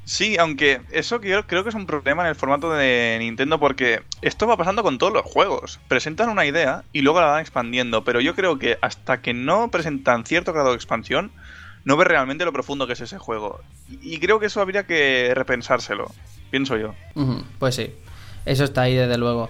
[0.06, 4.04] Sí, aunque eso creo, creo que es un problema en el formato de Nintendo porque
[4.22, 5.80] esto va pasando con todos los juegos.
[5.88, 9.72] Presentan una idea y luego la van expandiendo, pero yo creo que hasta que no
[9.72, 11.32] presentan cierto grado de expansión,
[11.86, 13.62] no ves realmente lo profundo que es ese juego.
[14.04, 16.12] Y creo que eso habría que repensárselo,
[16.52, 16.94] pienso yo.
[17.58, 17.92] Pues sí,
[18.46, 19.50] eso está ahí desde luego.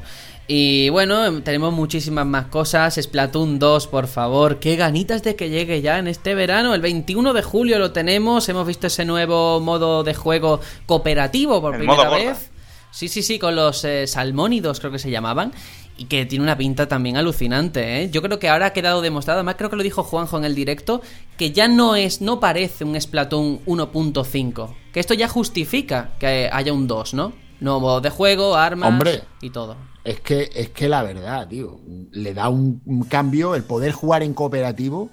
[0.54, 3.00] Y bueno, tenemos muchísimas más cosas.
[3.02, 4.60] Splatoon 2, por favor.
[4.60, 6.74] Qué ganitas de que llegue ya en este verano.
[6.74, 8.50] El 21 de julio lo tenemos.
[8.50, 12.52] Hemos visto ese nuevo modo de juego cooperativo por El primera modo vez.
[12.92, 15.54] Sí, sí, sí, con los eh, salmónidos creo que se llamaban.
[15.98, 18.10] Y que tiene una pinta también alucinante, ¿eh?
[18.10, 20.56] Yo creo que ahora ha quedado demostrado, además creo que lo dijo Juanjo en el
[20.56, 21.02] directo,
[21.38, 24.76] que ya no es, no parece un Splatoon 1.5.
[24.92, 27.34] Que esto ya justifica que haya un 2, ¿no?
[27.62, 29.22] Nuevo modo de juego, armas Hombre.
[29.42, 29.78] y todo.
[30.04, 31.80] Es que, es que la verdad, tío,
[32.12, 35.10] le da un, un cambio el poder jugar en cooperativo,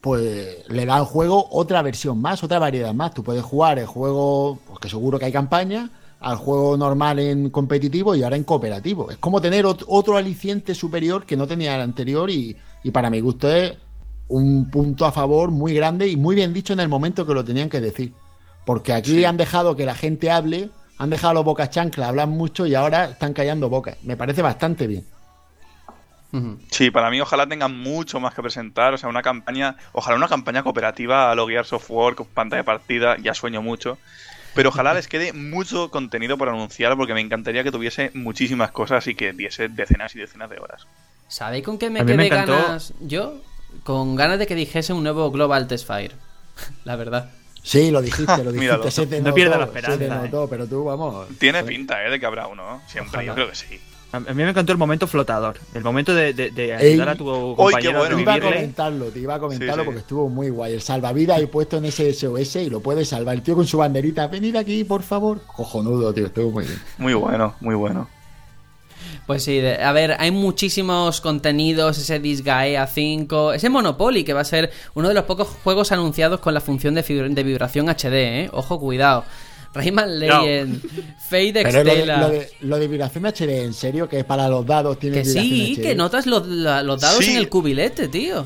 [0.00, 3.12] pues le da al juego otra versión más, otra variedad más.
[3.12, 5.90] Tú puedes jugar el juego, pues que seguro que hay campaña,
[6.20, 9.10] al juego normal en competitivo y ahora en cooperativo.
[9.10, 13.10] Es como tener ot- otro aliciente superior que no tenía el anterior y, y para
[13.10, 13.72] mi gusto es
[14.28, 17.44] un punto a favor muy grande y muy bien dicho en el momento que lo
[17.44, 18.14] tenían que decir.
[18.64, 22.66] Porque aquí han dejado que la gente hable, han dejado los bocas chanclas, hablan mucho
[22.66, 23.96] y ahora están callando bocas.
[24.02, 25.06] Me parece bastante bien.
[26.70, 30.28] Sí, para mí ojalá tengan mucho más que presentar, o sea, una campaña, ojalá una
[30.28, 33.96] campaña cooperativa a lo Gears of War con pantalla de partida, ya sueño mucho.
[34.54, 39.06] Pero ojalá les quede mucho contenido por anunciar porque me encantaría que tuviese muchísimas cosas
[39.06, 40.86] y que diese decenas y decenas de horas.
[41.28, 43.40] ¿Sabéis con qué me quedé ganas yo?
[43.84, 46.12] Con ganas de que dijese un nuevo Global Test Fire.
[46.84, 47.30] la verdad.
[47.70, 48.82] Sí, lo dijiste, lo Míralo.
[48.82, 49.02] dijiste.
[49.02, 51.28] se te No notó, pierdas la se te esperanza, notó, pero tú, vamos.
[51.38, 52.10] Tiene pinta, ¿eh?
[52.10, 52.82] De que habrá uno.
[52.88, 53.24] Siempre, Ojalá.
[53.26, 53.80] yo creo que sí.
[54.12, 55.56] A mí me encantó el momento flotador.
[55.72, 56.94] El momento de, de- de Ey.
[56.94, 58.16] ayudar a tu compañero qué bueno.
[58.16, 59.84] Te iba a comentarlo, te iba a comentarlo Sí, sí.
[59.84, 60.72] porque estuvo muy guay.
[60.74, 63.36] El salvavidas ahí puesto en ese SOS y lo puede salvar.
[63.36, 65.40] El tío con su banderita, venid aquí, por favor.
[65.46, 66.82] Cojonudo, tío, estuvo muy bien.
[66.98, 68.08] Muy bueno, muy bueno.
[69.26, 74.40] Pues sí, de- a ver, hay muchísimos contenidos, ese Disgaea 5, ese Monopoly, que va
[74.40, 78.50] a ser uno de los pocos juegos anunciados con la función de, vibración HD, ¿eh?
[78.52, 79.24] Ojo, cuidado.
[79.72, 80.82] Rayman Legend,
[81.30, 84.08] Fade Pero lo de, lo, de, lo de vibración HD, ¿en serio?
[84.08, 85.82] Que para los dados tiene Que sí, HD?
[85.82, 87.30] que notas los, los dados Sí.
[87.30, 88.44] en el cubilete, tío.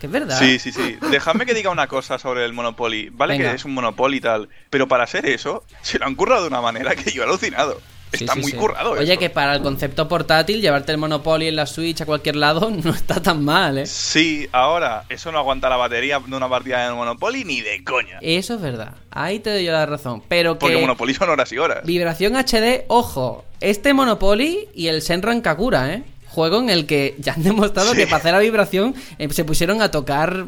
[0.00, 0.36] Que es verdad.
[0.36, 0.96] Sí, sí, sí.
[1.12, 3.10] Dejadme que diga una cosa sobre el Monopoly.
[3.10, 3.50] Vale Venga.
[3.50, 6.48] que es un Monopoly y tal, pero para hacer eso, se lo han currado de
[6.48, 7.80] una manera que yo he alucinado.
[8.16, 8.56] Sí, Está sí, muy sí.
[8.56, 12.36] currado Oye, que para el concepto portátil, llevarte el Monopoly en la Switch a cualquier
[12.36, 13.86] lado no está tan mal, ¿eh?
[13.86, 18.18] Sí, ahora, eso no aguanta la batería de una partida de Monopoly ni de coña.
[18.20, 18.94] Eso es verdad.
[19.10, 20.22] Ahí te doy yo la razón.
[20.28, 20.60] Pero que.
[20.60, 21.84] Porque Monopoly son horas y horas.
[21.84, 26.02] Vibración HD, ojo, este Monopoly y el Senran Kakura, ¿eh?
[26.34, 27.98] Juego en el que ya han demostrado Sí.
[27.98, 30.46] que para hacer la vibración eh, se pusieron a tocar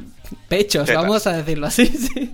[0.49, 1.87] pechos, vamos a decirlo así.
[1.87, 2.33] sí.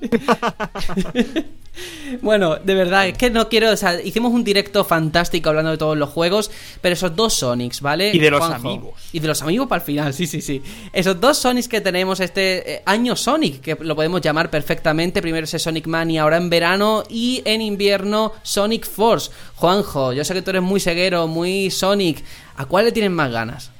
[2.20, 3.70] bueno, de verdad, es que no quiero.
[3.70, 6.50] O sea, hicimos un directo fantástico hablando de todos los juegos,
[6.80, 8.10] pero esos dos Sonics, ¿vale?
[8.14, 8.68] Y de los Juanjo?
[8.68, 8.94] amigos.
[9.12, 10.62] Y de los amigos para el final, sí, sí, sí.
[10.92, 15.22] Esos dos Sonics que tenemos este eh, año Sonic, que lo podemos llamar perfectamente.
[15.22, 19.30] Primero ese Sonic Mania, ahora en verano y en invierno Sonic Force.
[19.56, 22.22] Juanjo, yo sé que tú eres muy ceguero, muy Sonic.
[22.62, 23.70] ¿A cuál le tienen más ganas?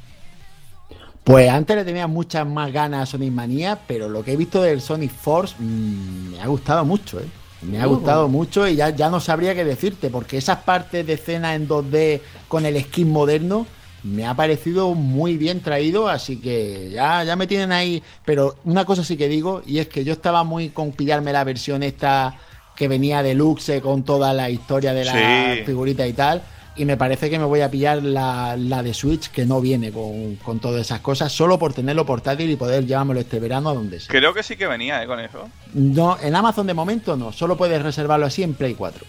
[1.23, 4.61] Pues antes le tenía muchas más ganas a Sonic Manía, pero lo que he visto
[4.61, 7.27] del Sonic Force mm, me ha gustado mucho, ¿eh?
[7.63, 7.91] Me ha Uh.
[7.95, 11.69] gustado mucho y ya, ya no sabría qué decirte, porque esas partes de escena en
[11.69, 13.69] 2D con el skin moderno
[14.03, 18.03] me ha parecido muy bien traído, así que ya, ya me tienen ahí.
[18.25, 21.45] Pero una cosa sí que digo, y es que yo estaba muy con pillarme la
[21.45, 22.35] versión esta
[22.75, 25.63] que venía deluxe con toda la historia de la Sí.
[25.67, 26.43] figurita y tal.
[26.75, 29.93] Y me parece que me voy a pillar la, la de Switch que no viene
[29.93, 33.75] con, con todas esas cosas, solo por tenerlo portátil y poder llevármelo este verano a
[33.75, 34.09] donde sea.
[34.09, 35.07] Creo que sí que venía, ¿eh?
[35.07, 35.49] Con eso.
[35.75, 39.05] No, en Amazon de momento no, solo puedes reservarlo así en Play 4.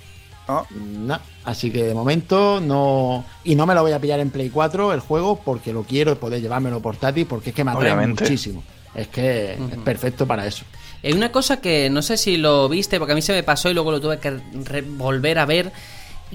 [0.46, 0.68] ¿No?
[0.76, 3.24] No, así que de momento no.
[3.46, 6.20] Y no me lo voy a pillar en Play 4 el juego porque lo quiero
[6.20, 8.26] poder llevármelo portátil porque es que me atrae Obviamente.
[8.26, 8.62] muchísimo.
[8.94, 10.66] Es que es perfecto para eso.
[11.02, 13.70] Hay una cosa que no sé si lo viste, porque a mí se me pasó
[13.70, 15.72] y luego lo tuve que volver a ver.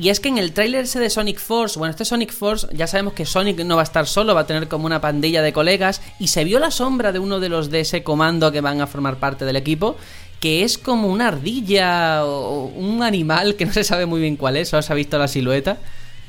[0.01, 2.87] Y es que en el tráiler ese de Sonic Force, bueno, este Sonic Force, ya
[2.87, 5.53] sabemos que Sonic no va a estar solo, va a tener como una pandilla de
[5.53, 6.01] colegas.
[6.21, 8.87] Y se vio la sombra de uno de los de ese comando que van a
[8.87, 9.97] formar parte del equipo,
[10.41, 14.57] que es como una ardilla o un animal que no se sabe muy bien cuál
[14.57, 15.79] es, solo se ha visto la silueta.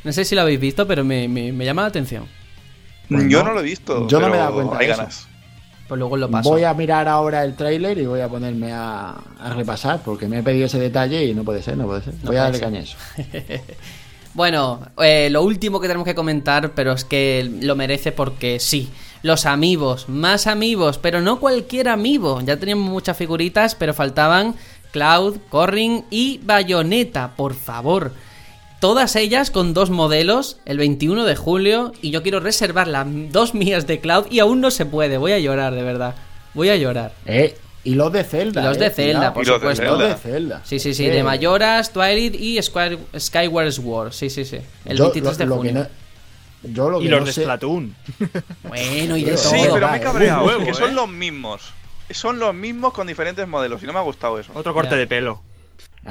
[0.03, 2.25] No sé si lo habéis visto, pero me, me- me llama la atención.
[3.07, 3.49] Pues yo no.
[3.49, 4.07] no lo he visto.
[4.07, 5.01] Yo no me he dado cuenta Hay de eso.
[5.01, 5.27] ganas.
[5.89, 6.51] Pues luego lo paso.
[6.51, 10.37] Voy a mirar ahora el tráiler y voy a ponerme a, a repasar porque me
[10.37, 12.13] he pedido ese detalle y no puede ser, no puede ser.
[12.21, 12.97] No voy a darle caña a eso.
[14.35, 18.89] Bueno, eh, lo último que tenemos que comentar, pero es que lo merece porque sí.
[19.23, 22.39] Los amigos, más amigos, pero no cualquier amigo.
[22.41, 24.55] Ya teníamos muchas figuritas, pero faltaban
[24.91, 28.13] Cloud, Corrin y Bayonetta, por favor.
[28.79, 33.53] Todas ellas con dos modelos el 21 de julio y yo quiero reservar las dos
[33.53, 35.17] mías de Cloud y aún no se puede.
[35.17, 36.15] Voy a llorar, de verdad.
[36.53, 37.13] Voy a llorar.
[37.25, 38.61] Eh, y los de Zelda.
[38.61, 39.33] Y los eh, de Zelda, cuidado.
[39.33, 39.45] por Y
[39.75, 39.83] supuesto.
[39.85, 40.17] Los de Zelda.
[40.17, 40.61] Zelda.
[40.63, 44.13] Sí, sí, sí, Eh, de Mayoras, Twilight y Square- Skyward Sword.
[44.13, 44.59] Sí, sí, sí.
[44.85, 45.87] El yo 23 de lo- lo no-
[46.63, 47.95] yo lo Y los no de sé- Splatoon.
[48.63, 49.53] Bueno, y de Sí, todo.
[49.63, 50.51] Sí, pero me he cabreado.
[50.61, 50.65] eh.
[50.65, 50.93] que son eh.
[50.93, 51.61] los mismos.
[52.11, 54.51] Son los mismos con diferentes modelos y no me ha gustado eso.
[54.55, 55.41] Otro corte de pelo.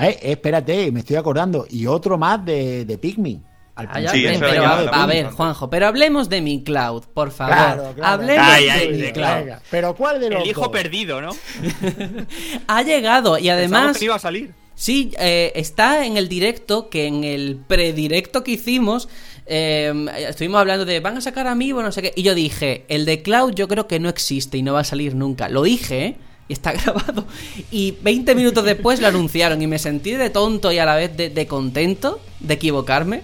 [0.00, 1.66] Eh, espérate, me estoy acordando.
[1.70, 3.44] Y otro más de, de Pikmin.
[3.74, 5.26] Al Ah, Sí, pero a, a ver.
[5.30, 7.54] Juanjo, pero hablemos de mi cloud, por favor.
[7.54, 8.12] Claro, claro.
[8.22, 9.46] Hablemos Ay, ay, de mi de cloud.
[9.70, 10.70] Pero ¿cuál de los El hijo dos?
[10.70, 11.30] perdido, ¿no?
[12.66, 14.52] Ha llegado y además que iba a salir.
[14.74, 19.08] Sí, eh, está en el directo, que en el predirecto que hicimos,
[19.46, 19.92] eh,
[20.28, 23.22] estuvimos hablando de, van a sacar Amiibo, no sé qué, y yo dije, el de
[23.22, 25.48] Cloud yo creo que no existe y no va a salir nunca.
[25.48, 26.16] Lo dije, ¿eh?
[26.48, 27.26] Y está grabado.
[27.70, 31.16] Y 20 minutos después lo anunciaron y me sentí de tonto y a la vez
[31.16, 33.22] de, de contento de equivocarme.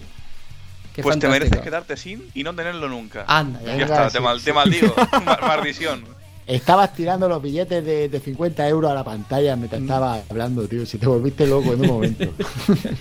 [0.95, 3.25] Qué pues te mereces quedarte sin y no tenerlo nunca.
[3.27, 3.77] Anda, ya.
[3.85, 4.15] está, sí.
[4.17, 4.95] te, mal, te maldigo.
[5.25, 6.05] Ma- Maldición.
[6.47, 9.85] Estabas tirando los billetes de, de 50 euros a la pantalla mientras Mm.
[9.85, 10.85] estaba hablando, tío.
[10.87, 12.33] Si te volviste loco en un momento.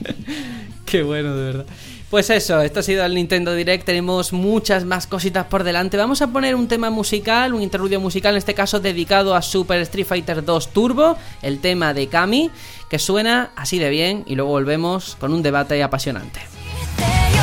[0.85, 1.65] Qué bueno, de verdad.
[2.13, 3.85] Pues eso, esto ha sido el Nintendo Direct.
[3.85, 5.97] Tenemos muchas más cositas por delante.
[5.97, 9.79] Vamos a poner un tema musical, un interludio musical, en este caso dedicado a Super
[9.79, 12.51] Street Fighter 2 Turbo, el tema de Kami,
[12.87, 14.23] que suena así de bien.
[14.27, 17.42] Y luego volvemos con un debate apasionante.「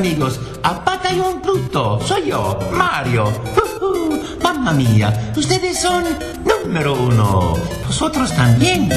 [0.00, 3.30] Amigos, a Batallón Pluto, soy yo, Mario.
[4.42, 6.04] Mamma mía, ustedes son
[6.42, 7.54] número uno.
[7.86, 8.88] Vosotros también.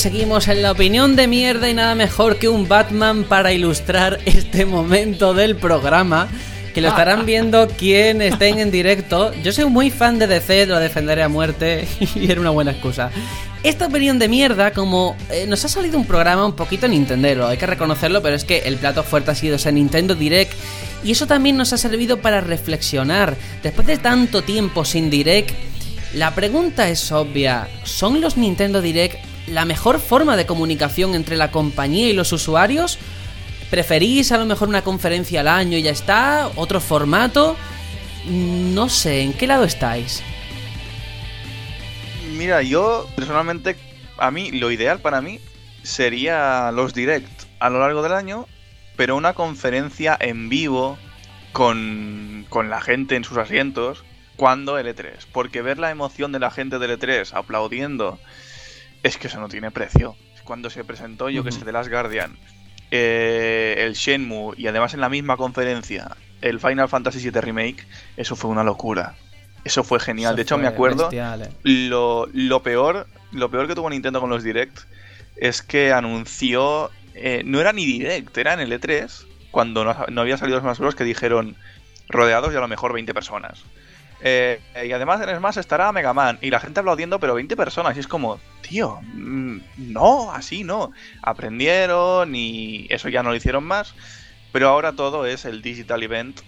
[0.00, 4.64] Seguimos en la opinión de mierda y nada mejor que un Batman para ilustrar este
[4.64, 6.26] momento del programa.
[6.72, 9.34] Que lo estarán viendo quien estén en directo.
[9.42, 13.10] Yo soy muy fan de DC, lo defenderé a muerte y era una buena excusa.
[13.62, 17.58] Esta opinión de mierda, como eh, nos ha salido un programa un poquito Nintendero, hay
[17.58, 20.52] que reconocerlo, pero es que el plato fuerte ha sido ese Nintendo Direct
[21.04, 23.36] y eso también nos ha servido para reflexionar.
[23.62, 25.50] Después de tanto tiempo sin Direct,
[26.14, 27.68] la pregunta es obvia.
[27.84, 32.98] ¿Son los Nintendo Direct la mejor forma de comunicación entre la compañía y los usuarios?
[33.70, 36.50] ¿Preferís a lo mejor una conferencia al año y ya está?
[36.56, 37.56] ¿Otro formato?
[38.26, 40.22] No sé, ¿en qué lado estáis?
[42.36, 43.76] Mira, yo personalmente,
[44.18, 45.40] a mí, lo ideal para mí
[45.82, 48.46] sería los direct a lo largo del año,
[48.96, 50.98] pero una conferencia en vivo
[51.52, 54.04] con, con la gente en sus asientos
[54.36, 55.26] cuando L3.
[55.32, 58.18] Porque ver la emoción de la gente del L3 aplaudiendo
[59.02, 60.16] es que eso no tiene precio.
[60.44, 62.36] Cuando se presentó, yo que sé, The Last Guardian,
[62.90, 67.86] eh, el Shenmue y además en la misma conferencia el Final Fantasy VII Remake,
[68.16, 69.14] eso fue una locura.
[69.62, 70.30] Eso fue genial.
[70.30, 71.04] Eso de hecho, me acuerdo.
[71.04, 71.50] bestial, eh.
[71.62, 74.80] Lo, lo peor lo peor que tuvo Nintendo con los Direct
[75.36, 80.20] es que anunció eh, no era ni Direct era en el E3 cuando no, no
[80.20, 81.56] había salido Smash Bros que dijeron
[82.08, 83.64] rodeados y a lo mejor 20 personas
[84.22, 86.38] Eh, y además en Smash estará Mega Man.
[86.42, 87.96] Y la gente aplaudiendo pero 20 personas.
[87.96, 90.92] Y es como tío mm, no así no.
[91.22, 93.94] Aprendieron y eso ya no lo hicieron más.
[94.52, 96.40] Pero ahora todo es el digital event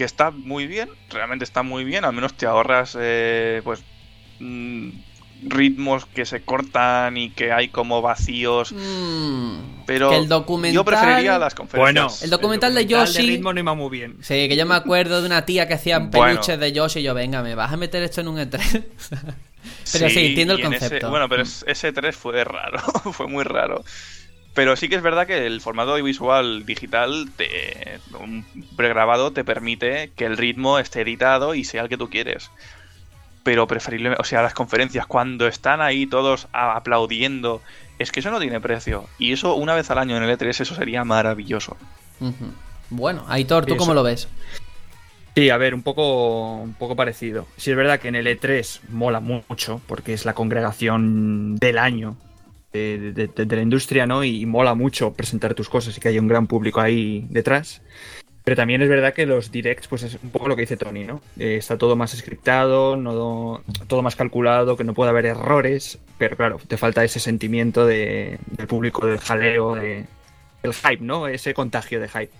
[0.00, 3.84] que está muy bien, realmente está muy bien, al menos te ahorras eh, pues
[4.38, 4.88] mm,
[5.42, 10.74] ritmos que se cortan y que hay como vacíos, Mm, pero que el documental...
[10.74, 11.94] yo preferiría las conferencias.
[11.94, 14.16] Bueno, El documental de documental Yoshi- ritmo no iba muy bien.
[14.20, 16.10] Sí, que yo me acuerdo de una tía que hacía Bueno.
[16.34, 18.84] peluches de Yoshi y yo, venga, ¿me vas a meter esto en un E3?
[19.92, 21.10] pero sí, entiendo el ese- concepto.
[21.10, 22.78] bueno, pero es- ese 3 fue raro,
[23.12, 23.84] fue muy raro.
[24.52, 28.44] Pero sí que es verdad que el formato audiovisual digital, te, un
[28.76, 32.50] pregrabado, te permite que el ritmo esté editado y sea el que tú quieres.
[33.42, 37.62] Pero preferible, o sea, las conferencias, cuando están ahí todos aplaudiendo,
[37.98, 39.06] es que eso no tiene precio.
[39.18, 41.76] Y eso una vez al año en el E3, eso sería maravilloso.
[42.90, 43.78] Bueno, Aitor, ¿tú Eso.
[43.78, 44.28] cómo lo ves?
[45.36, 47.46] Sí, a ver, un poco, un poco parecido.
[47.56, 52.16] Sí, es verdad que en el E3 mola mucho, porque es la congregación del año
[52.72, 54.22] de, de- de- de la industria, ¿no?
[54.24, 57.80] Y, mola mucho presentar tus cosas y que haya un gran público ahí detrás.
[58.50, 61.04] Pero también es verdad que los directs, pues es un poco lo que dice Tony,
[61.04, 61.22] ¿no?
[61.38, 63.00] Eh, está todo más scriptado,
[63.86, 68.40] todo más calculado, que no puede haber errores, pero claro, te falta ese sentimiento de,
[68.46, 70.04] del público, del jaleo, de,
[70.64, 71.28] el hype, ¿no?
[71.28, 72.32] Ese contagio de hype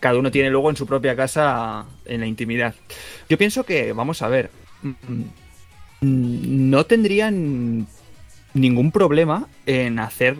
[0.00, 2.74] cada uno tiene luego en su propia casa en la intimidad.
[3.30, 4.50] Yo pienso que, vamos a ver,
[4.82, 5.22] mm,
[6.02, 7.86] no tendrían
[8.52, 10.36] ningún problema en hacer,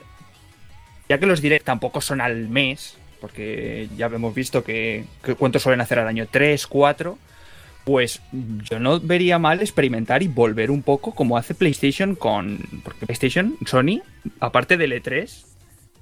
[1.08, 5.62] ya que los direct tampoco son al mes, porque ya hemos visto que, que cuántos
[5.62, 7.18] suelen hacer al año, 3, 4,
[7.84, 8.20] pues
[8.70, 12.58] yo no vería mal experimentar y volver un poco como hace PlayStation con...
[12.84, 14.02] Porque PlayStation, Sony,
[14.40, 15.44] aparte del E3,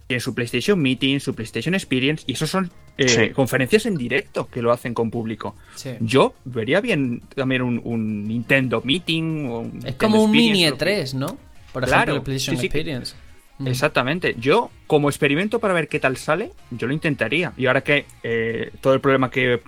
[0.08, 3.28] tiene su PlayStation Meeting, su PlayStation Experience, y eso son eh, Sí.
[3.30, 5.54] conferencias en directo que lo hacen con público.
[5.74, 5.90] Sí.
[6.00, 10.64] Yo vería bien también un, un Nintendo Meeting o un Es Nintendo como un mini
[10.66, 11.46] Experience, lo que- E3, ¿no?
[11.72, 13.14] Por Claro, ejemplo, el PlayStation sí, sí que- Experience.
[13.58, 13.68] Mm.
[13.68, 14.36] Exactamente.
[14.38, 17.52] Yo, como experimento para ver qué tal sale, yo lo intentaría.
[17.56, 19.62] Y ahora que eh, todo el problema que.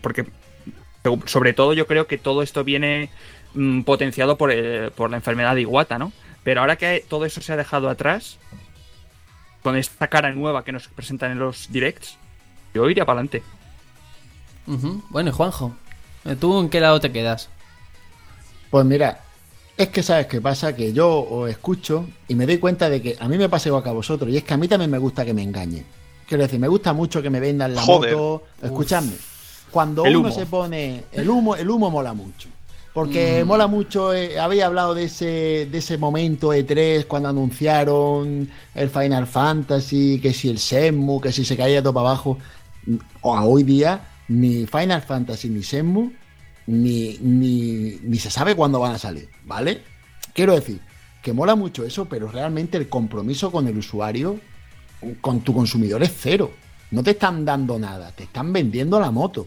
[0.00, 0.26] Porque,
[1.24, 3.08] sobre todo, yo creo que todo esto viene
[3.54, 6.12] mm, potenciado por, eh, por la enfermedad de Iguata, ¿no?
[6.42, 8.38] Pero ahora que todo eso se ha dejado atrás,
[9.62, 12.18] con esta cara nueva que nos presentan en los directs,
[12.74, 13.42] yo iría para adelante.
[14.66, 15.02] Ujú.
[15.08, 15.74] Bueno, y Juanjo,
[16.38, 17.48] ¿tú en qué lado te quedas?
[18.70, 19.23] Pues mira,
[19.76, 23.16] es que sabes qué pasa, que yo os escucho y me doy cuenta de que
[23.18, 24.98] a mí me pasa igual que a vosotros, y es que a mí también me
[24.98, 25.84] gusta que me engañen.
[26.28, 28.14] Quiero decir, me gusta mucho que me vendan la Joder.
[28.16, 28.44] moto.
[28.62, 29.12] Escuchadme,
[29.70, 30.34] cuando El uno humo.
[30.38, 31.04] se pone.
[31.12, 32.48] El humo, el humo mola mucho.
[32.94, 33.48] Porque Mm.
[33.48, 39.26] mola mucho, eh, había hablado de ese, de ese momento E3 cuando anunciaron el Final
[39.26, 42.38] Fantasy, que si el Shenmue, que si se caía todo para abajo.
[43.22, 46.12] O a hoy día, ni Final Fantasy ni Shenmue,
[46.66, 49.82] ni, ni, ni se sabe cuándo van a salir, ¿vale?
[50.32, 50.80] Quiero decir,
[51.22, 54.38] que mola mucho eso, pero realmente el compromiso con el usuario,
[55.20, 56.50] con tu consumidor es cero.
[56.90, 59.46] No te están dando nada, te están vendiendo la moto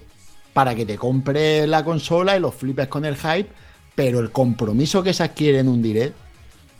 [0.54, 3.48] para que te compres la consola y los flipes con el hype,
[3.94, 6.16] pero el compromiso que se adquiere en un direct,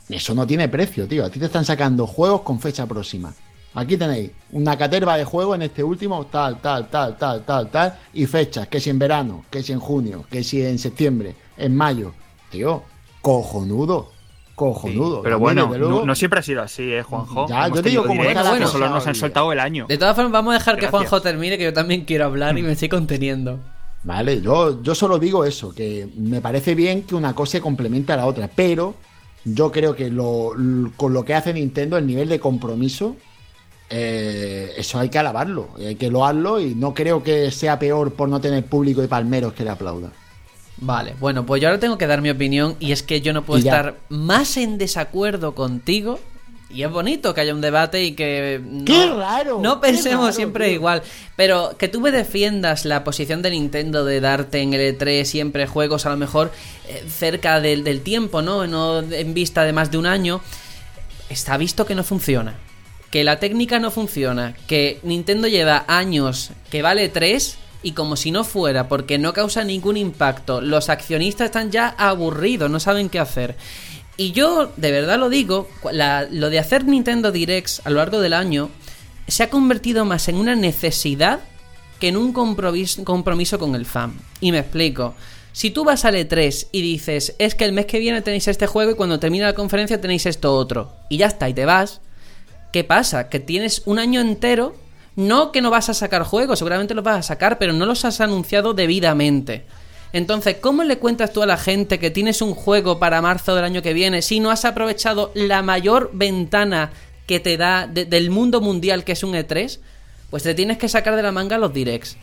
[0.08, 1.24] eso no tiene precio, tío.
[1.24, 3.32] A ti te están sacando juegos con fecha próxima.
[3.78, 7.98] Aquí tenéis una caterva de juegos en este último, tal, tal, tal, tal, tal, tal,
[8.12, 11.76] y fechas, que si en verano, que si en junio, que si en septiembre, en
[11.76, 12.12] mayo.
[12.50, 12.82] Tío,
[13.22, 14.10] cojonudo,
[14.56, 15.22] cojonudo.
[15.22, 17.46] Pero bueno, luego, no, no siempre ha sido así, ¿eh, Juanjo?
[17.48, 19.86] Ya, Hemos yo te digo la que cosa solo nos han soltado el año.
[19.86, 20.88] De todas formas, vamos a dejar que.
[20.88, 23.60] Juanjo termine, que yo también quiero hablar y me estoy conteniendo.
[24.02, 28.12] Vale, yo, yo solo digo eso, que me parece bien que una cosa se complemente
[28.12, 28.94] a la otra, pero
[29.44, 30.52] yo creo que lo,
[30.96, 33.16] con lo que hace Nintendo, el nivel de compromiso,
[33.90, 38.28] eh, eso hay que alabarlo, hay que loarlo y no creo que sea peor por
[38.28, 40.12] no tener público y palmeros que le aplaudan.
[40.80, 43.42] Vale, bueno, pues yo ahora tengo que dar mi opinión y es que yo no
[43.42, 46.20] puedo estar más en desacuerdo contigo.
[46.70, 49.58] Y es bonito que haya un debate y que no, ¡Qué raro!
[49.62, 50.74] no ¡Qué pensemos raro, siempre tío!
[50.74, 51.02] igual.
[51.34, 55.66] Pero que tú me defiendas la posición de Nintendo de darte en el E3 siempre
[55.66, 56.52] juegos a lo mejor
[56.86, 58.66] eh, cerca del, del tiempo, ¿no?
[58.66, 60.42] No en vista de más de un año.
[61.30, 62.54] Está visto que no funciona.
[63.10, 64.54] Que la técnica no funciona.
[64.66, 69.64] Que Nintendo lleva años que vale 3 y como si no fuera, porque no causa
[69.64, 70.60] ningún impacto.
[70.60, 73.56] Los accionistas están ya aburridos, no saben qué hacer.
[74.16, 78.20] Y yo, de verdad lo digo, la- lo de hacer Nintendo Directs a lo largo
[78.20, 78.68] del año
[79.28, 81.40] se ha convertido más en una necesidad
[82.00, 84.14] que en un compromiso, compromiso con el fan.
[84.40, 85.14] Y me explico.
[85.52, 88.66] Si tú vas al E3 y dices, es que el mes que viene tenéis este
[88.66, 92.00] juego y cuando termine la conferencia tenéis esto otro, y ya está, y te vas,
[92.72, 93.28] ¿qué pasa?
[93.28, 94.74] Que tienes un año entero,
[95.16, 98.04] no que no vas a sacar juegos, seguramente los vas a sacar, pero no los
[98.04, 99.64] has anunciado debidamente.
[100.12, 103.64] Entonces, ¿cómo le cuentas tú a la gente que tienes un juego para marzo del
[103.64, 106.90] año que viene si no has aprovechado la mayor ventana
[107.26, 109.80] que te da de- del mundo mundial que es un E3?
[110.30, 112.16] Pues te tienes que sacar de la manga los directs.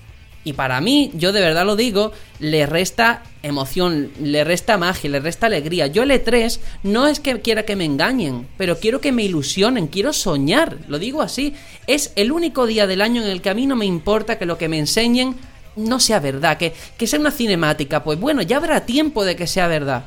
[0.46, 5.20] Y para mí, yo de verdad lo digo, le resta emoción, le resta magia, le
[5.20, 5.88] resta alegría.
[5.88, 9.88] Yo el E3 no es que quiera que me engañen, pero quiero que me ilusionen,
[9.88, 11.56] quiero soñar, lo digo así.
[11.88, 14.46] Es el único día del año en el que a mí no me importa que
[14.46, 15.36] lo que me enseñen
[15.76, 18.04] no sea verdad, que, que sea una cinemática.
[18.04, 20.06] Pues bueno, ya habrá tiempo de que sea verdad.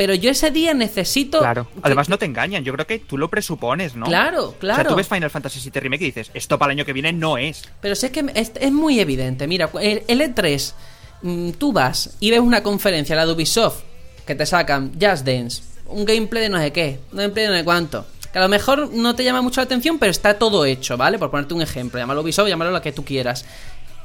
[0.00, 1.40] Pero yo ese día necesito...
[1.40, 1.68] Claro.
[1.74, 2.64] que- Además, no te engañan.
[2.64, 4.06] Yo creo que tú lo presupones, ¿no?
[4.06, 4.88] Claro, O sea, claro.
[4.88, 7.36] tú ves Final Fantasy VII Remake y dices, esto para el año que viene no
[7.36, 7.64] es.
[7.82, 9.46] Pero que es, es muy evidente.
[9.46, 10.72] Mira, el, el E3,
[11.20, 13.82] mm, tú vas y ves una conferencia, la de Ubisoft,
[14.26, 17.58] que te sacan Just Dance, un gameplay de no sé qué, un gameplay de no
[17.58, 18.06] sé cuánto.
[18.32, 21.18] Que a lo mejor no te llama mucho la atención, pero está todo hecho, ¿vale?
[21.18, 23.44] Por ponerte un ejemplo, llámalo Ubisoft, llámalo lo que tú quieras.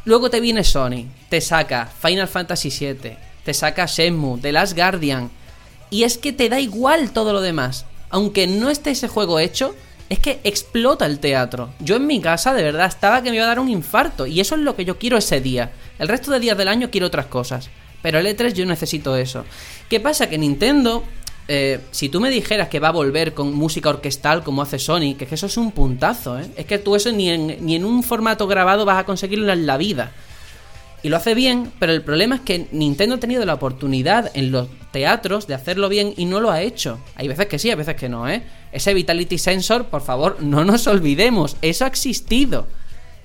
[0.04, 3.16] Luego te viene Sony, te saca Final Fantasy VII,
[3.46, 5.32] te saca Shenmue, The Last Guardian.
[5.96, 7.86] Y es que te da igual todo lo demás.
[8.10, 9.74] Aunque no esté ese juego hecho,
[10.10, 11.70] es que explota el teatro.
[11.80, 14.26] Yo en mi casa de verdad estaba que me iba a dar un infarto.
[14.26, 15.72] Y eso es lo que yo quiero ese día.
[15.98, 17.70] El resto de días del año quiero otras cosas.
[18.02, 19.46] Pero el E3 yo necesito eso.
[19.88, 20.28] ¿Qué pasa?
[20.28, 21.06] Que Nintendo,
[21.48, 25.16] eh, si tú me dijeras que va a volver con música orquestal como hace Sony,
[25.18, 26.46] que, es que eso es un puntazo, ¿eh?
[26.58, 29.66] Es que tú eso ni en, ni en un formato grabado vas a conseguirlo en
[29.66, 30.12] la vida.
[31.04, 34.52] Y lo hace bien, pero el problema es que Nintendo ha tenido la oportunidad en
[34.52, 37.00] los teatros de hacerlo bien y no lo ha hecho.
[37.16, 38.44] Hay veces que sí, hay veces que no, ¿eh?
[38.72, 42.66] Ese Vitality Sensor, por favor, no nos olvidemos, eso ha existido.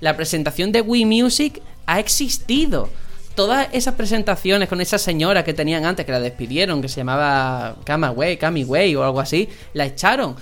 [0.01, 2.89] la presentación de Wii Music ha existido.
[3.35, 7.77] Todas esas presentaciones con esa señora que tenían antes, que la despidieron, que se llamaba
[7.85, 10.35] Camaway, Camiway o algo así, la echaron.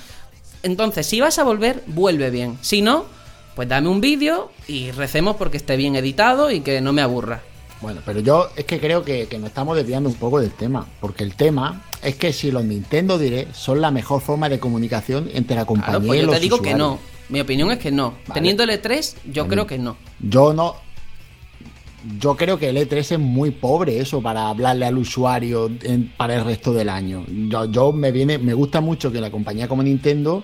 [0.63, 2.57] Entonces, si vas a volver, vuelve bien.
[2.61, 3.05] Si no,
[3.55, 7.43] pues dame un vídeo y recemos porque esté bien editado y que no me aburra.
[7.81, 10.85] Bueno, pero yo es que creo que, que nos estamos desviando un poco del tema,
[10.99, 15.29] porque el tema es que si los Nintendo Direct son la mejor forma de comunicación
[15.33, 16.99] entre la compañía Claro, pues y yo los te digo que no.
[17.29, 18.11] Mi opinión es que no.
[18.27, 18.33] Vale.
[18.33, 19.53] Teniendo el E3, yo Vale.
[19.53, 19.95] creo que no.
[20.19, 20.75] Yo no.
[22.19, 26.35] Yo creo que el E3 es muy pobre eso para hablarle al usuario en- para
[26.35, 27.25] el resto del año.
[27.27, 30.43] Yo, yo me viene, me gusta mucho que la compañía como Nintendo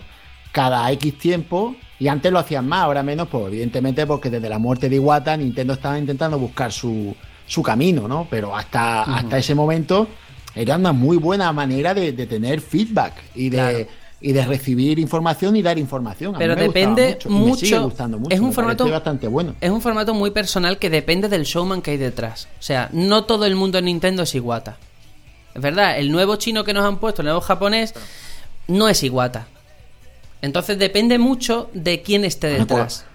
[0.55, 4.57] cada X tiempo y antes lo hacían más, ahora menos, pues evidentemente porque desde la
[4.57, 7.13] muerte de Iwata Nintendo estaba intentando buscar su,
[7.45, 8.25] su camino, ¿no?
[8.29, 10.07] Pero hasta, hasta ese momento
[10.55, 13.85] era una muy buena manera de, de tener feedback y de, Claro.
[14.21, 16.35] y de recibir información y dar información.
[16.35, 18.33] A mí Pero me depende mucho, y me sigue mucho- gustando mucho.
[18.33, 19.55] es un me formato- bastante bueno.
[19.59, 22.47] Es un formato muy personal que depende del showman que hay detrás.
[22.57, 24.77] O sea, no todo el mundo en Nintendo es Iwata.
[25.53, 27.93] Es verdad, el nuevo chino que nos han puesto, el nuevo japonés,
[28.67, 29.47] no es Iwata.
[30.45, 33.05] Entonces depende mucho de quién esté pues, detrás.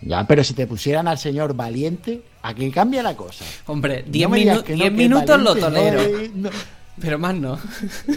[0.00, 3.44] Ya, pero si te pusieran al señor valiente, aquí cambia la cosa.
[3.66, 6.00] Hombre, No 10 me digas que no, que minutos lo tolero.
[6.34, 6.50] no no-
[7.00, 7.58] Pero más no.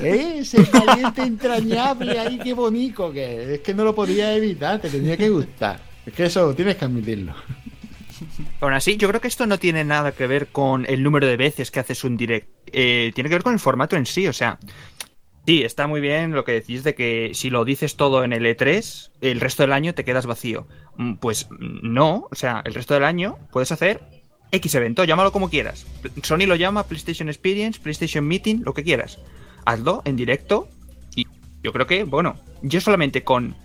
[0.02, 3.50] Eh, ese valiente entrañable ahí, qué bonito que es.
[3.50, 5.80] Es que no lo podía evitar, te tenía que gustar.
[6.06, 7.34] Es que eso tienes que admitirlo.
[8.60, 11.38] Aún así, yo creo que esto no tiene nada que ver con el número de
[11.38, 12.48] veces que haces un direct.
[12.72, 14.28] Eh, tiene que ver con el formato en sí.
[14.28, 14.60] O sea,
[15.46, 18.46] sí, está muy bien lo que decís de que si lo dices todo en el
[18.46, 20.68] E3, el resto del año te quedas vacío.
[20.98, 22.28] Mm, Pues mm, no.
[22.32, 24.02] O sea, el resto del año puedes hacer
[24.52, 25.86] X evento, llámalo como quieras.
[26.24, 29.20] Sony lo llama PlayStation Experience, PlayStation Meeting, lo que quieras.
[29.66, 30.68] Hazlo en directo
[31.16, 31.28] y
[31.64, 33.56] yo creo que, bueno, yo solamente con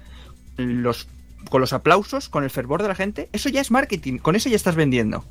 [0.56, 1.08] los
[1.50, 4.48] con los aplausos, con el fervor de la gente, eso ya es marketing, con eso
[4.48, 5.24] ya estás vendiendo.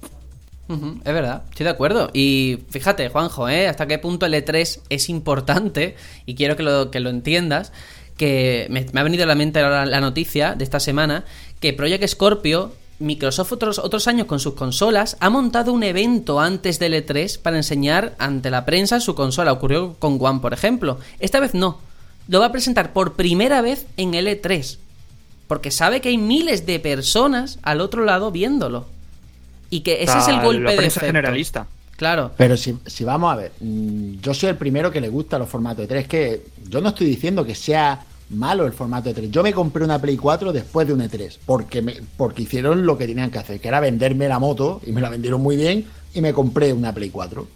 [0.68, 2.10] Es verdad, estoy de acuerdo.
[2.14, 3.68] Y fíjate, Juanjo, ¿eh?
[3.68, 7.72] hasta qué punto el E3 es importante, y quiero que lo, que lo entiendas,
[8.18, 11.24] que me, ha venido a la mente ahora la noticia de esta semana,
[11.60, 16.80] que Project Scorpio, Microsoft otros, otros años con sus consolas, ha montado un evento antes
[16.80, 19.52] del E3 para enseñar ante la prensa su consola.
[19.52, 20.98] Ocurrió con One, por ejemplo.
[21.20, 21.80] Esta vez no.
[22.28, 24.78] Lo va a presentar por primera vez en el E3.
[25.48, 28.95] Porque sabe que hay miles de personas al otro lado viéndolo.
[29.70, 31.06] Y que ese es el golpe la de efecto.
[31.06, 31.68] generalista.
[31.96, 32.32] Claro.
[32.36, 35.48] Pero si, si vamos a ver, mm, yo soy el primero que le gusta los
[35.48, 39.32] formatos de 3, que yo no estoy diciendo que sea malo el formato de 3.
[39.32, 42.98] Yo me compré una Play 4 después de un E3, porque, me, porque hicieron lo
[42.98, 45.86] que tenían que hacer, que era venderme la moto, y me la vendieron muy bien,
[46.14, 47.48] y me compré una Play 4.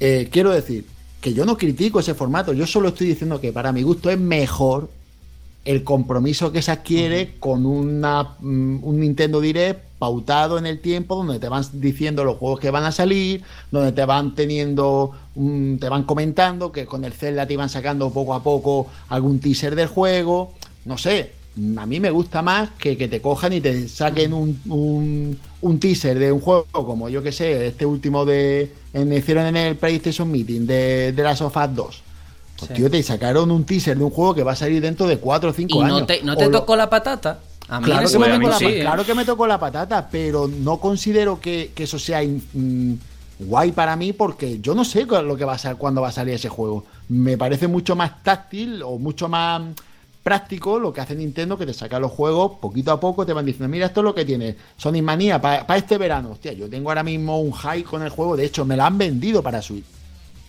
[0.00, 0.86] Eh, quiero decir
[1.20, 4.18] que yo no critico ese formato, yo solo estoy diciendo que para mi gusto es
[4.18, 4.88] mejor
[5.64, 11.16] el compromiso que se adquiere con una, mm, un Nintendo Direct pautado en el tiempo,
[11.16, 15.78] donde te van diciendo los juegos que van a salir, donde te van teniendo, un-
[15.80, 19.74] te van comentando que con el Zelda te iban sacando poco a poco algún teaser
[19.74, 20.52] del juego,
[20.84, 21.32] no sé.
[21.76, 25.80] A mí me gusta más que, que te cojan y te saquen un, un, un
[25.80, 29.74] teaser de un juego como yo que sé, este último de en, hicieron en el
[29.76, 32.02] PlayStation Meeting de, de las Us 2.
[32.58, 32.74] Pues Sí.
[32.74, 35.50] tío, te sacaron un teaser de un juego que va a salir dentro de 4
[35.50, 36.00] o 5 ¿Y años.
[36.00, 37.38] no te, no O te lo- tocó la patata?
[37.68, 38.80] A mí Claro que, me tocó la, sí, ¿eh?
[38.80, 43.44] claro que me tocó la patata, pero no considero que, que eso sea in- mm,
[43.44, 46.12] guay para mí porque yo no sé lo que va a ser cuándo va a
[46.12, 46.84] salir ese juego.
[47.10, 49.62] Me parece mucho más táctil o mucho más
[50.22, 53.46] práctico lo que hace Nintendo que te saca los juegos poquito a poco te van
[53.46, 56.90] diciendo mira esto es lo que tiene Sonic Manía para este verano hostia yo tengo
[56.90, 59.84] ahora mismo un high con el juego de hecho me lo han vendido para Switch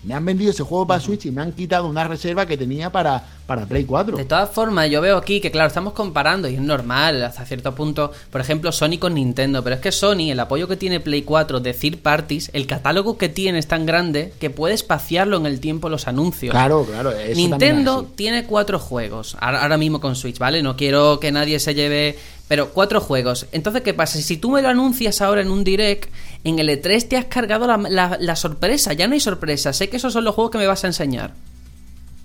[0.04, 2.90] me han vendido ese juego para Switch y me han quitado una reserva que tenía
[2.90, 6.56] para, para Play 4 De todas formas, yo veo aquí que, claro, estamos comparando y
[6.56, 10.40] es normal hasta cierto punto, por ejemplo, Sony con Nintendo, pero es que Sony, el
[10.40, 14.34] apoyo que tiene Play 4 de third parties, el catálogo que tiene es tan grande
[14.40, 16.52] que puede espaciarlo en el tiempo los anuncios.
[16.52, 20.62] claro claro eso Nintendo tiene cuatro juegos, ahora mismo con Switch, ¿vale?
[20.62, 22.18] No quiero que nadie se lleve...
[22.50, 23.46] Pero cuatro juegos.
[23.54, 24.20] Entonces, ¿qué pasa?
[24.22, 26.12] Si tú me lo anuncias ahora en un direct,
[26.44, 28.92] en el E3 te has cargado la, la- la sorpresa.
[28.94, 29.72] Ya no hay sorpresa.
[29.72, 31.32] Sé que esos son los juegos que me vas a enseñar.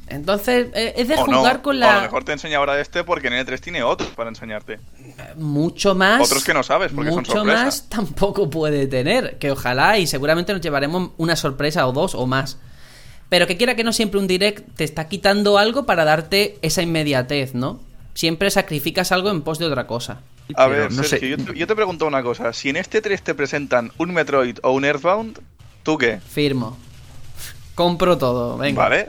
[0.06, 2.00] Entonces, eh, es de O no, jugar con o a lo la...
[2.02, 4.78] mejor te enseña ahora este porque en E3 tiene otros para enseñarte.
[5.36, 6.20] Mucho más...
[6.20, 7.64] Otros que no sabes, porque son Mucho sorpresa.
[7.64, 9.38] más tampoco puede tener.
[9.38, 12.58] Que ojalá y seguramente nos llevaremos una sorpresa o dos o más.
[13.30, 16.82] Pero que quiera que no siempre un direct te está quitando algo para darte esa
[16.82, 17.80] inmediatez, ¿no?
[18.14, 20.20] Siempre sacrificas algo en pos de otra cosa.
[20.54, 21.42] A Pero ver, no Sergio, sé.
[21.44, 22.52] yo, te, yo te pregunto una cosa.
[22.52, 25.40] Si en este 3 te presentan un Metroid o un Earthbound,
[25.82, 26.20] ¿tú qué?
[26.20, 26.76] Firmo.
[27.74, 28.82] Compro todo, venga.
[28.82, 29.08] Vale,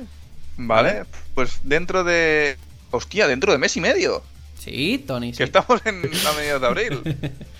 [0.58, 1.04] vale.
[1.36, 2.58] Pues dentro de...
[2.92, 4.24] Hostia, dentro de mes y medio.
[4.58, 5.38] Sí, Tony, sí.
[5.38, 7.18] Que estamos en a mediados de abril.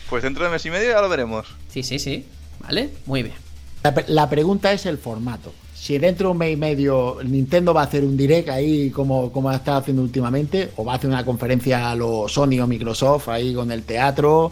[0.10, 1.46] Pues dentro de mes y medio ya lo veremos.
[1.70, 2.26] Sí, sí, sí.
[2.62, 3.36] Vale, muy bien.
[3.84, 5.54] La, la pregunta es el formato.
[5.86, 9.32] Si dentro de un mes y medio Nintendo va a hacer un direct ahí como,
[9.32, 12.66] como ha estado haciendo últimamente, o va a hacer una conferencia a los Sony o
[12.66, 14.52] Microsoft ahí con el teatro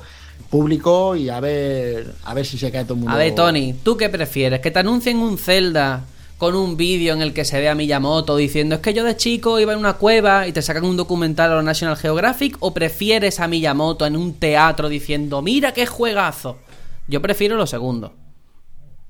[0.51, 3.15] público y a ver a ver si se cae todo el mundo.
[3.15, 4.59] A ver, Tony, ¿tú qué prefieres?
[4.59, 6.05] ¿Que te anuncien un Zelda
[6.37, 9.17] con un vídeo en el que se ve a Miyamoto diciendo es que yo de
[9.17, 12.57] chico iba en una cueva y te sacan un documental a la National Geographic?
[12.59, 16.57] ¿O prefieres a Miyamoto en un teatro diciendo mira qué juegazo?
[17.07, 18.13] Yo prefiero lo segundo.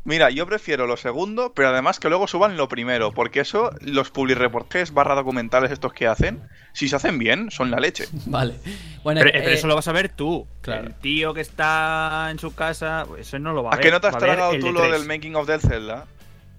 [0.05, 4.09] Mira, yo prefiero lo segundo, pero además que luego suban lo primero, porque eso, los
[4.11, 6.41] publireportajes barra documentales estos que hacen,
[6.73, 8.05] si se hacen bien, son la leche.
[8.25, 8.55] Vale.
[9.03, 10.45] Bueno, Pero, eh, pero eso lo vas a ver tú.
[10.61, 10.87] claro.
[10.87, 13.85] El tío que está en su casa, eso no lo va a ¿A ver.
[13.85, 16.05] que no te has a tragado el tú de lo del making of del Zelda?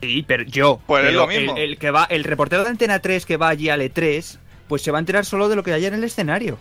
[0.00, 0.80] Sí, pero yo.
[0.86, 1.54] Pues es lo mismo.
[1.56, 4.38] El, el que va, el reportero de Antena 3 que va allí al E3,
[4.68, 6.58] pues se va a enterar solo de lo que hay en el escenario.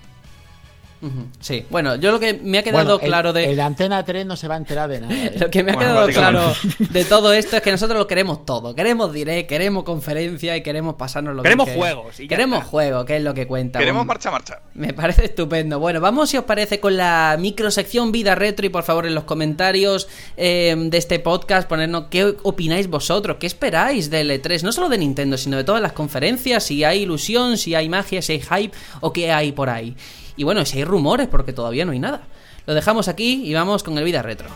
[1.40, 3.46] Sí, bueno, yo lo que me ha quedado Bueno, el- claro de...
[3.50, 5.14] El de Antena 3 no se va a enterar de nada.
[5.14, 5.34] ¿eh?
[5.40, 8.46] Lo que me ha Bueno, quedado claro de todo esto es que nosotros lo queremos
[8.46, 8.74] todo.
[8.74, 12.70] Queremos direct, queremos conferencia y queremos pasarnos lo Queremos que juegos, y Queremos está.
[12.70, 13.80] juegos, que es lo que cuenta.
[13.80, 14.60] Queremos Un- marcha, marcha.
[14.74, 15.80] Me parece estupendo.
[15.80, 19.26] Bueno, vamos si os parece con la microsección Vida Retro y por favor en los
[19.26, 20.08] comentarios
[20.38, 24.98] eh, de este podcast ponernos qué opináis vosotros, qué esperáis del E3, no solo de
[24.98, 28.78] Nintendo, sino de todas las conferencias, si hay ilusión, si hay magia, si hay hype
[29.02, 29.96] o qué hay por ahí.
[30.36, 32.22] Y bueno, si hay rumores, porque todavía no hay nada.
[32.66, 34.48] Lo dejamos aquí y vamos con el Vida Retro.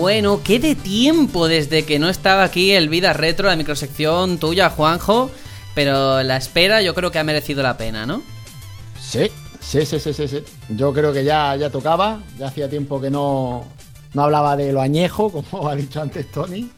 [0.00, 4.70] Bueno, qué de tiempo desde que no estaba aquí el Vida Retro, la microsección tuya,
[4.70, 5.30] Juanjo.
[5.74, 8.22] Pero la espera yo creo que ha merecido la pena, ¿no?
[8.98, 10.42] Sí, sí, sí, sí, sí, sí.
[10.70, 12.22] Yo creo que ya, ya tocaba.
[12.38, 13.66] Ya hacía tiempo que no,
[14.14, 16.70] no hablaba de lo añejo, como ha dicho antes Tony.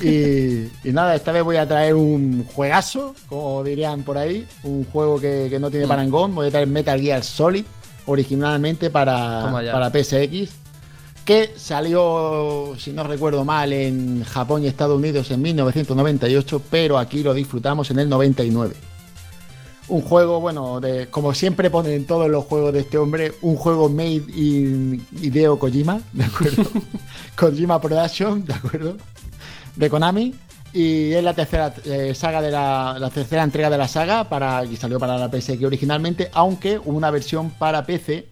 [0.00, 4.46] Y, y nada, esta vez voy a traer un juegazo, como dirían por ahí.
[4.62, 6.36] Un juego que, que no tiene parangón.
[6.36, 7.64] Voy a traer Metal Gear Solid,
[8.06, 10.60] originalmente para, para PSX.
[11.24, 17.22] Que salió, si no recuerdo mal, en Japón y Estados Unidos en 1998, pero aquí
[17.22, 18.74] lo disfrutamos en el 99
[19.90, 23.56] un juego, bueno, de, como siempre ponen en todos los juegos de este hombre, un
[23.56, 26.64] juego made in Hideo Kojima, ¿de acuerdo?
[27.36, 28.96] Kojima Production, ¿de acuerdo?
[29.76, 30.34] De Konami.
[30.72, 34.64] Y es la tercera eh, saga de la, la tercera entrega de la saga para
[34.64, 38.28] y salió para la PSX originalmente, aunque hubo una versión para PC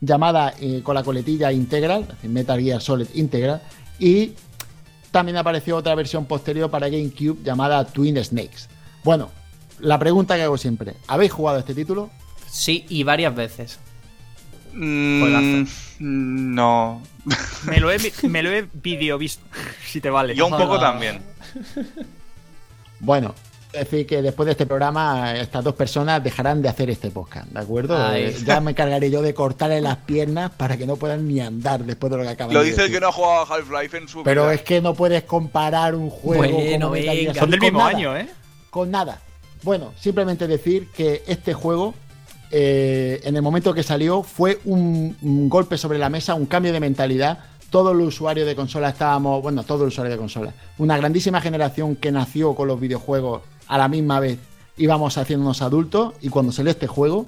[0.00, 3.62] llamada eh, con la coletilla Integral, Metal Gear Solid Integral,
[3.98, 4.32] y
[5.10, 8.68] también apareció otra versión posterior para GameCube llamada Twin Snakes.
[9.04, 9.30] Bueno,
[9.80, 12.10] la pregunta que hago siempre, ¿habéis jugado este título?
[12.48, 13.78] Sí, y varias veces.
[14.72, 15.72] Mm, Juegazo.
[15.98, 17.02] no.
[17.66, 19.44] Me lo he, me lo he video visto,
[19.86, 20.34] si te vale.
[20.34, 21.20] Yo un poco también.
[22.98, 23.34] Bueno,
[23.72, 27.60] decir que después de este programa estas dos personas dejarán de hacer este podcast, ¿de
[27.60, 27.96] acuerdo?
[27.96, 28.36] Ay.
[28.44, 32.10] Ya me encargaré yo de cortarle las piernas para que no puedan ni andar después
[32.10, 34.22] de lo que acaban Lo de dice el que no ha jugado Half-Life en su
[34.22, 34.54] Pero vida.
[34.54, 37.34] es que no puedes comparar un juego Bueno, como venga.
[37.34, 37.90] Son del mismo nada.
[37.90, 38.28] año, ¿eh?
[38.70, 39.20] con nada.
[39.62, 41.94] Bueno, simplemente decir que este juego,
[42.50, 46.72] eh, en el momento que salió, fue un, un golpe sobre la mesa, un cambio
[46.72, 47.38] de mentalidad.
[47.70, 51.94] Todos los usuarios de consola estábamos, bueno, todos los usuarios de consola, una grandísima generación
[51.94, 54.36] que nació con los videojuegos a la misma vez,
[54.78, 57.26] íbamos haciéndonos adultos y cuando salió este juego,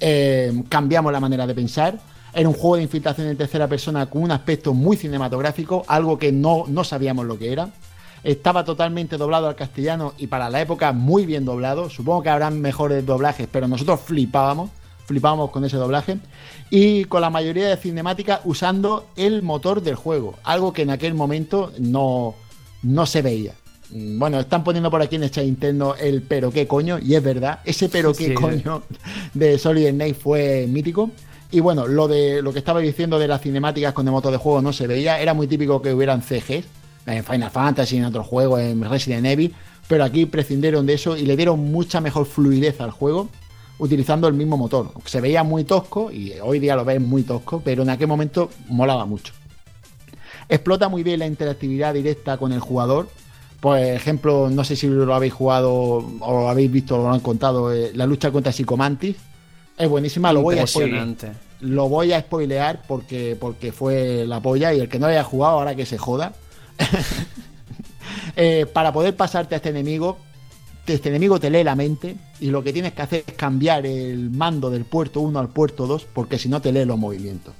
[0.00, 2.00] eh, cambiamos la manera de pensar.
[2.32, 6.32] Era un juego de infiltración en tercera persona con un aspecto muy cinematográfico, algo que
[6.32, 7.68] no, no sabíamos lo que era.
[8.24, 11.90] Estaba totalmente doblado al castellano y para la época muy bien doblado.
[11.90, 14.70] Supongo que habrán mejores doblajes, pero nosotros flipábamos,
[15.04, 16.20] flipábamos con ese doblaje.
[16.70, 21.12] Y con la mayoría de cinemáticas usando el motor del juego, algo que en aquel
[21.12, 22.34] momento no,
[22.82, 23.52] no se veía.
[23.92, 27.22] Mm, Bueno, están poniendo por aquí en este Nintendo el pero qué coño, y es
[27.22, 28.34] verdad, ese pero qué Sí.
[28.34, 28.82] coño
[29.34, 31.10] de Solid Snake fue mítico.
[31.50, 34.38] Y bueno, lo de lo que estaba diciendo de las cinemáticas con el motor de
[34.38, 36.64] juego no se veía, era muy típico que hubieran CGs
[37.06, 39.54] en Final Fantasy, en otros juegos, en Resident Evil,
[39.88, 43.28] pero aquí prescindieron de eso y le dieron mucha mejor fluidez al juego
[43.78, 44.92] utilizando el mismo motor.
[45.04, 48.48] Se veía muy tosco y hoy día lo ves muy tosco, pero en aquel momento
[48.68, 49.34] molaba mucho.
[50.48, 53.08] Explota muy bien la interactividad directa con el jugador,
[53.62, 57.20] Por ejemplo, no sé si lo habéis jugado o lo habéis visto o lo han
[57.20, 59.14] contado, eh, la lucha contra Psicomantis.
[59.78, 61.14] Es buenísima, lo voy a spoilear.
[61.60, 65.60] Lo voy a spoilear porque, porque fue la polla y el que no haya jugado
[65.60, 66.32] ahora que se joda.
[68.34, 70.16] Eh, para poder pasarte a este enemigo,
[70.86, 74.30] este enemigo te lee la mente y lo que tienes que hacer es cambiar el
[74.30, 77.52] mando del puerto 1 al puerto 2 porque si no te lee los movimientos.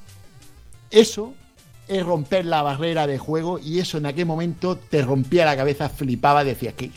[0.91, 1.35] Eso
[1.89, 5.89] es romper la barrera de juego y eso en aquel momento te rompía la cabeza,
[5.89, 6.91] flipaba, decías que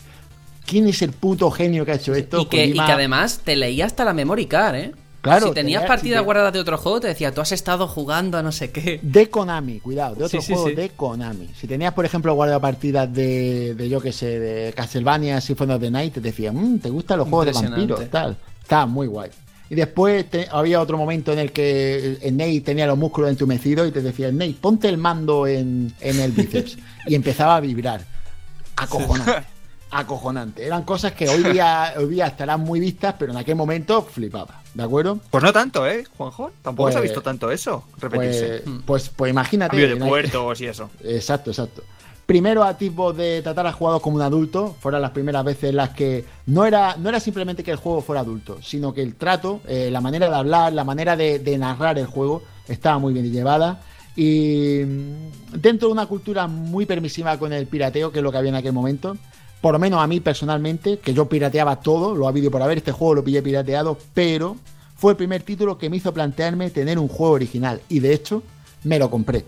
[0.66, 2.41] ¿quién es el puto genio que ha hecho esto?
[2.41, 4.91] Y que, y Kojima- que además te leía hasta la memory card, ¿eh?
[5.22, 7.52] Claro, si tenías tenía- partidas si te- guardadas de otro juego, te decía, tú has
[7.52, 8.99] estado jugando a no sé qué.
[9.02, 10.76] De Konami, cuidado, de otros Sí, sí, juegos sí.
[10.76, 11.49] de Konami.
[11.60, 15.82] Si tenías, por ejemplo, guardado partidas de, de yo que sé, de Castlevania Symphony of
[15.82, 18.07] the Night, te decían, "Mm, ¿te gustan los juegos de vampiros?
[18.12, 18.38] Tal.
[18.62, 19.32] Está muy guay.
[19.69, 23.87] Y después te- había otro momento en el que el Nate tenía los músculos entumecidos
[23.87, 26.77] y te decía, Nate, ponte el mando en, en el bíceps.
[27.07, 28.01] y empezaba a vibrar.
[28.75, 29.47] Acojonante.
[29.91, 30.65] Acojonante.
[30.65, 34.61] Eran cosas que hoy día, hoy día estarán muy vistas, pero en aquel momento flipaba.
[34.73, 35.19] ¿De acuerdo?
[35.29, 36.51] Pues no tanto, ¿eh, Juanjo?
[36.61, 38.61] Tampoco se ha Pues- visto tanto eso repetirse.
[38.65, 39.69] Pues, pues, pues imagínate.
[39.77, 40.89] Cambio de puertos y eso.
[41.03, 41.83] Exacto, exacto.
[42.26, 45.76] Primero a tipo de tratar a jugador como un adulto, fueron las primeras veces en
[45.76, 49.14] las que no era, no era simplemente que el juego fuera adulto, sino que el
[49.14, 53.14] trato, eh, la manera de hablar, la manera de, de narrar el juego estaba muy
[53.14, 53.80] bien llevada.
[54.15, 58.38] Y mm, dentro de una cultura muy permisiva con el pirateo, que es lo que
[58.39, 59.18] había en aquel momento,
[59.61, 62.80] por lo menos a mí personalmente, que yo pirateaba todo, lo ha habido por haber,
[62.80, 64.57] este juego lo pillé pirateado, pero
[64.95, 67.81] fue el primer título que me hizo plantearme tener un juego original.
[67.89, 68.41] Y de hecho,
[68.84, 69.45] me lo compré.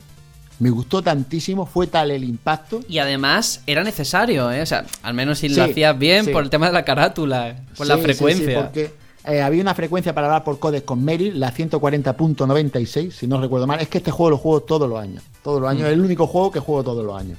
[0.59, 2.79] Me gustó tantísimo, fue tal el impacto.
[2.89, 4.61] Y además era necesario, ¿eh?
[4.61, 6.31] O sea, al menos si Sí, lo hacías bien sí.
[6.31, 8.61] por el tema de la carátula, por la Sí, sí, sí, frecuencia.
[8.63, 8.91] porque
[9.25, 13.67] eh, había una frecuencia para hablar por códex con Meryl, la 140.96, si no recuerdo
[13.67, 13.79] mal.
[13.79, 15.23] Es que este juego lo juego todos los años.
[15.43, 15.83] Todos los años.
[15.83, 15.87] Mm.
[15.87, 17.37] Es el único juego que juego todos los años.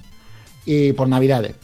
[0.65, 1.55] Y por Navidades.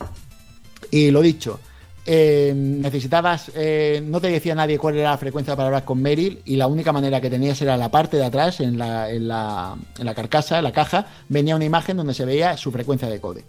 [0.91, 1.61] Y lo dicho,
[2.07, 6.41] eh, necesitabas, eh, no te decía nadie cuál era la frecuencia para hablar con Meryl
[6.45, 9.75] y la única manera que tenías era la parte de atrás, en la, en la,
[9.99, 13.21] en la carcasa, en la caja, venía una imagen donde se veía su frecuencia de
[13.21, 13.45] códec.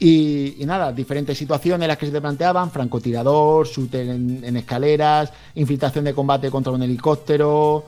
[0.00, 5.32] Y, y nada, diferentes situaciones las que se te planteaban, francotirador, shooter en, en escaleras,
[5.56, 7.84] infiltración de combate contra un helicóptero,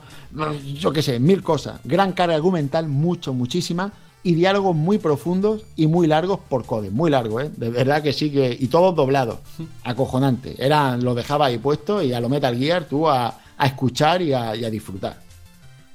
[0.75, 1.79] yo qué sé, mil cosas.
[1.85, 7.09] Gran carga argumental, mucho, muchísima, y diálogos muy profundos y muy largos por code, muy
[7.09, 7.49] largo, ¿eh?
[7.55, 8.55] De verdad que sí que...
[8.59, 9.39] Y todos doblados,
[9.83, 10.55] acojonante.
[10.63, 14.33] Era, lo dejaba ahí puesto y a lo Metal Gear tú a, a escuchar y
[14.33, 15.17] a, disfrutar.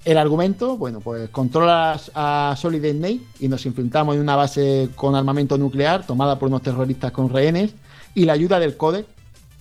[0.05, 5.17] El argumento, bueno, pues controlas a Solid Snake y nos enfrentamos en una base con
[5.17, 7.75] armamento nuclear tomada por unos terroristas con rehenes
[8.15, 9.07] y la ayuda del codec,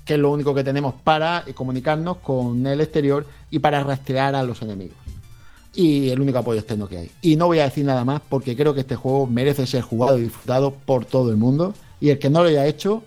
[0.05, 4.43] que es lo único que tenemos para comunicarnos con el exterior y para rastrear a
[4.43, 5.04] los enemigos.
[5.75, 7.11] Y el único apoyo externo que hay.
[7.21, 10.17] Y no voy a decir nada más porque creo que este juego merece ser jugado
[10.17, 11.73] y disfrutado por todo el mundo.
[11.99, 13.03] Y el que no lo haya hecho,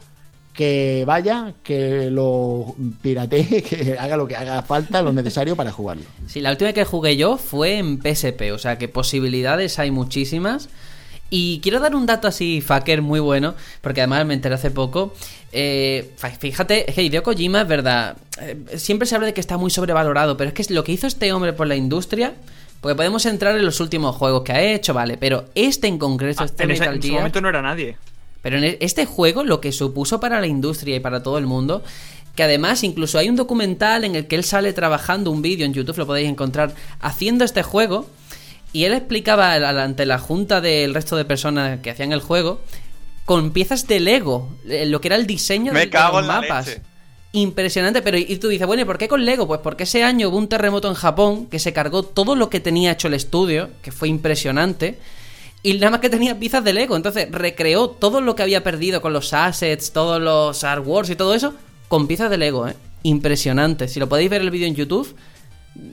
[0.53, 6.03] que vaya, que lo piratee, que haga lo que haga falta, lo necesario para jugarlo.
[6.27, 10.69] Sí, la última que jugué yo fue en PSP, o sea que posibilidades hay muchísimas.
[11.31, 15.13] Y quiero dar un dato así, fucker, muy bueno, porque además me enteré hace poco.
[15.53, 18.17] Eh, fíjate, es que Hideo Kojima es verdad.
[18.41, 21.07] eh, siempre se habla de que está muy sobrevalorado, pero es que lo que hizo
[21.07, 22.35] este hombre por la industria.
[22.81, 26.45] Porque podemos entrar en los últimos juegos que ha hecho, vale, pero este en concreto,
[26.45, 27.97] este Ah, en, ese, Metal en su Gear- momento no era nadie.
[28.43, 31.47] pero en e- este juego lo que supuso para la industria y para todo el
[31.47, 31.83] mundo,
[32.37, 35.75] que además incluso hay un documental en el que él sale trabajando un vídeo en
[35.75, 38.09] YouTube, lo podéis encontrar, haciendo este juego,
[38.73, 42.61] y él explicaba ante la junta del resto de personas que hacían el juego,
[43.25, 46.41] con piezas de Lego, eh, lo que era el diseño Me de, los en la
[46.41, 46.67] mapas.
[46.69, 46.83] leche.
[47.33, 49.47] Impresionante, pero y tú dices, bueno, ¿y por qué con Lego?
[49.47, 52.59] Pues porque ese año hubo un terremoto en Japón que se cargó todo lo que
[52.59, 54.99] tenía hecho el estudio, que fue impresionante,
[55.63, 56.97] y nada más que tenía piezas de Lego.
[56.97, 61.35] Entonces recreó todo lo que había perdido con los assets, todos los artworks y todo
[61.35, 61.55] eso,
[61.89, 62.75] con piezas de Lego, ¿eh?
[63.03, 63.89] Impresionante.
[63.89, 65.15] Si lo podéis ver el vídeo en YouTube,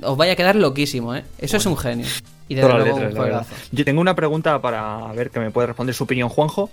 [0.03, 1.25] os vaya a quedar loquísimo, ¿eh?
[1.37, 2.07] Eso es un genio.
[2.47, 3.77] Y las luego letras, un.
[3.77, 6.69] Yo tengo una pregunta para ver que me puede responder su opinión, Juanjo.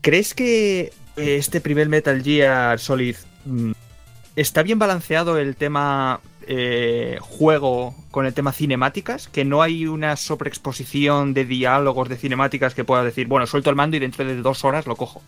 [0.00, 3.16] ¿Crees que este primer Metal Gear Solid
[4.36, 9.28] está bien balanceado el tema eh, juego con el tema cinemáticas?
[9.28, 13.76] Que no hay una sobreexposición de diálogos de cinemáticas que pueda decir, bueno, suelto el
[13.76, 15.22] mando y dentro de dos horas lo cojo.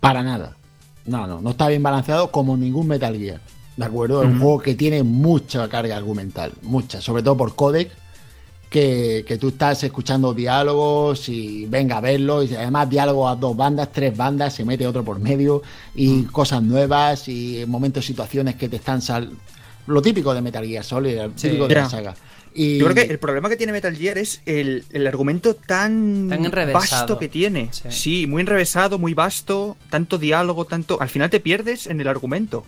[0.00, 0.56] Para nada.
[1.04, 3.40] No, no, no está bien balanceado como ningún Metal Gear.
[3.76, 4.22] ¿De acuerdo?
[4.22, 7.90] Es un juego que tiene mucha carga argumental, mucha, sobre todo por codec,
[8.72, 13.56] que, que tú estás escuchando diálogos y venga a verlo, y además diálogos a dos
[13.56, 15.62] bandas, tres bandas, se mete otro por medio,
[15.94, 19.30] y cosas nuevas, y momentos, situaciones que te están sal...
[19.86, 21.48] Lo típico de Metal Gear Solid, lo Sí.
[21.48, 22.14] típico de la saga.
[22.54, 26.28] Y Yo creo que el problema que tiene Metal Gear es el, el argumento tan,
[26.28, 26.78] Tan enrevesado.
[26.80, 27.68] vasto que tiene.
[27.72, 27.82] Sí.
[27.90, 28.26] Sí.
[28.26, 31.00] muy enrevesado, muy vasto, tanto diálogo, tanto.
[31.00, 32.64] Al final te pierdes en el argumento.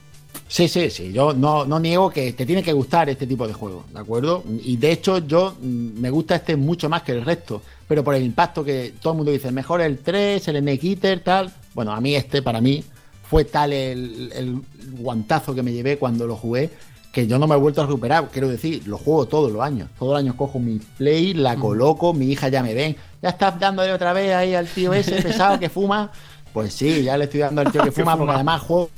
[0.54, 1.12] Sí, sí, sí.
[1.12, 4.44] Yo no, no niego que te tiene que gustar este tipo de juego, ¿de acuerdo?
[4.62, 7.60] Y de hecho, yo mm, me gusta este mucho más que el resto.
[7.88, 11.52] Pero por el impacto que todo el mundo dice, mejor el 3, el Eater, tal.
[11.74, 12.84] Bueno, a mí este, para mí,
[13.28, 14.62] fue tal el, el
[15.00, 16.70] guantazo que me llevé cuando lo jugué
[17.10, 18.28] que yo no me he vuelto a recuperar.
[18.30, 19.88] Quiero decir, lo juego todos los años.
[19.98, 22.94] Todos los años cojo mi play, la coloco, mi hija ya me ven.
[23.20, 26.12] Ya estás dándole otra vez ahí al tío ese pesado que fuma.
[26.52, 28.90] Pues sí, ya le estoy dando al tío que fuma, porque además juego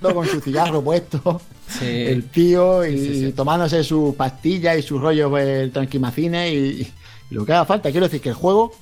[0.00, 1.40] con su cigarro puesto.
[1.68, 1.86] Sí.
[1.86, 3.32] El tío y Sí, sí, sí.
[3.32, 7.90] tomándose sus pastillas y sus rollos el tranquimacines y, y lo que haga falta.
[7.90, 8.72] Quiero decir que el juego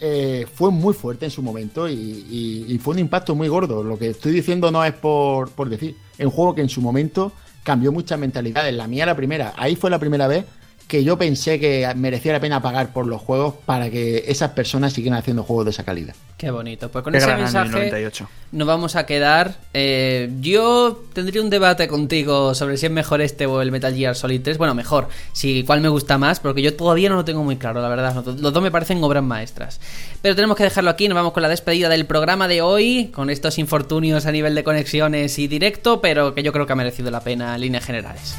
[0.00, 3.82] eh, fue muy fuerte en su momento y, y- y fue un impacto muy gordo.
[3.82, 5.96] Lo que estoy diciendo no es por, por decir.
[6.18, 7.32] Es un juego que en su momento
[7.62, 8.72] cambió muchas mentalidades.
[8.74, 9.54] La mía la primera.
[9.56, 10.44] Ahí fue la primera vez
[10.88, 14.92] que yo pensé que merecía la pena pagar por los juegos para que esas personas
[14.92, 16.14] siguieran haciendo juegos de esa calidad.
[16.36, 16.90] Qué bonito.
[16.90, 18.28] Pues con Qué ese gran año el mensaje 98.
[18.52, 19.56] nos vamos a quedar.
[19.74, 24.14] Eh, yo tendría un debate contigo sobre si es mejor este o el Metal Gear
[24.14, 24.58] Solid 3.
[24.58, 25.08] Bueno, mejor.
[25.32, 28.14] Si cuál me gusta más, porque yo todavía no lo tengo muy claro, la verdad.
[28.24, 29.80] Los los dos me parecen obras maestras.
[30.22, 31.08] Pero tenemos que dejarlo aquí.
[31.08, 34.62] Nos vamos con la despedida del programa de hoy, con estos infortunios a nivel de
[34.62, 38.36] conexiones y directo, pero que yo creo que ha merecido la pena en líneas generales.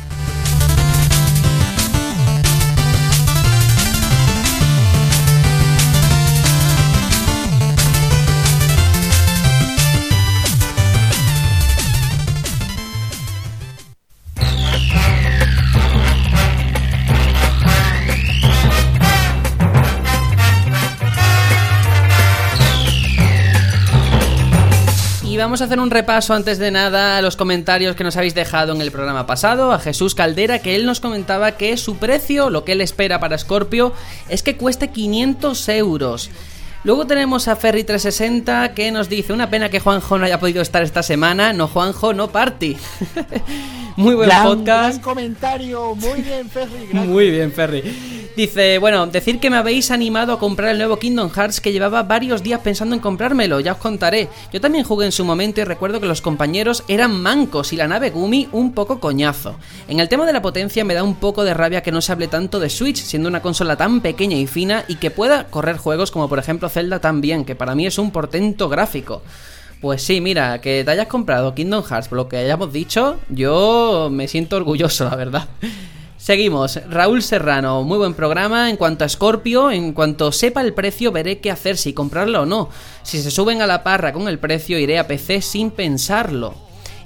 [25.38, 28.74] Vamos a hacer un repaso antes de nada a los comentarios que nos habéis dejado
[28.74, 29.72] en el programa pasado.
[29.72, 33.38] A Jesús Caldera, que él nos comentaba que su precio, lo que él espera para
[33.38, 33.94] Scorpio,
[34.30, 36.32] es que cueste 500 euros.
[36.88, 40.84] Luego tenemos a Ferry360 que nos dice: Una pena que Juanjo no haya podido estar
[40.84, 41.52] esta semana.
[41.52, 42.78] No, Juanjo, no party.
[43.98, 44.90] Muy buen Gran- podcast.
[44.90, 46.86] gran comentario, muy bien, Ferry.
[46.92, 47.82] gran Muy bien, Ferry.
[48.38, 52.04] Dice, bueno, decir que me habéis animado a comprar el nuevo Kingdom Hearts que llevaba
[52.04, 54.30] varios días pensando en comprármelo, ya os contaré.
[54.54, 57.88] Yo también jugué en su momento y recuerdo que los compañeros eran mancos y la
[57.88, 59.56] nave Gumi un poco coñazo.
[59.88, 62.12] En el tema de la potencia me da un poco de rabia que no se
[62.12, 65.78] hable tanto de Switch, siendo una consola tan pequeña y fina y que pueda correr
[65.78, 69.24] juegos como por ejemplo Zelda también, que para mí es un portento gráfico.
[69.82, 74.10] Pues sí, mira, que te hayas comprado Kingdom Hearts por lo que hayamos dicho, yo
[74.12, 75.48] me siento orgulloso, la verdad.
[76.18, 78.70] Seguimos, Raúl Serrano, muy buen programa.
[78.70, 82.46] En cuanto a Scorpio, en cuanto sepa el precio, veré qué hacer, si comprarlo o
[82.46, 82.70] no.
[83.02, 86.54] Si se suben a la parra con el precio, iré a PC sin pensarlo.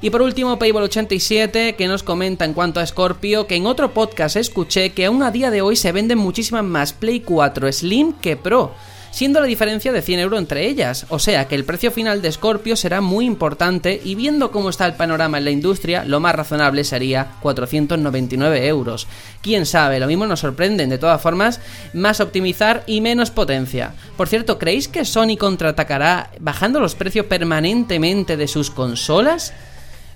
[0.02, 4.36] Y por último, Payball87, que nos comenta en cuanto a Scorpio, que en otro podcast
[4.36, 8.36] escuché que aún a día de hoy se venden muchísimas más Play 4 Slim que
[8.36, 8.74] Pro
[9.12, 11.06] siendo la diferencia de 100 euros entre ellas.
[11.10, 14.86] O sea que el precio final de Scorpio será muy importante y viendo cómo está
[14.86, 19.08] el panorama en la industria, lo más razonable sería 499 euros.
[19.42, 20.90] Quién sabe, lo mismo nos sorprenden.
[20.90, 21.60] De todas formas,
[21.94, 23.94] más optimizar y menos potencia.
[24.18, 29.54] Por cierto, ¿creéis que Sony contraatacará bajando los precios permanentemente de sus consolas?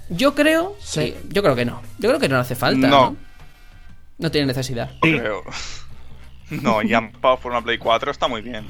[0.10, 0.76] Yo creo...
[0.82, 1.16] Sí.
[1.30, 1.82] Yo creo que no.
[2.00, 2.88] Yo creo que no hace falta.
[2.88, 2.96] No.
[3.10, 3.16] No,
[4.18, 4.92] no tiene necesidad.
[5.04, 5.18] Sí.
[5.18, 5.44] Creo.
[6.50, 8.66] No, y han pagado por una Play 4 está muy bien.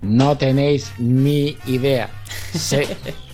[0.00, 2.10] No tenéis ni idea.
[2.52, 2.82] Sí.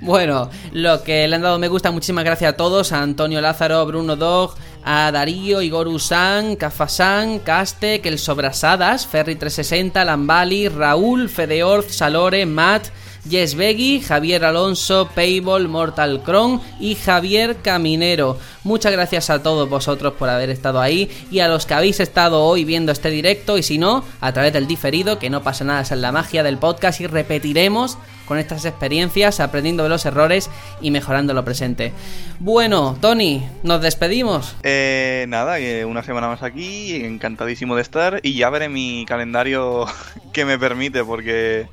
[0.00, 3.86] Bueno, lo que le han dado me gusta, muchísimas gracias a todos, a Antonio Lázaro,
[3.86, 12.46] Bruno Dog, a Darío, Igor Usan, Cafasan, Castec, El Sobrasadas, Ferry360, Lambali, Raúl, Fedeorz, Salore,
[12.46, 12.88] Matt,
[13.28, 18.38] Jess Beggy, Javier Alonso, Payball, Mortal Cron y Javier Caminero.
[18.64, 22.44] Muchas gracias a todos vosotros por haber estado ahí y a los que habéis estado
[22.44, 25.80] hoy viendo este directo y si no, a través del diferido, que no pasa nada,
[25.80, 27.98] es la magia del podcast y repetiremos
[28.30, 31.92] con estas experiencias, aprendiendo de los errores y mejorando lo presente.
[32.38, 34.54] Bueno, Tony, nos despedimos.
[34.62, 39.86] Eh, nada, una semana más aquí, encantadísimo de estar y ya veré mi calendario
[40.32, 41.66] que me permite porque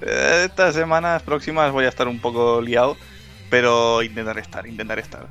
[0.00, 2.96] estas semanas próximas voy a estar un poco liado,
[3.50, 5.26] pero intentaré estar, intentaré estar.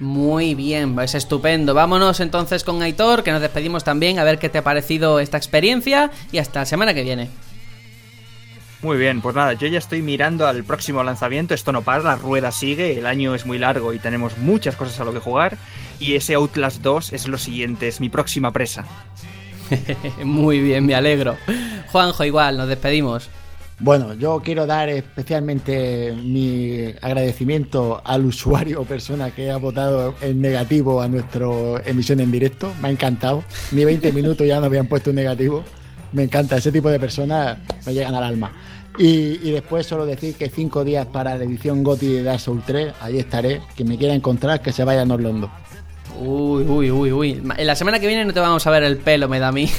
[0.00, 1.74] Muy bien, es estupendo.
[1.74, 5.36] Vámonos entonces con Aitor, que nos despedimos también, a ver qué te ha parecido esta
[5.36, 7.28] experiencia y hasta la semana que viene.
[8.82, 11.52] Muy bien, pues nada, yo ya estoy mirando al próximo lanzamiento.
[11.52, 14.98] Esto no para, la rueda sigue, el año es muy largo y tenemos muchas cosas
[15.00, 15.58] a lo que jugar.
[15.98, 18.86] Y ese Outlast 2 es lo siguiente, es mi próxima presa.
[20.24, 21.36] Muy bien, me alegro.
[21.92, 23.28] Juanjo, igual, nos despedimos.
[23.82, 30.42] Bueno, yo quiero dar especialmente mi agradecimiento al usuario o persona que ha votado en
[30.42, 31.46] negativo a nuestra
[31.86, 32.74] emisión en directo.
[32.82, 33.42] Me ha encantado.
[33.72, 35.64] Ni 20 minutos ya nos habían puesto un negativo.
[36.12, 38.52] Me encanta, ese tipo de personas me llegan al alma.
[38.98, 42.64] Y, y después solo decir que cinco días para la edición GOTY de Dark Souls
[42.66, 43.62] 3, ahí estaré.
[43.76, 45.50] Quien me quiera encontrar, que se vaya a Norlondo.
[46.18, 47.42] Uy, uy, uy, uy.
[47.56, 49.52] En la semana que viene no te vamos a ver el pelo, me da a
[49.52, 49.70] mí.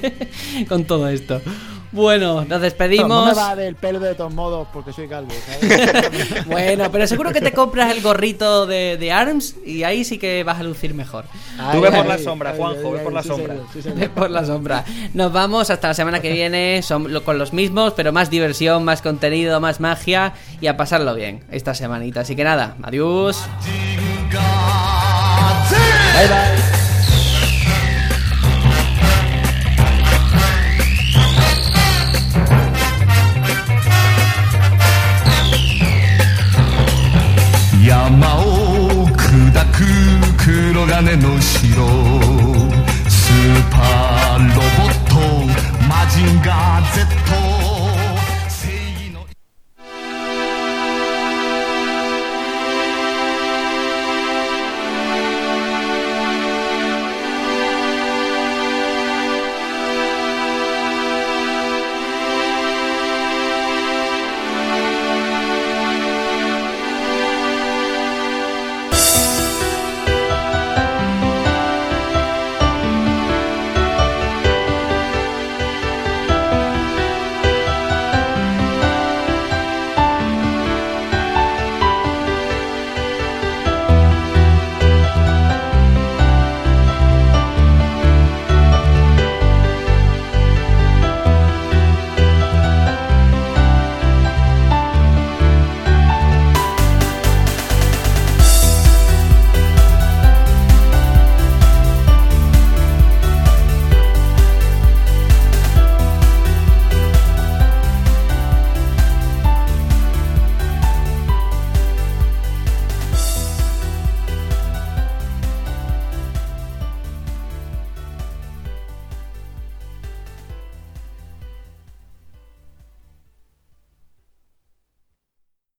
[0.68, 1.42] Con todo esto.
[1.94, 3.08] Bueno, nos No, despedimos.
[3.08, 5.30] no me va del pelo de todos modos porque soy calvo.
[5.46, 6.44] ¿sabes?
[6.46, 10.42] Bueno, pero seguro que te compras el gorrito de, de ARMS y ahí sí que
[10.44, 11.24] vas a lucir mejor.
[11.58, 13.54] Ahí, ve por la sombra, Juanjo, ve por la sí, sombra.
[13.54, 13.90] señor, sí.
[13.94, 14.84] Ve por la sombra.
[15.14, 18.84] Nos vamos hasta la semana que viene son, lo- con los mismos, pero más diversión,
[18.84, 22.20] más contenido, más magia y a pasarlo bien esta semanita.
[22.20, 23.40] Así que nada, adiós.
[26.16, 26.83] Bye, bye.
[40.84, 41.86] 黒金の城
[43.08, 45.14] スーパーロボット。
[45.88, 47.23] マジンガー Z